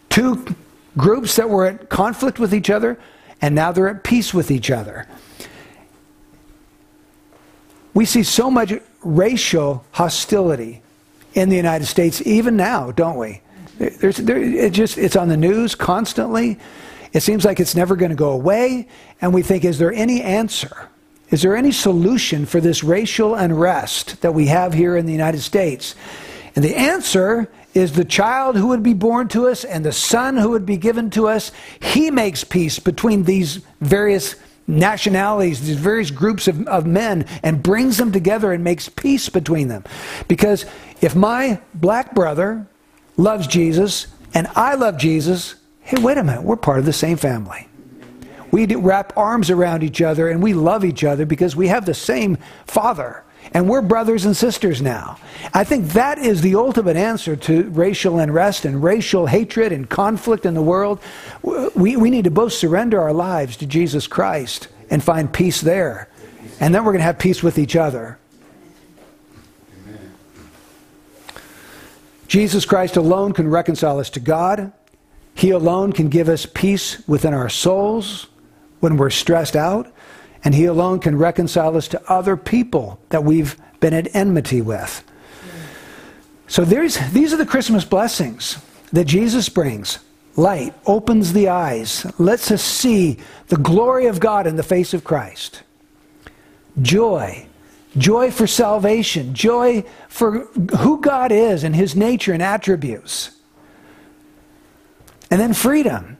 Two 0.10 0.56
groups 0.96 1.36
that 1.36 1.50
were 1.50 1.66
at 1.66 1.90
conflict 1.90 2.40
with 2.40 2.54
each 2.54 2.70
other, 2.70 3.00
and 3.42 3.56
now 3.56 3.72
they're 3.72 3.90
at 3.90 4.04
peace 4.04 4.34
with 4.34 4.52
each 4.52 4.72
other. 4.72 5.08
We 7.94 8.06
see 8.06 8.24
so 8.24 8.52
much 8.52 8.74
racial 9.04 9.84
hostility 9.92 10.82
in 11.34 11.50
the 11.50 11.56
United 11.56 11.86
States, 11.86 12.22
even 12.26 12.56
now, 12.56 12.92
don't 12.92 13.18
we? 13.18 13.42
There, 13.80 14.12
it 14.12 14.72
just, 14.72 14.98
it's 14.98 15.16
on 15.16 15.28
the 15.28 15.38
news 15.38 15.76
constantly. 15.76 16.60
It 17.14 17.22
seems 17.22 17.45
like 17.45 17.60
it's 17.60 17.76
never 17.76 17.95
going 17.95 18.12
to 18.12 18.16
go 18.16 18.32
away. 18.32 18.88
And 19.22 19.34
we 19.34 19.41
think, 19.41 19.66
is 19.66 19.80
there 19.80 19.93
any 19.93 20.22
answer? 20.22 20.89
Is 21.30 21.41
there 21.41 21.55
any 21.55 21.72
solution 21.72 22.45
for 22.45 22.62
this 22.62 22.84
racial 22.84 23.36
unrest 23.36 24.22
that 24.22 24.34
we 24.34 24.47
have 24.47 24.74
here 24.74 24.95
in 24.95 25.05
the 25.05 25.12
United 25.12 25.41
States? 25.41 25.95
And 26.55 26.64
the 26.64 26.76
answer 26.76 27.49
is 27.74 27.91
the 27.93 28.05
child 28.05 28.55
who 28.55 28.68
would 28.68 28.82
be 28.82 28.93
born 28.93 29.28
to 29.30 29.47
us 29.47 29.64
and 29.64 29.86
the 29.86 29.91
son 29.91 30.38
who 30.38 30.49
would 30.49 30.66
be 30.66 30.78
given 30.78 31.10
to 31.12 31.28
us. 31.28 31.51
He 31.82 32.10
makes 32.10 32.43
peace 32.43 32.80
between 32.80 33.24
these 33.24 33.58
various 33.82 34.36
nationalities, 34.68 35.66
these 35.66 35.78
various 35.78 36.12
groups 36.12 36.47
of, 36.47 36.68
of 36.68 36.86
men, 36.86 37.26
and 37.43 37.62
brings 37.62 37.97
them 37.97 38.12
together 38.12 38.51
and 38.51 38.64
makes 38.64 38.89
peace 38.89 39.30
between 39.30 39.68
them. 39.68 39.84
Because 40.28 40.66
if 41.01 41.16
my 41.16 41.62
black 41.74 42.14
brother 42.16 42.68
loves 43.16 43.47
Jesus 43.47 44.08
and 44.34 44.47
I 44.55 44.76
love 44.76 44.97
Jesus, 44.97 45.55
hey, 45.88 46.02
wait 46.02 46.18
a 46.18 46.24
minute, 46.24 46.44
we're 46.44 46.58
part 46.58 46.80
of 46.80 46.86
the 46.86 46.92
same 46.92 47.16
family. 47.16 47.66
We 48.52 48.66
wrap 48.66 49.16
arms 49.16 49.50
around 49.50 49.84
each 49.84 50.02
other 50.02 50.28
and 50.28 50.44
we 50.44 50.54
love 50.54 50.84
each 50.84 51.06
other 51.06 51.26
because 51.26 51.56
we 51.56 51.70
have 51.70 51.86
the 51.86 51.94
same 51.94 52.38
Father. 52.66 53.24
And 53.54 53.70
we're 53.70 53.82
brothers 53.82 54.26
and 54.26 54.36
sisters 54.36 54.82
now. 54.82 55.18
I 55.54 55.64
think 55.64 55.94
that 55.94 56.18
is 56.18 56.42
the 56.42 56.56
ultimate 56.56 56.98
answer 56.98 57.38
to 57.38 57.70
racial 57.70 58.20
unrest 58.20 58.66
and 58.66 58.84
racial 58.84 59.28
hatred 59.28 59.72
and 59.72 59.90
conflict 59.90 60.46
in 60.46 60.56
the 60.56 60.62
world. 60.62 61.00
We, 61.42 61.96
we 61.96 62.10
need 62.10 62.26
to 62.26 62.32
both 62.32 62.52
surrender 62.52 63.00
our 63.00 63.14
lives 63.14 63.56
to 63.58 63.66
Jesus 63.66 64.08
Christ 64.08 64.68
and 64.90 65.02
find 65.02 65.32
peace 65.32 65.62
there. 65.62 66.10
And 66.60 66.76
then 66.76 66.84
we're 66.84 66.92
going 66.92 67.00
to 67.00 67.06
have 67.06 67.18
peace 67.18 67.42
with 67.42 67.58
each 67.58 67.78
other. 67.78 68.20
Jesus 72.28 72.66
Christ 72.66 72.98
alone 72.98 73.32
can 73.32 73.48
reconcile 73.48 74.00
us 74.00 74.10
to 74.10 74.20
God. 74.20 74.74
He 75.38 75.52
alone 75.52 75.94
can 75.94 76.10
give 76.10 76.30
us 76.30 76.46
peace 76.46 77.08
within 77.08 77.34
our 77.34 77.50
souls 77.50 78.28
when 78.80 78.98
we're 78.98 79.10
stressed 79.10 79.56
out. 79.56 79.92
And 80.44 80.56
He 80.56 80.66
alone 80.66 81.00
can 81.00 81.18
reconcile 81.18 81.78
us 81.78 81.88
to 81.90 82.12
other 82.12 82.36
people 82.36 83.00
that 83.10 83.24
we've 83.24 83.56
been 83.80 83.94
at 83.94 84.16
enmity 84.16 84.62
with. 84.62 85.04
So 86.48 86.64
there's, 86.64 86.98
these 87.12 87.34
are 87.34 87.38
the 87.38 87.46
Christmas 87.46 87.86
blessings 87.86 88.58
that 88.94 89.06
Jesus 89.06 89.50
brings. 89.50 90.00
Light 90.36 90.74
opens 90.86 91.34
the 91.34 91.50
eyes, 91.50 92.06
lets 92.20 92.52
us 92.52 92.62
see 92.62 93.18
the 93.48 93.58
glory 93.58 94.06
of 94.06 94.20
God 94.20 94.48
in 94.48 94.56
the 94.56 94.64
face 94.64 94.94
of 94.94 95.04
Christ. 95.04 95.64
Joy 96.82 97.48
joy 97.98 98.32
for 98.32 98.48
salvation, 98.48 99.34
joy 99.34 99.84
for 100.08 100.42
who 100.78 101.02
God 101.02 101.32
is 101.32 101.64
and 101.64 101.76
his 101.76 101.96
nature 101.96 102.34
and 102.34 102.44
attributes. 102.44 103.32
And 105.30 105.40
then 105.40 105.54
freedom, 105.54 106.18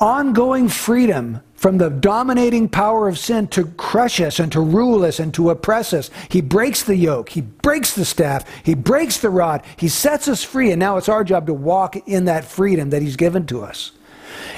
ongoing 0.00 0.68
freedom 0.68 1.40
from 1.54 1.78
the 1.78 1.88
dominating 1.88 2.68
power 2.68 3.08
of 3.08 3.18
sin 3.18 3.48
to 3.48 3.64
crush 3.64 4.20
us 4.20 4.38
and 4.38 4.52
to 4.52 4.60
rule 4.60 5.04
us 5.04 5.18
and 5.18 5.32
to 5.34 5.50
oppress 5.50 5.92
us. 5.92 6.10
He 6.28 6.40
breaks 6.40 6.82
the 6.82 6.96
yoke, 6.96 7.30
he 7.30 7.40
breaks 7.40 7.94
the 7.94 8.04
staff, 8.04 8.44
he 8.62 8.74
breaks 8.74 9.18
the 9.18 9.30
rod, 9.30 9.62
he 9.76 9.88
sets 9.88 10.28
us 10.28 10.42
free, 10.42 10.70
and 10.70 10.78
now 10.78 10.96
it's 10.96 11.08
our 11.08 11.24
job 11.24 11.46
to 11.46 11.54
walk 11.54 11.96
in 12.08 12.26
that 12.26 12.44
freedom 12.44 12.90
that 12.90 13.02
he's 13.02 13.16
given 13.16 13.46
to 13.46 13.62
us. 13.62 13.92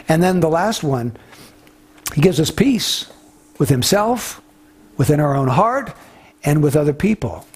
And 0.09 0.23
then 0.23 0.41
the 0.41 0.49
last 0.49 0.83
one, 0.83 1.17
he 2.15 2.21
gives 2.21 2.41
us 2.41 2.51
peace 2.51 3.11
with 3.59 3.69
himself, 3.69 4.43
within 4.97 5.21
our 5.21 5.37
own 5.37 5.49
heart, 5.49 5.95
and 6.45 6.63
with 6.63 6.75
other 6.75 6.93
people. 6.93 7.47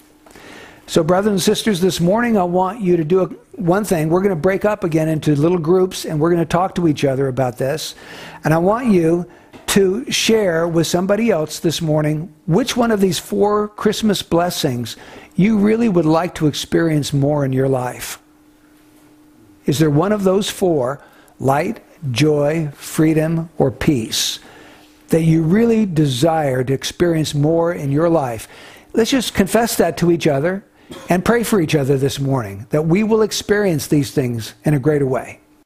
So, 0.85 1.01
brothers 1.01 1.31
and 1.31 1.41
sisters, 1.41 1.79
this 1.79 2.01
morning 2.01 2.37
I 2.37 2.43
want 2.43 2.81
you 2.81 2.97
to 2.97 3.03
do 3.05 3.21
a, 3.21 3.25
one 3.55 3.85
thing. 3.85 4.09
We're 4.09 4.21
going 4.21 4.35
to 4.35 4.35
break 4.35 4.65
up 4.65 4.83
again 4.83 5.07
into 5.07 5.33
little 5.35 5.57
groups 5.57 6.05
and 6.05 6.19
we're 6.19 6.29
going 6.29 6.41
to 6.41 6.45
talk 6.45 6.75
to 6.75 6.87
each 6.87 7.05
other 7.05 7.29
about 7.29 7.57
this. 7.57 7.95
And 8.43 8.53
I 8.53 8.57
want 8.57 8.87
you 8.87 9.25
to 9.67 10.11
share 10.11 10.67
with 10.67 10.85
somebody 10.85 11.31
else 11.31 11.59
this 11.59 11.81
morning 11.81 12.33
which 12.45 12.75
one 12.75 12.91
of 12.91 12.99
these 12.99 13.17
four 13.17 13.69
Christmas 13.69 14.21
blessings 14.21 14.97
you 15.35 15.57
really 15.57 15.89
would 15.89 16.05
like 16.05 16.35
to 16.35 16.47
experience 16.47 17.13
more 17.13 17.45
in 17.45 17.53
your 17.53 17.69
life. 17.69 18.21
Is 19.65 19.79
there 19.79 19.89
one 19.89 20.11
of 20.11 20.23
those 20.25 20.49
four, 20.49 21.01
light, 21.39 21.81
joy, 22.11 22.69
freedom, 22.73 23.49
or 23.57 23.71
peace, 23.71 24.39
that 25.07 25.23
you 25.23 25.43
really 25.43 25.85
desire 25.85 26.63
to 26.65 26.73
experience 26.73 27.33
more 27.33 27.73
in 27.73 27.91
your 27.91 28.09
life? 28.09 28.49
Let's 28.91 29.11
just 29.11 29.33
confess 29.33 29.77
that 29.77 29.95
to 29.97 30.11
each 30.11 30.27
other 30.27 30.65
and 31.09 31.23
pray 31.23 31.43
for 31.43 31.61
each 31.61 31.75
other 31.75 31.97
this 31.97 32.19
morning 32.19 32.65
that 32.69 32.85
we 32.85 33.03
will 33.03 33.21
experience 33.21 33.87
these 33.87 34.11
things 34.11 34.53
in 34.63 34.73
a 34.73 34.79
greater 34.79 35.05
way. 35.05 35.39